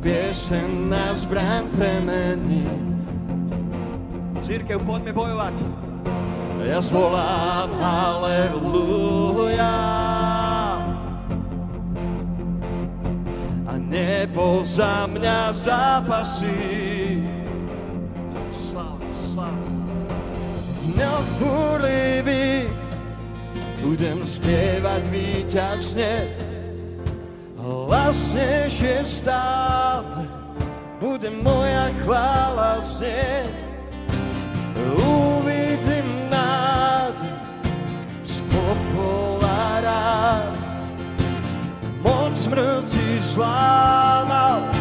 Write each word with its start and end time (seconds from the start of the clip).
pieseň 0.00 0.68
na 0.88 1.12
zbraň 1.12 1.68
premení. 1.76 2.64
Církev, 4.40 4.80
poďme 4.82 5.12
bojovať. 5.12 5.62
Ja 6.62 6.78
zvolám 6.78 7.70
haleluja. 7.82 9.74
A 13.66 13.72
nebo 13.78 14.62
za 14.62 15.10
mňa 15.10 15.50
zapasí. 15.50 17.18
Sláva, 18.50 19.08
sláva. 19.10 19.74
V 20.82 20.94
dňoch 20.94 21.28
burlivých 21.42 22.70
budem 23.82 24.22
spievať 24.22 25.02
víťazne. 25.10 26.41
Hlasnejšie 27.88 29.02
stále 29.02 30.26
bude 31.02 31.28
moja 31.30 31.90
chvála 32.04 32.80
znieť. 32.80 33.52
Uvidím 35.02 36.06
nádej 36.30 37.36
z 38.24 38.34
popola 38.48 39.82
raz. 39.82 40.60
Moc 42.02 42.34
smrti 42.34 43.20
zlámal, 43.22 44.71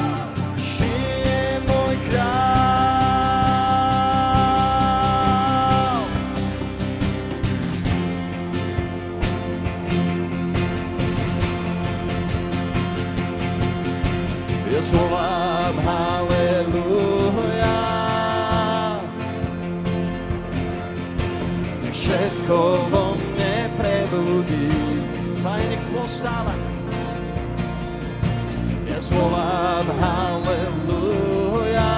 všetko 22.52 22.92
vo 22.92 23.16
mne 23.16 23.56
prebudí. 23.80 24.68
Pane, 25.40 25.64
nech 25.72 25.84
postáva. 25.96 26.52
Ja 28.92 29.00
zvolám 29.00 29.88
haleluja. 30.04 31.96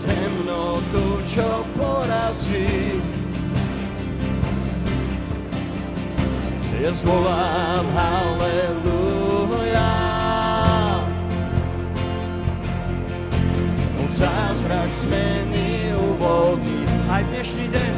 Temnotu, 0.00 1.20
čo 1.28 1.60
porazí. 1.76 2.96
Ja 6.80 6.92
zvolám 6.96 7.84
haleluja. 7.92 9.92
Zázrak 14.10 14.92
zmeny 14.92 15.69
uvoľní 16.20 16.84
aj 17.08 17.22
dnešný 17.32 17.64
deň. 17.72 17.94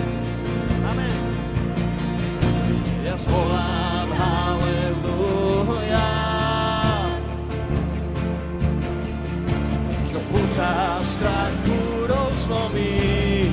Amen. 0.86 1.18
Ja 3.02 3.18
zvolám 3.18 4.14
haleluja. 4.14 6.06
Čo 10.06 10.22
putá 10.30 11.02
strachu 11.02 12.06
rozlomí. 12.06 13.50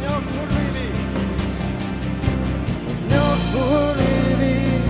Dňoch 0.00 0.24
burlivých 0.32 1.04
dňoch 3.04 3.42
burlivých 3.52 4.88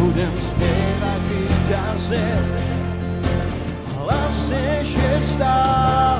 budem 0.00 0.34
spievať 0.40 1.20
víťazne. 1.28 2.28
Hlasnejšie 3.92 5.12
stále 5.20 6.19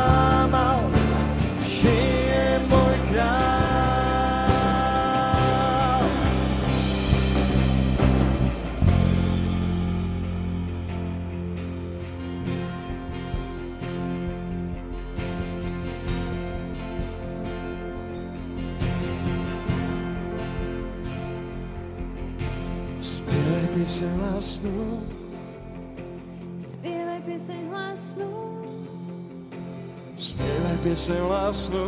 pieseň 30.91 31.23
hlasnú, 31.23 31.87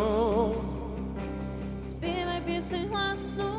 spievaj 1.83 2.39
pieseň 2.47 2.83
hlasnú, 2.87 3.51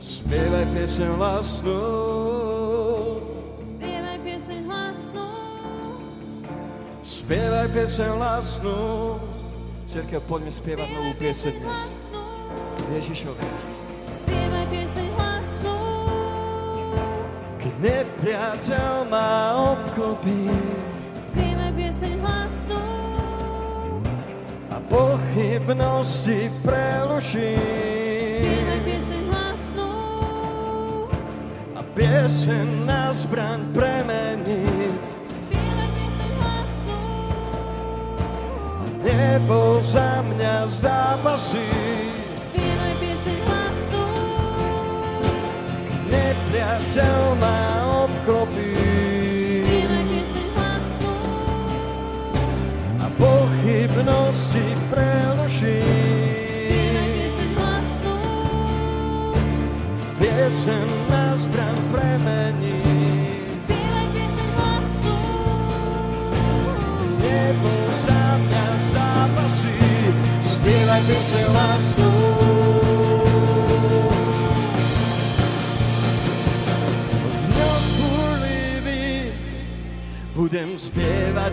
spievaj 0.00 0.64
pieseň 0.72 1.10
hlasnú, 1.20 1.80
spievaj 3.60 4.16
pieseň 4.24 4.60
hlasnú, 4.64 5.28
spievaj 7.04 7.68
pieseň 7.76 8.10
hlasnú. 8.16 8.78
Cirkev, 9.84 10.24
poďme 10.24 10.56
spievať 10.56 10.88
novú 10.96 11.12
pieseň 11.20 11.54
dnes. 11.60 12.08
Ježišovi. 12.96 13.44
spievaj 14.08 14.66
pieseň 14.72 15.08
hlasnú, 15.20 15.76
Keď 17.60 17.74
nepriateľ 17.84 19.04
ma 19.12 19.28
obklopí. 19.76 20.48
Spievaj 21.20 21.76
pieseň 21.76 22.24
hlasnú, 22.24 22.55
a 22.55 22.55
pochybnosti 24.96 26.48
preluší 26.64 27.60
spievaj 28.36 28.80
pieseň 28.80 29.22
hlasnú, 29.28 29.92
a 31.76 31.80
pieseň 31.92 32.66
na 32.88 33.12
zbraň 33.12 33.60
premení. 33.76 34.64
Spievaj 35.28 35.90
pieseň 35.92 36.30
hlasnú, 36.40 37.00
nebo 39.04 39.84
za 39.84 40.24
mňa 40.24 40.56
zapasí. 40.64 41.68
spievaj 42.32 42.94
pieseň 42.96 43.38
hlasnú, 43.44 44.06
Nepriateľ 46.08 47.20
ma 47.36 47.58
obklopí 48.08 48.95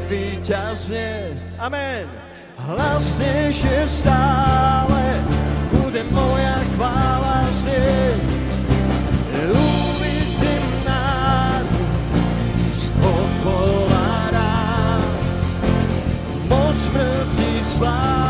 víťazne. 0.08 1.36
Amen. 1.60 2.08
Hlasnejšie 2.58 3.84
stále 3.90 5.20
bude 5.74 6.04
moja 6.16 6.64
chvála 6.76 7.50
znieť. 7.52 8.22
Uvidím 9.52 10.66
nádhu. 10.88 11.84
Moc 16.48 16.78
smrti 16.78 17.52
sláva. 17.66 18.23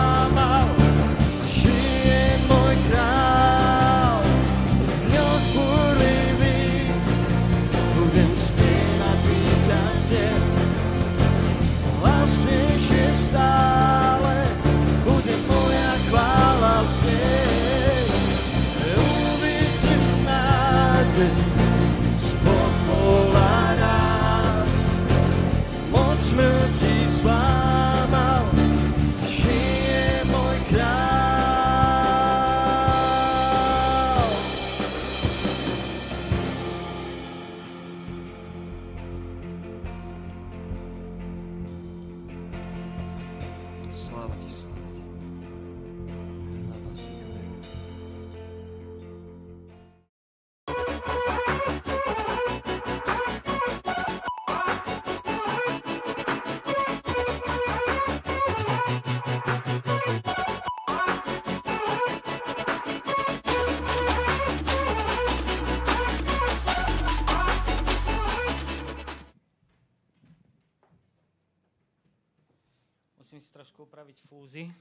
Trošku 73.84 74.00
upraviť 74.00 74.24
fúzy. 74.32 74.72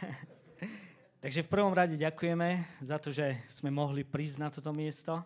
Takže 1.20 1.44
v 1.44 1.52
prvom 1.52 1.76
rade 1.76 2.00
ďakujeme 2.00 2.64
za 2.80 2.96
to, 2.96 3.12
že 3.12 3.36
sme 3.52 3.68
mohli 3.68 4.00
prísť 4.00 4.36
na 4.40 4.48
toto 4.48 4.72
miesto. 4.72 5.20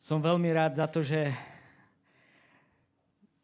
Som 0.00 0.24
veľmi 0.24 0.48
rád 0.48 0.80
za 0.80 0.88
to, 0.88 1.04
že, 1.04 1.28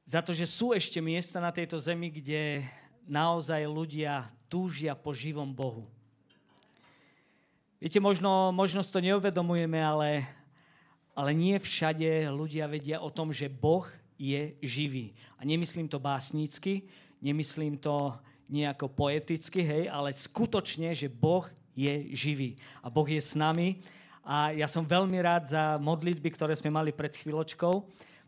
za 0.09 0.25
to, 0.25 0.33
že 0.33 0.49
sú 0.49 0.73
ešte 0.73 1.05
miesta 1.05 1.37
na 1.37 1.53
tejto 1.53 1.77
zemi, 1.77 2.09
kde 2.09 2.65
naozaj 3.05 3.61
ľudia 3.69 4.25
túžia 4.49 4.97
po 4.97 5.13
živom 5.13 5.53
Bohu. 5.53 5.85
Viete, 7.77 8.01
možno, 8.01 8.57
možno 8.57 8.81
to 8.81 9.05
neuvedomujeme, 9.05 9.85
ale, 9.85 10.25
ale 11.17 11.33
nie 11.33 11.57
všade 11.57 12.29
ľudia 12.29 12.69
vedia 12.69 13.01
o 13.01 13.09
tom, 13.09 13.33
že 13.33 13.49
Boh 13.49 13.89
je 14.21 14.53
živý. 14.61 15.17
A 15.41 15.49
nemyslím 15.49 15.89
to 15.89 15.97
básnicky, 15.97 16.85
nemyslím 17.25 17.81
to 17.81 18.13
nejako 18.53 18.93
poeticky, 18.93 19.65
hej, 19.65 19.89
ale 19.89 20.13
skutočne, 20.13 20.93
že 20.93 21.09
Boh 21.09 21.49
je 21.73 22.13
živý. 22.13 22.61
A 22.85 22.93
Boh 22.93 23.09
je 23.09 23.19
s 23.19 23.33
nami. 23.33 23.81
A 24.21 24.53
ja 24.53 24.69
som 24.69 24.85
veľmi 24.85 25.17
rád 25.25 25.49
za 25.49 25.81
modlitby, 25.81 26.29
ktoré 26.37 26.53
sme 26.53 26.69
mali 26.69 26.93
pred 26.93 27.17
chvíľočkou, 27.17 27.87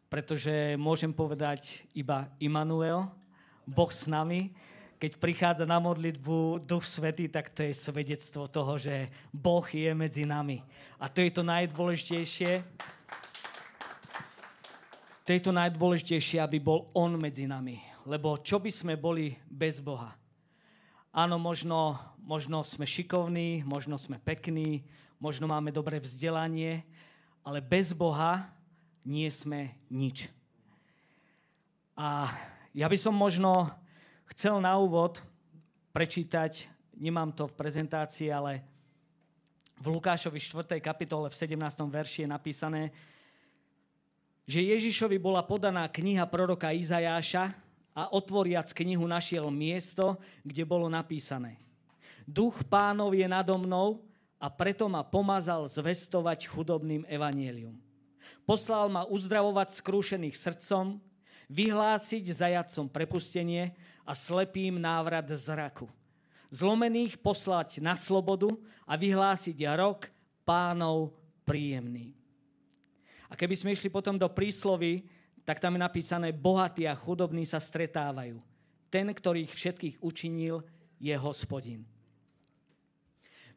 pretože 0.08 0.74
môžem 0.80 1.12
povedať 1.12 1.84
iba 1.92 2.32
Immanuel, 2.40 3.04
Boh 3.68 3.92
s 3.92 4.08
nami. 4.08 4.48
Keď 4.98 5.22
prichádza 5.22 5.62
na 5.62 5.78
modlitbu 5.78 6.66
Duch 6.66 6.82
Svetý, 6.82 7.30
tak 7.30 7.54
to 7.54 7.62
je 7.62 7.70
svedectvo 7.70 8.50
toho, 8.50 8.82
že 8.82 9.06
Boh 9.30 9.62
je 9.62 9.94
medzi 9.94 10.26
nami. 10.26 10.58
A 10.98 11.06
to 11.06 11.22
je 11.22 11.30
to 11.30 11.46
najdôležitejšie. 11.46 12.66
To 15.22 15.30
je 15.30 15.38
to 15.38 15.54
najdôležitejšie, 15.54 16.42
aby 16.42 16.58
bol 16.58 16.90
On 16.98 17.14
medzi 17.14 17.46
nami. 17.46 17.78
Lebo 18.10 18.42
čo 18.42 18.58
by 18.58 18.74
sme 18.74 18.98
boli 18.98 19.38
bez 19.46 19.78
Boha? 19.78 20.18
Áno, 21.14 21.38
možno, 21.38 21.94
možno 22.18 22.66
sme 22.66 22.82
šikovní, 22.82 23.62
možno 23.62 24.02
sme 24.02 24.18
pekní, 24.18 24.82
možno 25.22 25.46
máme 25.46 25.70
dobré 25.70 26.02
vzdelanie, 26.02 26.82
ale 27.46 27.62
bez 27.62 27.94
Boha 27.94 28.50
nie 29.06 29.30
sme 29.30 29.78
nič. 29.94 30.26
A 31.94 32.34
ja 32.74 32.90
by 32.90 32.98
som 32.98 33.14
možno 33.14 33.70
chcel 34.32 34.60
na 34.60 34.76
úvod 34.76 35.20
prečítať, 35.92 36.68
nemám 36.96 37.32
to 37.32 37.48
v 37.48 37.58
prezentácii, 37.58 38.28
ale 38.28 38.62
v 39.78 39.86
Lukášovi 39.94 40.38
4. 40.42 40.82
kapitole 40.82 41.30
v 41.30 41.38
17. 41.38 41.58
verši 41.86 42.26
je 42.26 42.28
napísané, 42.28 42.82
že 44.48 44.64
Ježišovi 44.64 45.20
bola 45.20 45.44
podaná 45.44 45.86
kniha 45.86 46.24
proroka 46.26 46.72
Izajáša 46.72 47.52
a 47.92 48.02
otvoriac 48.14 48.72
knihu 48.72 49.04
našiel 49.04 49.52
miesto, 49.52 50.16
kde 50.40 50.64
bolo 50.64 50.88
napísané. 50.88 51.60
Duch 52.24 52.64
pánov 52.66 53.12
je 53.12 53.28
nado 53.28 53.54
mnou 53.60 54.02
a 54.38 54.46
preto 54.48 54.86
ma 54.86 55.02
pomazal 55.02 55.66
zvestovať 55.66 56.46
chudobným 56.46 57.04
evanielium. 57.10 57.74
Poslal 58.46 58.88
ma 58.88 59.02
uzdravovať 59.04 59.82
skrúšených 59.82 60.36
srdcom, 60.36 61.02
vyhlásiť 61.48 62.24
zajacom 62.32 62.88
prepustenie 62.92 63.72
a 64.04 64.12
slepým 64.12 64.76
návrat 64.76 65.28
zraku. 65.32 65.88
Zlomených 66.48 67.20
poslať 67.20 67.84
na 67.84 67.92
slobodu 67.92 68.48
a 68.88 68.96
vyhlásiť 68.96 69.56
rok 69.76 70.08
pánov 70.48 71.12
príjemný. 71.44 72.16
A 73.28 73.36
keby 73.36 73.52
sme 73.52 73.76
išli 73.76 73.92
potom 73.92 74.16
do 74.16 74.28
príslovy, 74.32 75.04
tak 75.44 75.60
tam 75.60 75.76
je 75.76 75.84
napísané, 75.84 76.32
bohatí 76.32 76.88
a 76.88 76.96
chudobní 76.96 77.44
sa 77.44 77.60
stretávajú. 77.60 78.40
Ten, 78.88 79.12
ktorý 79.12 79.44
ich 79.44 79.52
všetkých 79.52 80.00
učinil, 80.00 80.64
je 80.96 81.12
hospodin. 81.16 81.84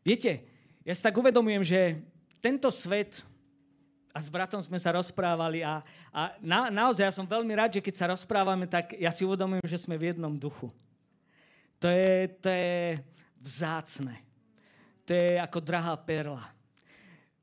Viete, 0.03 0.43
ja 0.83 0.91
si 0.91 1.01
tak 1.03 1.15
uvedomujem, 1.15 1.63
že 1.63 1.79
tento 2.43 2.67
svet, 2.73 3.23
a 4.11 4.17
s 4.19 4.27
bratom 4.27 4.59
sme 4.59 4.75
sa 4.75 4.91
rozprávali 4.91 5.63
a, 5.63 5.79
a 6.11 6.35
na, 6.43 6.67
naozaj 6.67 7.07
ja 7.07 7.15
som 7.15 7.23
veľmi 7.23 7.55
rád, 7.55 7.79
že 7.79 7.83
keď 7.83 7.95
sa 7.95 8.11
rozprávame, 8.11 8.67
tak 8.67 8.95
ja 8.99 9.07
si 9.09 9.23
uvedomujem, 9.23 9.63
že 9.63 9.79
sme 9.79 9.95
v 9.95 10.11
jednom 10.11 10.35
duchu. 10.35 10.67
To 11.79 11.87
je, 11.87 12.27
to 12.43 12.47
je 12.51 12.99
vzácne. 13.41 14.15
To 15.07 15.11
je 15.15 15.39
ako 15.39 15.59
drahá 15.63 15.95
perla. 15.97 16.45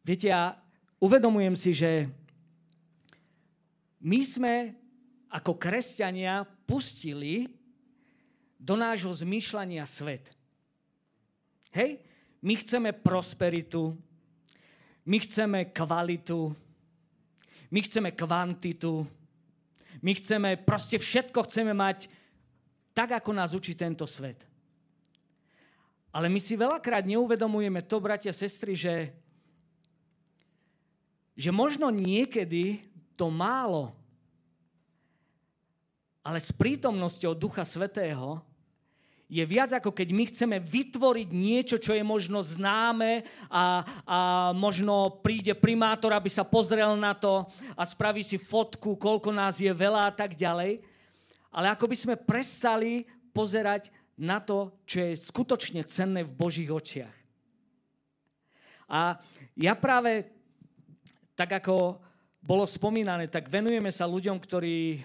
Viete, 0.04 0.30
ja 0.30 0.54
uvedomujem 1.02 1.56
si, 1.58 1.74
že 1.74 2.06
my 3.98 4.20
sme 4.22 4.54
ako 5.28 5.58
kresťania 5.58 6.46
pustili 6.64 7.50
do 8.56 8.78
nášho 8.78 9.10
zmýšľania 9.10 9.84
svet. 9.84 10.30
Hej? 11.74 12.00
My 12.38 12.54
chceme 12.56 12.94
prosperitu, 12.94 13.98
my 15.08 15.16
chceme 15.24 15.72
kvalitu, 15.72 16.52
my 17.72 17.80
chceme 17.80 18.12
kvantitu, 18.12 19.08
my 20.04 20.12
chceme, 20.12 20.60
proste 20.60 21.00
všetko 21.00 21.48
chceme 21.48 21.72
mať 21.72 22.12
tak, 22.92 23.16
ako 23.16 23.32
nás 23.32 23.56
učí 23.56 23.72
tento 23.72 24.04
svet. 24.04 24.44
Ale 26.12 26.28
my 26.28 26.40
si 26.40 26.60
veľakrát 26.60 27.08
neuvedomujeme 27.08 27.80
to, 27.88 27.96
bratia, 28.00 28.36
sestry, 28.36 28.76
že, 28.76 29.12
že 31.32 31.50
možno 31.52 31.88
niekedy 31.88 32.84
to 33.16 33.32
málo, 33.32 33.96
ale 36.20 36.36
s 36.36 36.52
prítomnosťou 36.52 37.32
Ducha 37.32 37.64
Svetého 37.64 38.44
je 39.28 39.44
viac 39.44 39.76
ako 39.76 39.92
keď 39.92 40.08
my 40.08 40.24
chceme 40.24 40.56
vytvoriť 40.56 41.28
niečo, 41.28 41.76
čo 41.76 41.92
je 41.92 42.00
možno 42.00 42.40
známe 42.40 43.28
a, 43.52 43.84
a 44.08 44.18
možno 44.56 45.20
príde 45.20 45.52
primátor, 45.52 46.16
aby 46.16 46.32
sa 46.32 46.48
pozrel 46.48 46.96
na 46.96 47.12
to 47.12 47.44
a 47.76 47.84
spraví 47.84 48.24
si 48.24 48.40
fotku, 48.40 48.96
koľko 48.96 49.28
nás 49.28 49.60
je 49.60 49.68
veľa 49.68 50.08
a 50.08 50.12
tak 50.16 50.32
ďalej. 50.32 50.80
Ale 51.52 51.68
ako 51.68 51.84
by 51.92 51.96
sme 51.96 52.16
prestali 52.16 53.04
pozerať 53.36 53.92
na 54.16 54.40
to, 54.40 54.72
čo 54.88 55.12
je 55.12 55.20
skutočne 55.20 55.84
cenné 55.84 56.24
v 56.24 56.32
Božích 56.32 56.72
očiach. 56.72 57.16
A 58.88 59.20
ja 59.52 59.76
práve, 59.76 60.24
tak 61.36 61.52
ako 61.60 62.00
bolo 62.40 62.64
spomínané, 62.64 63.28
tak 63.28 63.52
venujeme 63.52 63.92
sa 63.92 64.08
ľuďom, 64.08 64.40
ktorí 64.40 65.04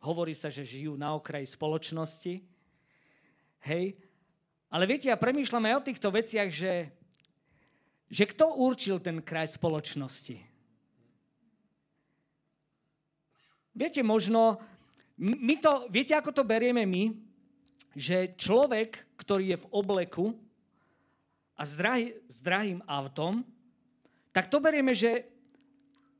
hovorí 0.00 0.32
sa, 0.32 0.48
že 0.48 0.64
žijú 0.64 0.96
na 0.96 1.12
okraji 1.12 1.44
spoločnosti. 1.44 2.55
Hej. 3.66 3.98
Ale 4.70 4.86
viete, 4.86 5.10
ja 5.10 5.18
premýšľam 5.18 5.66
aj 5.66 5.74
o 5.74 5.86
týchto 5.90 6.08
veciach, 6.14 6.50
že, 6.54 6.94
že 8.06 8.24
kto 8.30 8.54
určil 8.54 9.02
ten 9.02 9.18
kraj 9.18 9.50
spoločnosti? 9.58 10.56
viete, 13.76 14.00
možno, 14.00 14.56
my 15.20 15.54
to, 15.60 15.92
viete, 15.92 16.16
ako 16.16 16.32
to 16.32 16.42
berieme 16.48 16.88
my? 16.88 17.12
Že 17.92 18.32
človek, 18.40 19.04
ktorý 19.20 19.52
je 19.52 19.58
v 19.60 19.70
obleku 19.70 20.32
a 21.52 21.62
s, 21.68 21.76
drahý, 21.76 22.16
s 22.32 22.40
drahým 22.40 22.80
autom, 22.88 23.44
tak 24.32 24.48
to 24.48 24.60
berieme, 24.60 24.96
že 24.96 25.28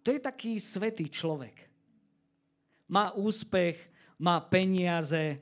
to 0.05 0.13
je 0.13 0.21
taký 0.21 0.61
svetý 0.61 1.09
človek. 1.09 1.65
Má 2.87 3.17
úspech, 3.17 3.77
má 4.21 4.39
peniaze, 4.39 5.41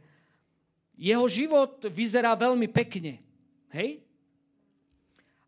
jeho 0.95 1.27
život 1.27 1.83
vyzerá 1.91 2.35
veľmi 2.39 2.71
pekne. 2.71 3.19
Hej? 3.75 4.03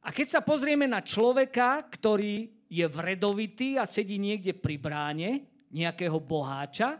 A 0.02 0.14
keď 0.14 0.38
sa 0.38 0.40
pozrieme 0.42 0.86
na 0.86 1.02
človeka, 1.02 1.82
ktorý 1.86 2.50
je 2.66 2.86
vredovitý 2.86 3.78
a 3.78 3.86
sedí 3.86 4.18
niekde 4.18 4.54
pri 4.54 4.78
bráne 4.78 5.46
nejakého 5.70 6.18
boháča, 6.18 6.98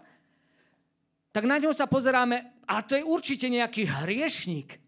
tak 1.30 1.44
na 1.44 1.60
ňo 1.60 1.74
sa 1.74 1.86
pozeráme, 1.86 2.64
a 2.66 2.82
to 2.82 2.96
je 2.96 3.04
určite 3.04 3.46
nejaký 3.46 3.86
hriešnik. 3.86 4.80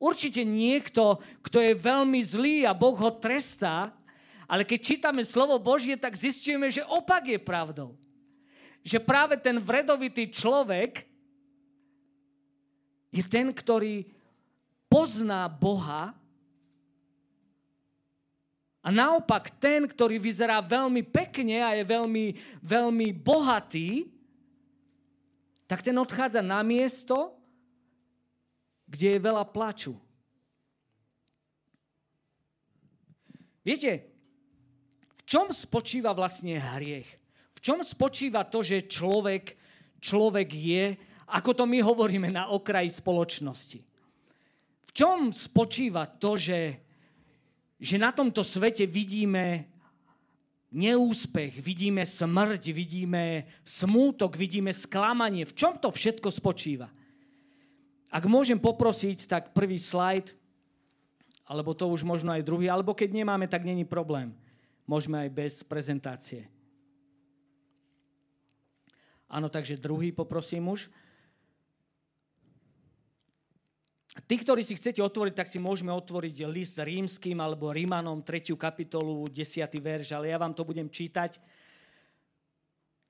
Určite 0.00 0.46
niekto, 0.46 1.20
kto 1.44 1.60
je 1.60 1.76
veľmi 1.76 2.20
zlý 2.24 2.64
a 2.64 2.72
Boh 2.72 2.96
ho 2.96 3.10
trestá, 3.20 3.92
ale 4.48 4.64
keď 4.64 4.78
čítame 4.80 5.22
slovo 5.26 5.60
Božie, 5.60 5.98
tak 6.00 6.16
zistíme, 6.16 6.72
že 6.72 6.86
opak 6.86 7.28
je 7.28 7.36
pravdou. 7.36 7.98
Že 8.80 9.04
práve 9.04 9.36
ten 9.36 9.60
vredovitý 9.60 10.32
človek 10.32 11.09
je 13.10 13.22
ten, 13.26 13.50
ktorý 13.50 14.06
pozná 14.86 15.50
Boha 15.50 16.14
a 18.80 18.88
naopak 18.88 19.52
ten, 19.60 19.84
ktorý 19.84 20.16
vyzerá 20.16 20.64
veľmi 20.64 21.04
pekne 21.04 21.60
a 21.60 21.76
je 21.76 21.84
veľmi, 21.84 22.26
veľmi 22.64 23.08
bohatý, 23.12 24.08
tak 25.68 25.84
ten 25.84 25.94
odchádza 25.94 26.40
na 26.40 26.64
miesto, 26.64 27.36
kde 28.88 29.14
je 29.14 29.20
veľa 29.20 29.44
plaču. 29.46 29.94
Viete, 33.60 34.08
v 35.14 35.22
čom 35.28 35.52
spočíva 35.52 36.16
vlastne 36.16 36.56
hriech? 36.58 37.06
V 37.54 37.58
čom 37.60 37.84
spočíva 37.84 38.48
to, 38.48 38.64
že 38.64 38.88
človek, 38.88 39.54
človek 40.00 40.48
je, 40.48 40.84
ako 41.30 41.54
to 41.54 41.64
my 41.64 41.78
hovoríme 41.78 42.28
na 42.34 42.50
okraji 42.50 42.90
spoločnosti? 42.90 43.80
V 44.86 44.90
čom 44.90 45.30
spočíva 45.30 46.10
to, 46.10 46.34
že, 46.34 46.82
že 47.78 47.96
na 47.96 48.10
tomto 48.10 48.42
svete 48.42 48.90
vidíme 48.90 49.70
neúspech, 50.74 51.62
vidíme 51.62 52.02
smrť, 52.02 52.62
vidíme 52.74 53.46
smútok, 53.62 54.34
vidíme 54.34 54.74
sklamanie. 54.74 55.46
V 55.46 55.54
čom 55.54 55.78
to 55.78 55.94
všetko 55.94 56.30
spočíva? 56.30 56.90
Ak 58.10 58.26
môžem 58.26 58.58
poprosiť, 58.58 59.30
tak 59.30 59.54
prvý 59.54 59.78
slajd, 59.78 60.34
alebo 61.46 61.74
to 61.74 61.86
už 61.86 62.02
možno 62.02 62.34
aj 62.34 62.46
druhý, 62.46 62.66
alebo 62.66 62.94
keď 62.94 63.14
nemáme, 63.14 63.46
tak 63.46 63.62
není 63.62 63.86
problém. 63.86 64.34
Môžeme 64.86 65.22
aj 65.22 65.30
bez 65.30 65.54
prezentácie. 65.62 66.50
Áno, 69.30 69.46
takže 69.46 69.78
druhý 69.78 70.10
poprosím 70.10 70.74
už. 70.74 70.90
Tí, 74.10 74.42
ktorí 74.42 74.66
si 74.66 74.74
chcete 74.74 74.98
otvoriť, 74.98 75.34
tak 75.38 75.46
si 75.46 75.62
môžeme 75.62 75.94
otvoriť 75.94 76.42
list 76.50 76.82
rímským 76.82 77.38
alebo 77.38 77.70
Rímanom 77.70 78.26
3. 78.26 78.58
kapitolu, 78.58 79.30
10. 79.30 79.70
verš, 79.78 80.18
ale 80.18 80.34
ja 80.34 80.38
vám 80.38 80.50
to 80.50 80.66
budem 80.66 80.90
čítať. 80.90 81.38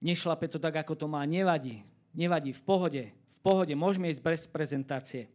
Nešlape 0.05 0.45
to 0.53 0.61
tak, 0.61 0.85
ako 0.85 0.97
to 0.97 1.07
má. 1.09 1.25
Nevadí. 1.25 1.81
Nevadí. 2.13 2.53
V 2.53 2.63
pohode. 2.65 3.03
V 3.17 3.41
pohode. 3.41 3.73
Môžeme 3.73 4.13
ísť 4.13 4.21
bez 4.21 4.41
prezentácie. 4.45 5.33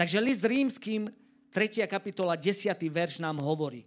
Takže 0.00 0.16
list 0.16 0.44
rímským, 0.48 1.12
3. 1.52 1.84
kapitola, 1.84 2.32
10. 2.32 2.72
verš 2.88 3.20
nám 3.20 3.40
hovorí. 3.44 3.84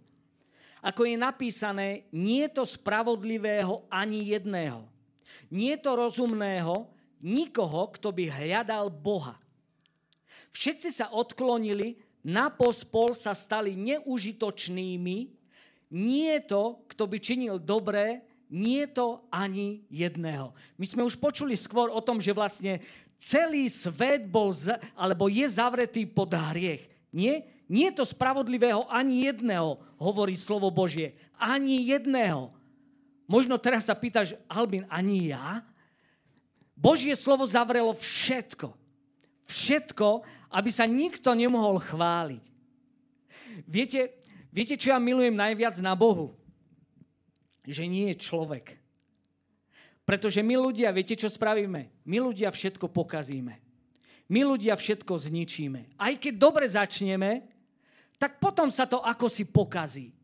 Ako 0.82 1.06
je 1.06 1.14
napísané, 1.14 2.06
nie 2.10 2.42
je 2.46 2.58
to 2.58 2.64
spravodlivého 2.66 3.86
ani 3.86 4.34
jedného. 4.34 4.86
Nie 5.50 5.78
je 5.78 5.82
to 5.86 5.94
rozumného 5.94 6.90
nikoho, 7.22 7.86
kto 7.94 8.10
by 8.10 8.30
hľadal 8.30 8.90
Boha. 8.90 9.38
Všetci 10.52 10.88
sa 10.92 11.10
odklonili, 11.10 11.96
na 12.22 12.52
pospol 12.52 13.16
sa 13.16 13.34
stali 13.34 13.74
neužitočnými, 13.74 15.18
nie 15.92 16.32
to, 16.44 16.80
kto 16.88 17.04
by 17.04 17.18
činil 17.20 17.56
dobré, 17.60 18.24
nie 18.52 18.84
to 18.88 19.24
ani 19.32 19.84
jedného. 19.88 20.52
My 20.76 20.84
sme 20.84 21.02
už 21.04 21.16
počuli 21.16 21.56
skôr 21.56 21.88
o 21.88 22.04
tom, 22.04 22.20
že 22.20 22.36
vlastne 22.36 22.84
celý 23.16 23.68
svet 23.72 24.28
bol, 24.28 24.52
alebo 24.92 25.28
je 25.32 25.48
zavretý 25.48 26.04
pod 26.04 26.32
hriech. 26.32 26.84
Nie? 27.12 27.48
Nie 27.68 27.88
to 27.92 28.04
spravodlivého 28.04 28.84
ani 28.92 29.28
jedného, 29.28 29.80
hovorí 29.96 30.36
slovo 30.36 30.68
Božie. 30.68 31.16
Ani 31.40 31.88
jedného. 31.88 32.52
Možno 33.24 33.56
teraz 33.56 33.88
sa 33.88 33.96
pýtaš, 33.96 34.36
Albin, 34.44 34.84
ani 34.92 35.32
ja? 35.32 35.64
Božie 36.76 37.16
slovo 37.16 37.48
zavrelo 37.48 37.96
všetko. 37.96 38.81
Všetko, 39.52 40.24
aby 40.56 40.70
sa 40.72 40.88
nikto 40.88 41.36
nemohol 41.36 41.76
chváliť. 41.76 42.44
Viete, 43.68 44.16
viete, 44.48 44.80
čo 44.80 44.96
ja 44.96 44.98
milujem 44.98 45.36
najviac 45.36 45.76
na 45.84 45.92
Bohu? 45.92 46.32
Že 47.68 47.84
nie 47.84 48.06
je 48.10 48.16
človek. 48.16 48.80
Pretože 50.08 50.40
my 50.40 50.56
ľudia, 50.56 50.88
viete, 50.90 51.14
čo 51.14 51.28
spravíme? 51.28 51.92
My 52.08 52.18
ľudia 52.18 52.48
všetko 52.48 52.90
pokazíme. 52.90 53.54
My 54.32 54.40
ľudia 54.48 54.72
všetko 54.72 55.12
zničíme. 55.28 56.00
Aj 56.00 56.16
keď 56.16 56.34
dobre 56.40 56.64
začneme, 56.64 57.44
tak 58.16 58.40
potom 58.40 58.72
sa 58.72 58.88
to 58.88 59.04
ako 59.04 59.28
si 59.28 59.44
pokazí. 59.44 60.16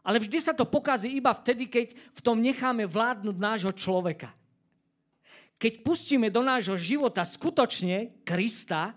Ale 0.00 0.22
vždy 0.22 0.38
sa 0.38 0.54
to 0.56 0.64
pokazí 0.64 1.12
iba 1.18 1.34
vtedy, 1.34 1.66
keď 1.66 1.92
v 1.92 2.20
tom 2.22 2.38
necháme 2.38 2.86
vládnuť 2.88 3.36
nášho 3.36 3.74
človeka 3.74 4.30
keď 5.56 5.72
pustíme 5.80 6.28
do 6.28 6.44
nášho 6.44 6.76
života 6.76 7.24
skutočne 7.24 8.12
Krista, 8.24 8.92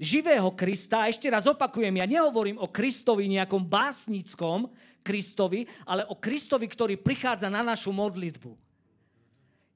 živého 0.00 0.52
Krista, 0.52 1.04
a 1.04 1.10
ešte 1.12 1.28
raz 1.28 1.48
opakujem, 1.48 2.00
ja 2.00 2.06
nehovorím 2.08 2.60
o 2.60 2.68
Kristovi 2.68 3.28
nejakom 3.28 3.64
básnickom 3.64 4.68
Kristovi, 5.00 5.64
ale 5.88 6.04
o 6.08 6.16
Kristovi, 6.16 6.68
ktorý 6.68 7.00
prichádza 7.00 7.48
na 7.48 7.64
našu 7.64 7.92
modlitbu. 7.92 8.52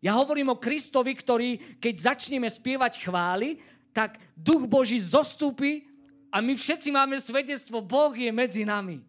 Ja 0.04 0.12
hovorím 0.21 0.52
o 0.52 0.61
Kristovi, 0.61 1.16
ktorý, 1.16 1.80
keď 1.80 1.94
začneme 2.12 2.49
spievať 2.49 3.00
chvály, 3.00 3.56
tak 3.97 4.21
Duch 4.37 4.68
Boží 4.68 5.00
zostúpi 5.00 5.88
a 6.28 6.44
my 6.44 6.52
všetci 6.52 6.92
máme 6.92 7.16
svedectvo, 7.16 7.80
Boh 7.80 8.12
je 8.12 8.28
medzi 8.28 8.68
nami. 8.68 9.00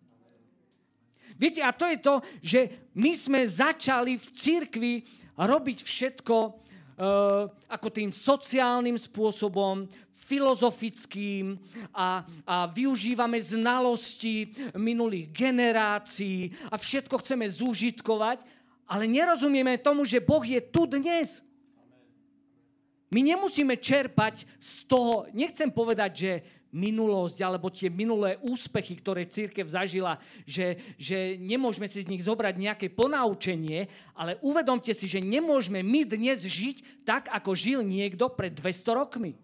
Viete, 1.36 1.60
a 1.60 1.76
to 1.76 1.84
je 1.92 2.00
to, 2.00 2.16
že 2.40 2.60
my 2.96 3.12
sme 3.12 3.44
začali 3.44 4.16
v 4.16 4.28
cirkvi 4.32 4.94
robiť 5.36 5.84
všetko 5.84 6.36
uh, 6.48 7.52
ako 7.68 7.88
tým 7.92 8.10
sociálnym 8.16 8.96
spôsobom, 8.96 9.88
filozofickým 10.16 11.60
a, 11.94 12.24
a 12.48 12.66
využívame 12.72 13.38
znalosti 13.38 14.50
minulých 14.74 15.30
generácií 15.30 16.50
a 16.72 16.80
všetko 16.80 17.22
chceme 17.22 17.46
zúžitkovať, 17.46 18.42
ale 18.90 19.06
nerozumieme 19.06 19.78
tomu, 19.78 20.02
že 20.02 20.24
Boh 20.24 20.42
je 20.42 20.58
tu 20.64 20.90
dnes. 20.90 21.46
My 23.14 23.22
nemusíme 23.22 23.78
čerpať 23.78 24.50
z 24.58 24.74
toho, 24.90 25.30
nechcem 25.36 25.70
povedať, 25.70 26.12
že 26.16 26.32
minulosť 26.76 27.40
alebo 27.40 27.72
tie 27.72 27.88
minulé 27.88 28.36
úspechy, 28.44 29.00
ktoré 29.00 29.24
církev 29.24 29.64
zažila, 29.64 30.20
že, 30.44 30.76
že 31.00 31.40
nemôžeme 31.40 31.88
si 31.88 32.04
z 32.04 32.12
nich 32.12 32.28
zobrať 32.28 32.60
nejaké 32.60 32.92
ponaučenie, 32.92 33.88
ale 34.12 34.36
uvedomte 34.44 34.92
si, 34.92 35.08
že 35.08 35.24
nemôžeme 35.24 35.80
my 35.80 36.04
dnes 36.04 36.44
žiť 36.44 37.08
tak, 37.08 37.32
ako 37.32 37.56
žil 37.56 37.80
niekto 37.80 38.28
pred 38.28 38.52
200 38.52 39.00
rokmi. 39.00 39.40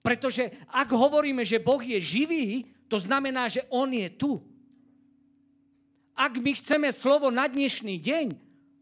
Pretože 0.00 0.48
ak 0.72 0.88
hovoríme, 0.88 1.44
že 1.44 1.60
Boh 1.60 1.84
je 1.84 2.00
živý, 2.00 2.64
to 2.88 2.96
znamená, 2.96 3.52
že 3.52 3.68
On 3.68 3.84
je 3.92 4.08
tu. 4.08 4.40
Ak 6.16 6.40
my 6.40 6.56
chceme 6.56 6.88
slovo 6.90 7.28
na 7.28 7.44
dnešný 7.44 8.00
deň, 8.00 8.26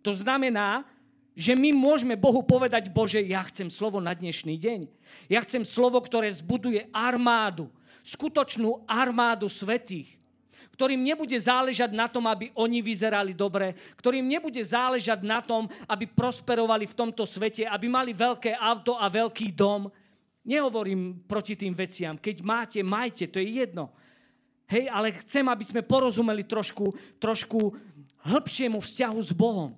to 0.06 0.14
znamená, 0.14 0.87
že 1.36 1.52
my 1.52 1.68
môžeme 1.76 2.16
Bohu 2.16 2.40
povedať, 2.40 2.88
Bože, 2.88 3.20
ja 3.20 3.44
chcem 3.44 3.68
slovo 3.68 4.00
na 4.00 4.16
dnešný 4.16 4.56
deň. 4.56 4.88
Ja 5.28 5.44
chcem 5.44 5.68
slovo, 5.68 6.00
ktoré 6.00 6.32
zbuduje 6.32 6.88
armádu, 6.96 7.68
skutočnú 8.00 8.88
armádu 8.88 9.52
svetých, 9.52 10.16
ktorým 10.72 11.04
nebude 11.04 11.36
záležať 11.36 11.92
na 11.92 12.08
tom, 12.08 12.24
aby 12.24 12.48
oni 12.56 12.80
vyzerali 12.80 13.36
dobre, 13.36 13.76
ktorým 14.00 14.24
nebude 14.24 14.60
záležať 14.64 15.20
na 15.28 15.44
tom, 15.44 15.68
aby 15.84 16.08
prosperovali 16.08 16.88
v 16.88 16.96
tomto 16.96 17.28
svete, 17.28 17.68
aby 17.68 17.84
mali 17.84 18.16
veľké 18.16 18.56
auto 18.56 18.96
a 18.96 19.04
veľký 19.12 19.52
dom. 19.52 19.92
Nehovorím 20.40 21.20
proti 21.28 21.52
tým 21.52 21.76
veciam. 21.76 22.16
Keď 22.16 22.36
máte, 22.40 22.80
majte, 22.80 23.28
to 23.28 23.44
je 23.44 23.60
jedno. 23.60 23.92
Hej, 24.72 24.88
ale 24.88 25.16
chcem, 25.20 25.44
aby 25.44 25.64
sme 25.68 25.84
porozumeli 25.84 26.48
trošku, 26.48 26.96
trošku 27.20 27.76
hĺbšiemu 28.24 28.80
vzťahu 28.80 29.20
s 29.20 29.32
Bohom. 29.36 29.76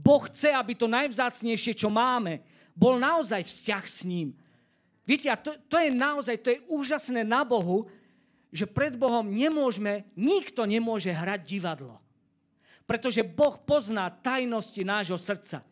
Boh 0.00 0.24
chce, 0.24 0.48
aby 0.56 0.72
to 0.72 0.88
najvzácnejšie, 0.88 1.76
čo 1.76 1.92
máme, 1.92 2.40
bol 2.72 2.96
naozaj 2.96 3.44
vzťah 3.44 3.84
s 3.84 4.00
ním. 4.08 4.32
Viete, 5.04 5.28
a 5.28 5.36
to, 5.36 5.52
to 5.68 5.76
je 5.76 5.92
naozaj, 5.92 6.36
to 6.40 6.48
je 6.56 6.64
úžasné 6.72 7.20
na 7.20 7.44
Bohu, 7.44 7.84
že 8.48 8.64
pred 8.64 8.96
Bohom 8.96 9.28
nemôžeme, 9.28 10.08
nikto 10.16 10.64
nemôže 10.64 11.12
hrať 11.12 11.40
divadlo. 11.44 12.00
Pretože 12.88 13.22
Boh 13.22 13.60
pozná 13.60 14.08
tajnosti 14.10 14.82
nášho 14.82 15.20
srdca. 15.20 15.62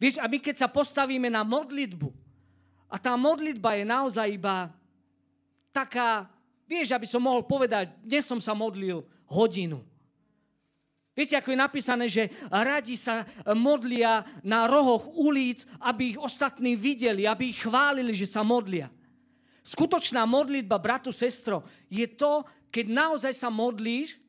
Vieš, 0.00 0.18
a 0.18 0.26
my 0.26 0.40
keď 0.40 0.66
sa 0.66 0.68
postavíme 0.72 1.28
na 1.28 1.44
modlitbu, 1.44 2.08
a 2.86 2.96
tá 3.02 3.18
modlitba 3.18 3.76
je 3.76 3.84
naozaj 3.84 4.26
iba 4.30 4.70
taká, 5.74 6.30
vieš, 6.70 6.94
aby 6.94 7.04
som 7.04 7.18
mohol 7.18 7.42
povedať, 7.42 7.90
dnes 8.00 8.22
som 8.22 8.38
sa 8.38 8.54
modlil 8.54 9.02
hodinu. 9.26 9.82
Viete, 11.16 11.32
ako 11.32 11.56
je 11.56 11.64
napísané, 11.64 12.04
že 12.12 12.28
radi 12.52 12.92
sa 12.92 13.24
modlia 13.56 14.20
na 14.44 14.68
rohoch 14.68 15.08
ulic, 15.16 15.64
aby 15.80 16.12
ich 16.12 16.20
ostatní 16.20 16.76
videli, 16.76 17.24
aby 17.24 17.56
ich 17.56 17.64
chválili, 17.64 18.12
že 18.12 18.28
sa 18.28 18.44
modlia. 18.44 18.92
Skutočná 19.64 20.28
modlitba, 20.28 20.76
bratu, 20.76 21.10
sestro, 21.16 21.64
je 21.88 22.04
to, 22.04 22.44
keď 22.68 22.86
naozaj 22.92 23.32
sa 23.32 23.48
modlíš 23.48 24.20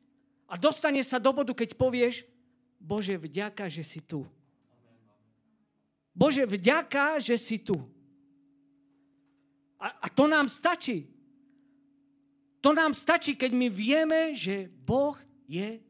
a 0.48 0.56
dostane 0.56 1.04
sa 1.04 1.20
do 1.20 1.28
bodu, 1.28 1.52
keď 1.52 1.76
povieš, 1.76 2.24
Bože, 2.80 3.20
vďaka, 3.20 3.68
že 3.68 3.84
si 3.84 4.00
tu. 4.00 4.24
Bože, 6.16 6.48
vďaka, 6.48 7.20
že 7.20 7.36
si 7.36 7.60
tu. 7.60 7.76
A, 9.76 9.92
a 9.92 10.06
to 10.08 10.24
nám 10.24 10.48
stačí. 10.48 11.04
To 12.64 12.72
nám 12.72 12.96
stačí, 12.96 13.36
keď 13.36 13.50
my 13.54 13.68
vieme, 13.70 14.20
že 14.34 14.72
Boh 14.82 15.14
je. 15.46 15.84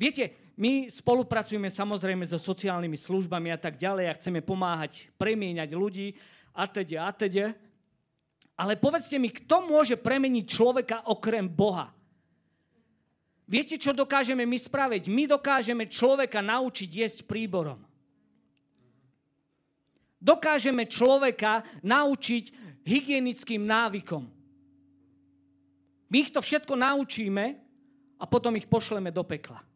Viete, 0.00 0.56
my 0.56 0.88
spolupracujeme 0.88 1.68
samozrejme 1.68 2.24
so 2.24 2.40
sociálnymi 2.40 2.96
službami 2.96 3.52
a 3.52 3.60
tak 3.60 3.76
ďalej 3.76 4.08
a 4.08 4.16
chceme 4.16 4.40
pomáhať 4.40 5.12
premieňať 5.20 5.76
ľudí 5.76 6.16
a 6.56 6.64
teda 6.64 7.04
a 7.04 7.12
teda. 7.12 7.52
Ale 8.56 8.80
povedzte 8.80 9.20
mi, 9.20 9.28
kto 9.28 9.68
môže 9.68 10.00
premeniť 10.00 10.44
človeka 10.48 10.96
okrem 11.12 11.44
Boha? 11.44 11.92
Viete, 13.44 13.76
čo 13.76 13.92
dokážeme 13.92 14.48
my 14.48 14.56
spraviť? 14.56 15.12
My 15.12 15.28
dokážeme 15.28 15.84
človeka 15.84 16.40
naučiť 16.40 16.88
jesť 16.88 17.18
príborom. 17.28 17.84
Dokážeme 20.16 20.88
človeka 20.88 21.60
naučiť 21.84 22.44
hygienickým 22.84 23.64
návykom. 23.64 24.28
My 26.08 26.16
ich 26.20 26.32
to 26.32 26.40
všetko 26.40 26.76
naučíme 26.76 27.44
a 28.20 28.24
potom 28.28 28.56
ich 28.56 28.68
pošleme 28.68 29.08
do 29.08 29.24
pekla. 29.24 29.69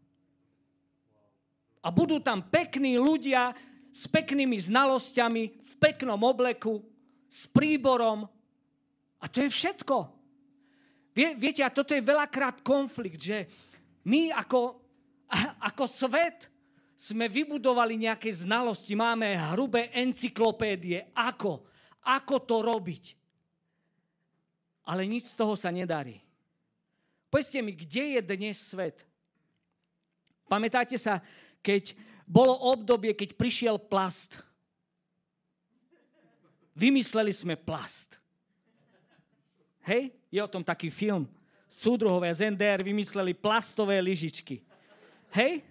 A 1.84 1.92
budú 1.92 2.16
tam 2.18 2.40
pekní 2.48 2.96
ľudia 2.96 3.52
s 3.92 4.08
peknými 4.08 4.56
znalosťami, 4.56 5.42
v 5.60 5.74
peknom 5.76 6.16
obleku, 6.24 6.80
s 7.28 7.44
príborom. 7.46 8.24
A 9.20 9.24
to 9.28 9.44
je 9.44 9.52
všetko. 9.52 9.96
Vie, 11.14 11.36
viete, 11.38 11.62
a 11.62 11.70
toto 11.70 11.94
je 11.94 12.02
veľakrát 12.02 12.64
konflikt, 12.64 13.20
že 13.22 13.46
my 14.08 14.34
ako, 14.34 14.80
ako 15.70 15.84
svet 15.86 16.50
sme 16.98 17.28
vybudovali 17.28 18.00
nejaké 18.00 18.32
znalosti, 18.32 18.96
máme 18.96 19.36
hrubé 19.52 19.92
encyklopédie, 19.92 21.12
ako, 21.12 21.68
ako 22.00 22.34
to 22.42 22.56
robiť. 22.64 23.04
Ale 24.88 25.04
nič 25.04 25.32
z 25.32 25.36
toho 25.36 25.52
sa 25.52 25.68
nedarí. 25.68 26.16
Povedzte 27.28 27.60
mi, 27.60 27.76
kde 27.76 28.18
je 28.18 28.20
dnes 28.24 28.56
svet? 28.56 29.04
Pamätáte 30.48 30.96
sa, 31.00 31.20
keď 31.64 31.96
bolo 32.28 32.52
obdobie, 32.52 33.16
keď 33.16 33.32
prišiel 33.32 33.80
plast. 33.80 34.44
Vymysleli 36.76 37.32
sme 37.32 37.56
plast. 37.56 38.20
Hej? 39.88 40.12
Je 40.28 40.40
o 40.44 40.50
tom 40.50 40.60
taký 40.60 40.92
film. 40.92 41.24
Súdruhové 41.72 42.28
z 42.36 42.52
NDR 42.52 42.84
vymysleli 42.84 43.32
plastové 43.32 43.96
lyžičky. 44.04 44.60
Hej? 45.32 45.64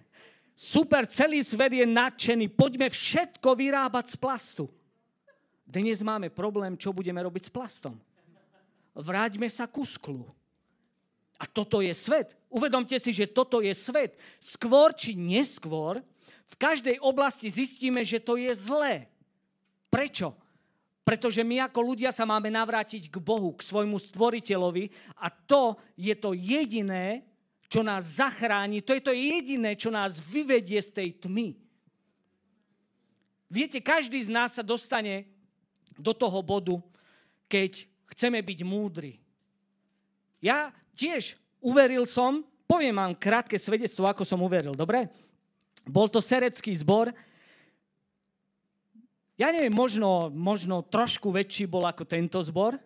Super, 0.54 1.06
celý 1.06 1.42
svet 1.42 1.74
je 1.78 1.86
nadšený. 1.86 2.50
Poďme 2.54 2.90
všetko 2.90 3.54
vyrábať 3.54 4.14
z 4.14 4.16
plastu. 4.18 4.64
Dnes 5.66 5.98
máme 6.04 6.30
problém, 6.30 6.78
čo 6.78 6.94
budeme 6.94 7.18
robiť 7.18 7.48
s 7.48 7.54
plastom. 7.54 7.98
Vráťme 8.94 9.50
sa 9.50 9.66
ku 9.66 9.82
sklu. 9.82 10.22
A 11.44 11.48
toto 11.52 11.84
je 11.84 11.92
svet. 11.92 12.32
Uvedomte 12.48 12.96
si, 12.96 13.12
že 13.12 13.28
toto 13.28 13.60
je 13.60 13.76
svet. 13.76 14.16
Skôr 14.40 14.96
či 14.96 15.12
neskôr 15.12 16.00
v 16.48 16.54
každej 16.56 16.96
oblasti 17.04 17.52
zistíme, 17.52 18.00
že 18.00 18.16
to 18.16 18.40
je 18.40 18.48
zlé. 18.56 19.12
Prečo? 19.92 20.32
Pretože 21.04 21.44
my 21.44 21.68
ako 21.68 21.80
ľudia 21.84 22.08
sa 22.16 22.24
máme 22.24 22.48
navrátiť 22.48 23.12
k 23.12 23.20
Bohu, 23.20 23.52
k 23.52 23.60
svojmu 23.60 24.00
stvoriteľovi 24.00 24.88
a 25.20 25.28
to 25.28 25.76
je 26.00 26.16
to 26.16 26.32
jediné, 26.32 27.28
čo 27.68 27.84
nás 27.84 28.16
zachráni, 28.16 28.80
to 28.80 28.96
je 28.96 29.04
to 29.04 29.12
jediné, 29.12 29.76
čo 29.76 29.92
nás 29.92 30.16
vyvedie 30.16 30.80
z 30.80 30.90
tej 30.96 31.08
tmy. 31.28 31.60
Viete, 33.52 33.84
každý 33.84 34.16
z 34.24 34.32
nás 34.32 34.56
sa 34.56 34.64
dostane 34.64 35.28
do 36.00 36.16
toho 36.16 36.40
bodu, 36.40 36.80
keď 37.52 37.84
chceme 38.16 38.40
byť 38.40 38.58
múdri. 38.64 39.20
Ja 40.40 40.72
tiež 40.94 41.36
uveril 41.58 42.06
som, 42.06 42.46
poviem 42.64 42.96
vám 42.96 43.12
krátke 43.18 43.58
svedectvo, 43.58 44.06
ako 44.06 44.22
som 44.22 44.40
uveril, 44.40 44.72
dobre? 44.72 45.10
Bol 45.84 46.08
to 46.08 46.24
serecký 46.24 46.72
zbor. 46.72 47.12
Ja 49.36 49.50
neviem, 49.50 49.74
možno, 49.74 50.30
možno 50.32 50.80
trošku 50.86 51.34
väčší 51.34 51.66
bol 51.66 51.84
ako 51.84 52.06
tento 52.06 52.38
zbor. 52.40 52.78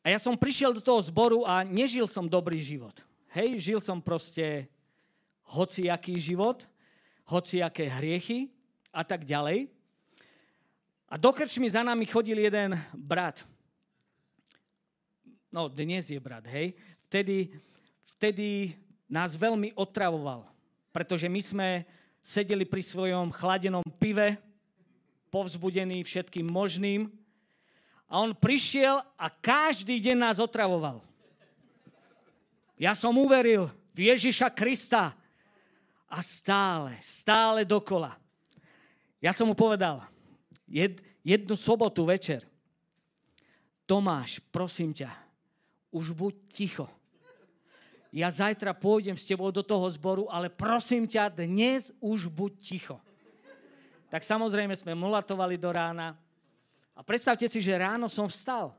A 0.00 0.06
ja 0.10 0.18
som 0.18 0.36
prišiel 0.36 0.74
do 0.76 0.82
toho 0.82 1.00
zboru 1.00 1.44
a 1.44 1.62
nežil 1.62 2.08
som 2.08 2.28
dobrý 2.28 2.60
život. 2.60 3.04
Hej, 3.30 3.62
žil 3.62 3.80
som 3.80 4.02
proste 4.02 4.66
hociaký 5.46 6.18
život, 6.18 6.66
hociaké 7.28 7.86
hriechy 7.86 8.50
a 8.90 9.06
tak 9.06 9.22
ďalej. 9.22 9.70
A 11.10 11.14
do 11.18 11.30
krčmy 11.30 11.70
za 11.70 11.82
nami 11.86 12.06
chodil 12.06 12.38
jeden 12.38 12.74
brat 12.94 13.46
no 15.50 15.66
dnes 15.66 16.10
je 16.10 16.18
brat, 16.22 16.46
hej, 16.46 16.72
vtedy, 17.10 17.50
vtedy 18.16 18.74
nás 19.10 19.34
veľmi 19.34 19.74
otravoval, 19.74 20.46
pretože 20.94 21.26
my 21.26 21.42
sme 21.42 21.68
sedeli 22.22 22.62
pri 22.62 22.82
svojom 22.82 23.34
chladenom 23.34 23.82
pive, 23.98 24.38
povzbudení 25.30 26.02
všetkým 26.02 26.46
možným 26.46 27.10
a 28.10 28.18
on 28.22 28.34
prišiel 28.34 29.02
a 29.14 29.26
každý 29.30 30.02
deň 30.02 30.16
nás 30.18 30.38
otravoval. 30.42 31.02
Ja 32.74 32.94
som 32.98 33.14
uveril 33.14 33.70
v 33.94 34.10
Ježiša 34.10 34.50
Krista 34.50 35.14
a 36.10 36.18
stále, 36.24 36.98
stále 36.98 37.62
dokola. 37.62 38.18
Ja 39.22 39.30
som 39.30 39.46
mu 39.46 39.54
povedal, 39.54 40.02
jed, 40.66 40.98
jednu 41.22 41.54
sobotu 41.54 42.02
večer, 42.08 42.48
Tomáš, 43.84 44.38
prosím 44.54 44.94
ťa, 44.94 45.10
už 45.90 46.14
buď 46.14 46.34
ticho. 46.50 46.86
Ja 48.10 48.26
zajtra 48.26 48.74
pôjdem 48.74 49.14
s 49.14 49.26
tebou 49.26 49.54
do 49.54 49.62
toho 49.62 49.86
zboru, 49.94 50.26
ale 50.26 50.50
prosím 50.50 51.06
ťa, 51.06 51.30
dnes 51.30 51.94
už 52.02 52.26
buď 52.26 52.52
ticho. 52.58 52.96
Tak 54.10 54.26
samozrejme 54.26 54.74
sme 54.74 54.98
mulatovali 54.98 55.54
do 55.54 55.70
rána. 55.70 56.18
A 56.98 57.06
predstavte 57.06 57.46
si, 57.46 57.62
že 57.62 57.78
ráno 57.78 58.10
som 58.10 58.26
vstal. 58.26 58.74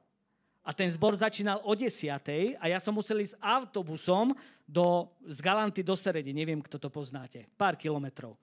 A 0.61 0.75
ten 0.75 0.91
zbor 0.91 1.15
začínal 1.15 1.63
o 1.63 1.73
10. 1.73 2.59
a 2.59 2.63
ja 2.67 2.77
som 2.77 2.93
musel 2.93 3.23
ísť 3.23 3.39
autobusom 3.39 4.35
do, 4.67 5.09
z 5.25 5.39
Galanty 5.41 5.81
do 5.81 5.95
Seredy. 5.95 6.35
Neviem, 6.35 6.59
kto 6.61 6.77
to 6.77 6.91
poznáte. 6.91 7.47
Pár 7.57 7.79
kilometrov. 7.79 8.37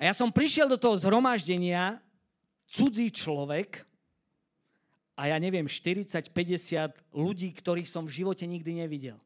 A 0.00 0.08
ja 0.08 0.16
som 0.16 0.32
prišiel 0.32 0.64
do 0.64 0.80
toho 0.80 0.96
zhromaždenia, 0.96 2.00
cudzí 2.64 3.12
človek, 3.12 3.84
a 5.20 5.28
ja 5.28 5.36
neviem, 5.36 5.68
40-50 5.68 6.32
ľudí, 7.12 7.52
ktorých 7.52 7.84
som 7.84 8.08
v 8.08 8.24
živote 8.24 8.48
nikdy 8.48 8.80
nevidel. 8.80 9.20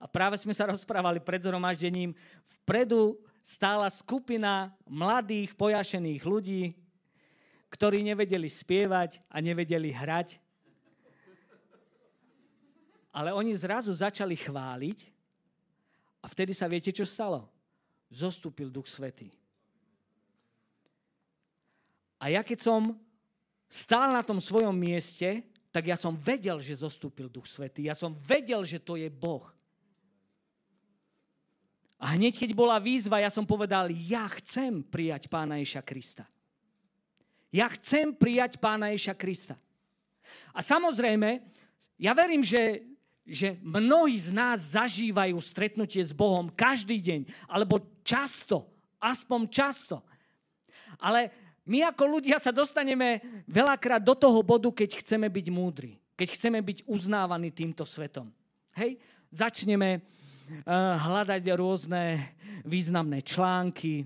A 0.00 0.08
práve 0.08 0.40
sme 0.40 0.56
sa 0.56 0.64
rozprávali 0.64 1.20
pred 1.20 1.44
zhromaždením. 1.44 2.16
Vpredu 2.64 3.20
stála 3.44 3.84
skupina 3.92 4.72
mladých, 4.88 5.52
pojašených 5.60 6.24
ľudí, 6.24 6.72
ktorí 7.68 8.00
nevedeli 8.00 8.48
spievať 8.48 9.20
a 9.28 9.44
nevedeli 9.44 9.92
hrať. 9.92 10.40
Ale 13.12 13.36
oni 13.36 13.52
zrazu 13.60 13.92
začali 13.92 14.40
chváliť 14.40 14.98
a 16.24 16.26
vtedy 16.32 16.56
sa 16.56 16.64
viete, 16.64 16.88
čo 16.88 17.04
stalo? 17.04 17.44
Zostúpil 18.08 18.72
Duch 18.72 18.88
Svetý. 18.88 19.28
A 22.16 22.32
ja 22.32 22.40
keď 22.40 22.64
som 22.64 22.96
stál 23.70 24.10
na 24.10 24.26
tom 24.26 24.42
svojom 24.42 24.74
mieste, 24.74 25.46
tak 25.70 25.86
ja 25.86 25.94
som 25.94 26.18
vedel, 26.18 26.58
že 26.58 26.82
zostúpil 26.82 27.30
Duch 27.30 27.46
Svetý. 27.46 27.86
Ja 27.86 27.94
som 27.94 28.10
vedel, 28.26 28.66
že 28.66 28.82
to 28.82 28.98
je 28.98 29.06
Boh. 29.06 29.46
A 32.00 32.18
hneď, 32.18 32.34
keď 32.42 32.50
bola 32.56 32.82
výzva, 32.82 33.22
ja 33.22 33.30
som 33.30 33.46
povedal, 33.46 33.92
ja 33.92 34.26
chcem 34.40 34.82
prijať 34.82 35.30
pána 35.30 35.62
Ježa 35.62 35.84
Krista. 35.84 36.26
Ja 37.54 37.70
chcem 37.70 38.10
prijať 38.10 38.58
pána 38.58 38.90
Ježa 38.90 39.14
Krista. 39.14 39.54
A 40.50 40.58
samozrejme, 40.64 41.44
ja 42.00 42.16
verím, 42.16 42.40
že, 42.42 42.82
že 43.22 43.60
mnohí 43.62 44.16
z 44.16 44.32
nás 44.34 44.74
zažívajú 44.74 45.36
stretnutie 45.38 46.00
s 46.02 46.10
Bohom 46.16 46.50
každý 46.50 46.98
deň, 46.98 47.20
alebo 47.46 47.78
často, 48.02 48.66
aspoň 48.98 49.40
často. 49.52 50.00
Ale 50.98 51.30
my 51.70 51.86
ako 51.86 52.18
ľudia 52.18 52.42
sa 52.42 52.50
dostaneme 52.50 53.22
veľakrát 53.46 54.02
do 54.02 54.18
toho 54.18 54.42
bodu, 54.42 54.66
keď 54.74 54.98
chceme 54.98 55.30
byť 55.30 55.46
múdri, 55.54 55.94
keď 56.18 56.34
chceme 56.34 56.58
byť 56.58 56.82
uznávaní 56.90 57.54
týmto 57.54 57.86
svetom. 57.86 58.26
Hej? 58.74 58.98
Začneme 59.30 60.02
uh, 60.02 60.98
hľadať 60.98 61.46
rôzne 61.54 62.34
významné 62.66 63.22
články, 63.22 64.02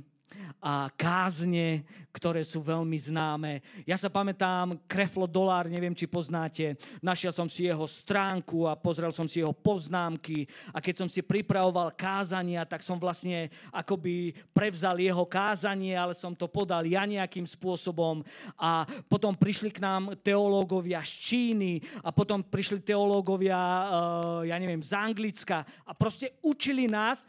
a 0.65 0.89
kázne, 0.97 1.85
ktoré 2.15 2.41
sú 2.47 2.65
veľmi 2.65 2.97
známe. 2.97 3.61
Ja 3.85 3.99
sa 4.01 4.09
pamätám, 4.09 4.81
Kreflo 4.89 5.29
Dolár, 5.29 5.67
neviem, 5.69 5.93
či 5.93 6.07
poznáte, 6.09 6.79
našiel 7.03 7.35
som 7.35 7.51
si 7.51 7.67
jeho 7.67 7.85
stránku 7.85 8.65
a 8.65 8.79
pozrel 8.79 9.11
som 9.11 9.27
si 9.27 9.43
jeho 9.43 9.53
poznámky 9.53 10.47
a 10.73 10.79
keď 10.79 11.05
som 11.05 11.09
si 11.11 11.21
pripravoval 11.21 11.93
kázania, 11.93 12.63
tak 12.65 12.87
som 12.87 12.97
vlastne 12.97 13.51
akoby 13.75 14.33
prevzal 14.55 14.97
jeho 15.03 15.27
kázanie, 15.27 15.93
ale 15.99 16.15
som 16.15 16.33
to 16.33 16.47
podal 16.47 16.87
ja 16.87 17.03
nejakým 17.05 17.45
spôsobom 17.45 18.23
a 18.55 18.87
potom 19.11 19.35
prišli 19.35 19.75
k 19.75 19.83
nám 19.83 20.15
teológovia 20.23 21.03
z 21.03 21.13
Číny 21.19 21.73
a 22.01 22.15
potom 22.15 22.41
prišli 22.41 22.81
teológovia, 22.81 23.59
eh, 23.59 24.55
ja 24.55 24.57
neviem, 24.57 24.81
z 24.81 24.95
Anglicka 24.97 25.67
a 25.85 25.93
proste 25.93 26.39
učili 26.41 26.87
nás 26.87 27.27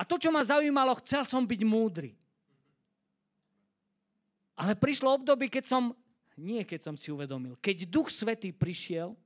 a 0.00 0.06
to, 0.08 0.16
čo 0.16 0.32
ma 0.32 0.40
zaujímalo, 0.40 0.96
chcel 1.04 1.28
som 1.28 1.44
byť 1.44 1.60
múdry. 1.60 2.19
Ale 4.60 4.76
prišlo 4.76 5.16
obdobie, 5.16 5.48
keď 5.48 5.64
som, 5.64 5.96
nie 6.36 6.60
keď 6.68 6.92
som 6.92 6.94
si 7.00 7.08
uvedomil, 7.08 7.56
keď 7.64 7.88
Duch 7.88 8.12
Svetý 8.12 8.52
prišiel 8.52 9.16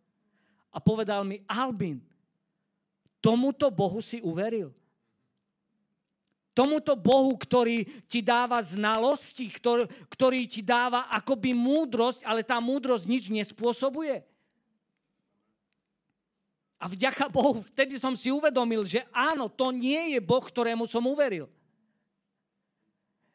a 0.70 0.79
povedal 0.79 1.27
mi, 1.27 1.42
Albin, 1.51 1.99
tomuto 3.18 3.66
Bohu 3.75 3.99
si 3.99 4.23
uveril. 4.23 4.70
Tomuto 6.55 6.94
Bohu, 6.94 7.35
ktorý 7.35 7.83
ti 8.07 8.23
dáva 8.23 8.62
znalosti, 8.62 9.51
ktorý, 9.51 9.90
ktorý 10.07 10.47
ti 10.47 10.62
dáva 10.62 11.11
akoby 11.11 11.51
múdrosť, 11.51 12.23
ale 12.23 12.47
tá 12.47 12.62
múdrosť 12.62 13.11
nič 13.11 13.27
nespôsobuje. 13.27 14.23
A 16.79 16.87
vďaka 16.87 17.27
Bohu, 17.27 17.59
vtedy 17.75 17.99
som 17.99 18.14
si 18.14 18.31
uvedomil, 18.31 18.87
že 18.87 19.03
áno, 19.11 19.51
to 19.51 19.75
nie 19.75 20.14
je 20.14 20.23
Boh, 20.23 20.47
ktorému 20.47 20.87
som 20.87 21.03
uveril. 21.11 21.51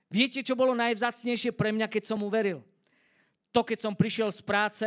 Viete, 0.09 0.41
čo 0.41 0.57
bolo 0.57 0.73
najvzácnejšie 0.73 1.53
pre 1.53 1.69
mňa, 1.69 1.85
keď 1.85 2.09
som 2.09 2.19
uveril? 2.25 2.65
To, 3.53 3.61
keď 3.61 3.85
som 3.85 3.93
prišiel 3.93 4.33
z 4.33 4.41
práce, 4.41 4.85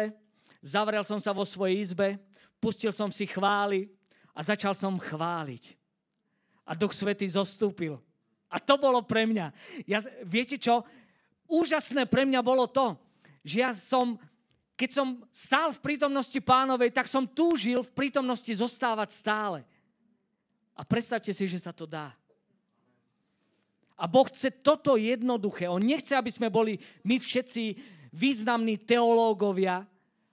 zavrel 0.59 1.07
som 1.07 1.23
sa 1.23 1.31
vo 1.31 1.47
svojej 1.47 1.79
izbe, 1.79 2.19
pustil 2.59 2.91
som 2.91 3.11
si 3.11 3.27
chvály 3.27 3.87
a 4.35 4.43
začal 4.43 4.75
som 4.75 4.99
chváliť. 4.99 5.79
A 6.67 6.75
Duch 6.75 6.95
Svetý 6.95 7.27
zostúpil. 7.27 7.99
A 8.51 8.59
to 8.59 8.79
bolo 8.79 9.03
pre 9.03 9.27
mňa. 9.27 9.51
Ja, 9.87 10.03
viete 10.27 10.59
čo? 10.59 10.87
Úžasné 11.47 12.07
pre 12.07 12.23
mňa 12.27 12.41
bolo 12.43 12.67
to, 12.71 12.95
že 13.43 13.63
ja 13.63 13.71
som, 13.75 14.19
keď 14.79 14.91
som 14.91 15.09
stál 15.35 15.75
v 15.75 15.83
prítomnosti 15.83 16.39
pánovej, 16.39 16.95
tak 16.95 17.11
som 17.11 17.27
túžil 17.27 17.83
v 17.83 17.95
prítomnosti 17.95 18.51
zostávať 18.55 19.11
stále. 19.11 19.61
A 20.79 20.87
predstavte 20.87 21.35
si, 21.35 21.45
že 21.47 21.59
sa 21.59 21.75
to 21.75 21.87
dá. 21.87 22.15
A 23.97 24.05
Boh 24.09 24.27
chce 24.27 24.51
toto 24.51 24.99
jednoduché. 24.99 25.69
On 25.69 25.81
nechce, 25.81 26.13
aby 26.17 26.33
sme 26.33 26.49
boli 26.49 26.81
my 27.05 27.21
všetci 27.21 27.77
významní 28.13 28.83
teológovia, 28.83 29.87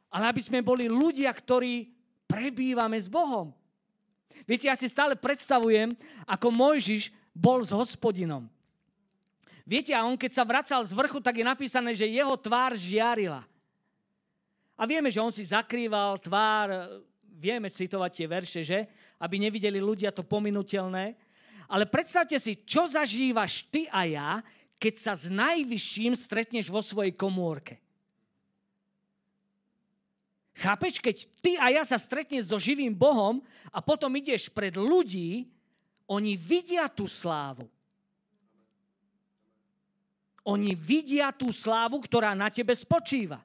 ale 0.10 0.26
aby 0.28 0.42
sme 0.42 0.60
boli 0.66 0.90
ľudia, 0.90 1.30
ktorí 1.32 1.88
prebývame 2.26 2.98
s 2.98 3.08
Bohom. 3.08 3.54
Viete, 4.50 4.66
ja 4.68 4.76
si 4.76 4.90
stále 4.90 5.14
predstavujem, 5.14 5.94
ako 6.26 6.48
Mojžiš 6.50 7.14
bol 7.34 7.62
s 7.62 7.70
hospodinom. 7.70 8.50
Viete, 9.70 9.94
a 9.94 10.02
on 10.02 10.18
keď 10.18 10.32
sa 10.34 10.42
vracal 10.42 10.82
z 10.82 10.98
vrchu, 10.98 11.22
tak 11.22 11.38
je 11.38 11.46
napísané, 11.46 11.94
že 11.94 12.10
jeho 12.10 12.34
tvár 12.34 12.74
žiarila. 12.74 13.46
A 14.74 14.84
vieme, 14.90 15.14
že 15.14 15.22
on 15.22 15.30
si 15.30 15.46
zakrýval 15.46 16.18
tvár, 16.18 16.98
vieme 17.38 17.70
citovať 17.70 18.12
tie 18.16 18.28
verše, 18.28 18.62
že? 18.66 18.80
Aby 19.22 19.38
nevideli 19.38 19.78
ľudia 19.78 20.10
to 20.10 20.26
pominutelné. 20.26 21.14
Ale 21.70 21.86
predstavte 21.86 22.42
si, 22.42 22.58
čo 22.66 22.90
zažívaš 22.90 23.62
ty 23.70 23.86
a 23.94 24.02
ja, 24.10 24.32
keď 24.82 24.94
sa 24.98 25.14
s 25.14 25.30
najvyšším 25.30 26.18
stretneš 26.18 26.74
vo 26.74 26.82
svojej 26.82 27.14
komórke. 27.14 27.78
Chápeš, 30.60 31.00
keď 31.00 31.16
ty 31.40 31.52
a 31.56 31.72
ja 31.72 31.84
sa 31.88 31.96
stretneš 31.96 32.52
so 32.52 32.60
živým 32.60 32.92
Bohom 32.92 33.40
a 33.72 33.80
potom 33.80 34.12
ideš 34.18 34.52
pred 34.52 34.76
ľudí, 34.76 35.48
oni 36.10 36.34
vidia 36.36 36.90
tú 36.90 37.06
slávu. 37.06 37.70
Oni 40.42 40.74
vidia 40.74 41.30
tú 41.30 41.54
slávu, 41.54 42.02
ktorá 42.02 42.34
na 42.34 42.50
tebe 42.50 42.74
spočíva. 42.74 43.40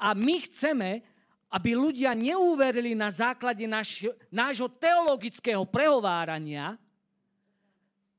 A 0.00 0.16
my 0.16 0.40
chceme, 0.48 1.04
aby 1.52 1.76
ľudia 1.76 2.16
neuverili 2.16 2.96
na 2.96 3.12
základe 3.12 3.68
náš, 3.68 4.08
nášho 4.32 4.66
teologického 4.72 5.62
prehovárania, 5.68 6.80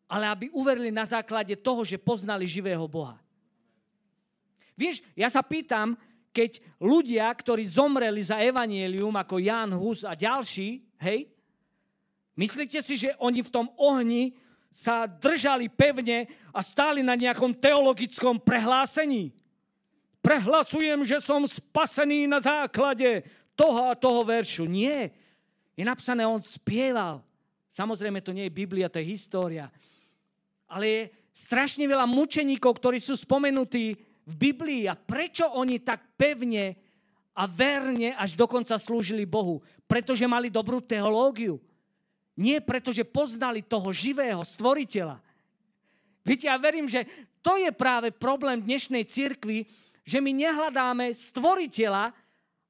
ale 0.07 0.25
aby 0.31 0.45
uverili 0.55 0.87
na 0.89 1.03
základe 1.03 1.51
toho, 1.59 1.83
že 1.83 1.99
poznali 1.99 2.47
živého 2.47 2.87
Boha. 2.87 3.19
Vieš, 4.79 5.03
ja 5.13 5.27
sa 5.27 5.43
pýtam, 5.43 5.99
keď 6.31 6.63
ľudia, 6.79 7.27
ktorí 7.27 7.67
zomreli 7.67 8.23
za 8.23 8.39
evanielium, 8.39 9.11
ako 9.19 9.43
Jan 9.43 9.75
Hus 9.75 10.07
a 10.07 10.15
ďalší, 10.15 10.79
hej, 11.03 11.27
myslíte 12.39 12.79
si, 12.79 12.95
že 12.95 13.17
oni 13.19 13.43
v 13.43 13.51
tom 13.51 13.67
ohni 13.75 14.31
sa 14.71 15.09
držali 15.09 15.67
pevne 15.67 16.29
a 16.53 16.61
stáli 16.61 17.01
na 17.01 17.17
nejakom 17.17 17.57
teologickom 17.57 18.37
prehlásení? 18.37 19.33
Prehlasujem, 20.21 21.03
že 21.03 21.17
som 21.19 21.41
spasený 21.43 22.29
na 22.29 22.37
základe 22.37 23.25
toho 23.57 23.89
a 23.89 23.97
toho 23.97 24.21
veršu. 24.21 24.69
Nie. 24.69 25.09
Je 25.73 25.81
napsané, 25.81 26.21
on 26.29 26.43
spieval. 26.43 27.25
Samozrejme, 27.73 28.21
to 28.21 28.35
nie 28.35 28.45
je 28.45 28.53
Biblia, 28.53 28.91
to 28.91 29.01
je 29.01 29.09
história 29.09 29.73
ale 30.67 30.85
je 30.85 31.01
strašne 31.31 31.87
veľa 31.87 32.05
mučeníkov, 32.05 32.77
ktorí 32.77 32.99
sú 32.99 33.15
spomenutí 33.15 33.95
v 34.27 34.33
Biblii. 34.35 34.85
A 34.91 34.99
prečo 34.99 35.47
oni 35.47 35.79
tak 35.79 36.15
pevne 36.19 36.75
a 37.37 37.47
verne 37.47 38.13
až 38.17 38.35
dokonca 38.35 38.75
slúžili 38.75 39.23
Bohu? 39.23 39.63
Pretože 39.87 40.27
mali 40.27 40.51
dobrú 40.51 40.83
teológiu. 40.83 41.57
Nie 42.37 42.61
preto, 42.61 42.93
že 42.93 43.07
poznali 43.07 43.65
toho 43.65 43.89
živého 43.89 44.43
stvoriteľa. 44.45 45.17
Viete, 46.21 46.51
ja 46.51 46.59
verím, 46.59 46.85
že 46.85 47.07
to 47.39 47.55
je 47.55 47.71
práve 47.71 48.11
problém 48.11 48.59
dnešnej 48.59 49.07
cirkvi, 49.07 49.65
že 50.03 50.19
my 50.19 50.35
nehľadáme 50.35 51.09
stvoriteľa, 51.15 52.11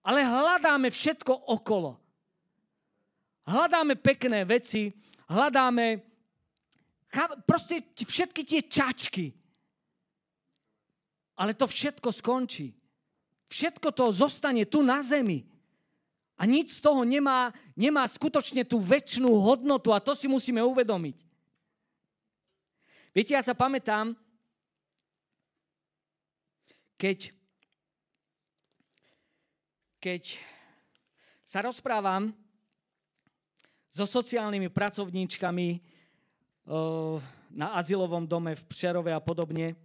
ale 0.05 0.19
hľadáme 0.23 0.87
všetko 0.93 1.51
okolo. 1.51 1.97
Hľadáme 3.47 3.97
pekné 3.97 4.45
veci, 4.45 4.93
hľadáme 5.27 6.03
Proste 7.49 7.81
všetky 7.97 8.41
tie 8.45 8.61
čačky. 8.61 9.33
Ale 11.37 11.57
to 11.57 11.65
všetko 11.65 12.13
skončí. 12.13 12.77
Všetko 13.47 13.89
to 13.95 14.11
zostane 14.13 14.67
tu 14.69 14.85
na 14.85 15.01
zemi. 15.01 15.45
A 16.37 16.45
nič 16.45 16.77
z 16.77 16.85
toho 16.85 17.01
nemá, 17.01 17.49
nemá 17.73 18.05
skutočne 18.05 18.61
tú 18.61 18.77
väčšinu 18.77 19.25
hodnotu 19.33 19.89
a 19.89 20.03
to 20.03 20.13
si 20.13 20.29
musíme 20.29 20.61
uvedomiť. 20.61 21.17
Viete, 23.17 23.33
ja 23.33 23.41
sa 23.41 23.57
pamätám, 23.57 24.13
keď, 27.01 27.33
keď 29.97 30.37
sa 31.41 31.65
rozprávam 31.65 32.29
so 33.89 34.05
sociálnymi 34.05 34.69
pracovníčkami, 34.69 35.96
na 37.51 37.67
azylovom 37.79 38.27
dome 38.27 38.51
v 38.53 38.63
Pšerove 38.67 39.11
a 39.15 39.23
podobne. 39.23 39.79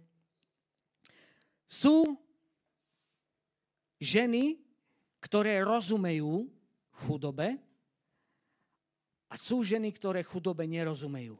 Sú 1.63 2.19
ženy, 4.03 4.59
ktoré 5.23 5.63
rozumejú 5.63 6.51
chudobe 7.07 7.55
a 9.31 9.35
sú 9.39 9.63
ženy, 9.63 9.95
ktoré 9.95 10.21
chudobe 10.27 10.67
nerozumejú. 10.67 11.39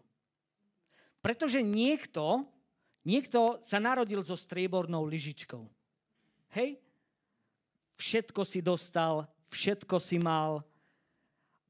Pretože 1.20 1.60
niekto, 1.60 2.48
niekto 3.04 3.60
sa 3.60 3.84
narodil 3.84 4.24
so 4.24 4.40
striebornou 4.40 5.04
lyžičkou. 5.04 5.68
Hej? 6.56 6.80
Všetko 8.00 8.42
si 8.48 8.64
dostal, 8.64 9.28
všetko 9.52 10.00
si 10.00 10.18
mal. 10.18 10.64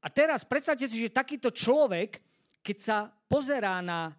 A 0.00 0.08
teraz 0.08 0.46
predstavte 0.46 0.86
si, 0.88 0.96
že 0.96 1.12
takýto 1.12 1.52
človek, 1.52 2.22
keď 2.64 2.76
sa 2.80 2.98
pozerá 3.34 3.82
na 3.82 4.14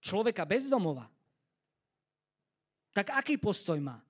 človeka 0.00 0.48
bezdomova, 0.48 1.04
tak 2.96 3.12
aký 3.12 3.36
postoj 3.36 3.76
má? 3.76 4.00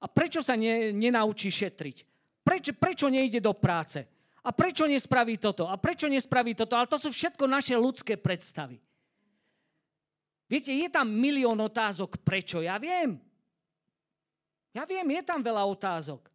A 0.00 0.08
prečo 0.08 0.40
sa 0.40 0.56
ne, 0.56 0.96
nenaučí 0.96 1.52
šetriť? 1.52 2.08
Prečo, 2.40 2.72
prečo 2.72 3.06
nejde 3.12 3.44
do 3.44 3.52
práce? 3.52 4.08
A 4.48 4.50
prečo 4.54 4.88
nespraví 4.88 5.36
toto? 5.36 5.68
A 5.68 5.76
prečo 5.76 6.08
nespraví 6.08 6.56
toto? 6.56 6.72
Ale 6.72 6.88
to 6.88 6.96
sú 6.96 7.12
všetko 7.12 7.44
naše 7.44 7.76
ľudské 7.76 8.16
predstavy. 8.16 8.80
Viete, 10.48 10.72
je 10.72 10.88
tam 10.88 11.10
milión 11.10 11.58
otázok, 11.58 12.22
prečo? 12.22 12.64
Ja 12.64 12.80
viem. 12.80 13.18
Ja 14.72 14.88
viem, 14.88 15.04
je 15.10 15.22
tam 15.26 15.42
veľa 15.42 15.66
otázok. 15.68 16.30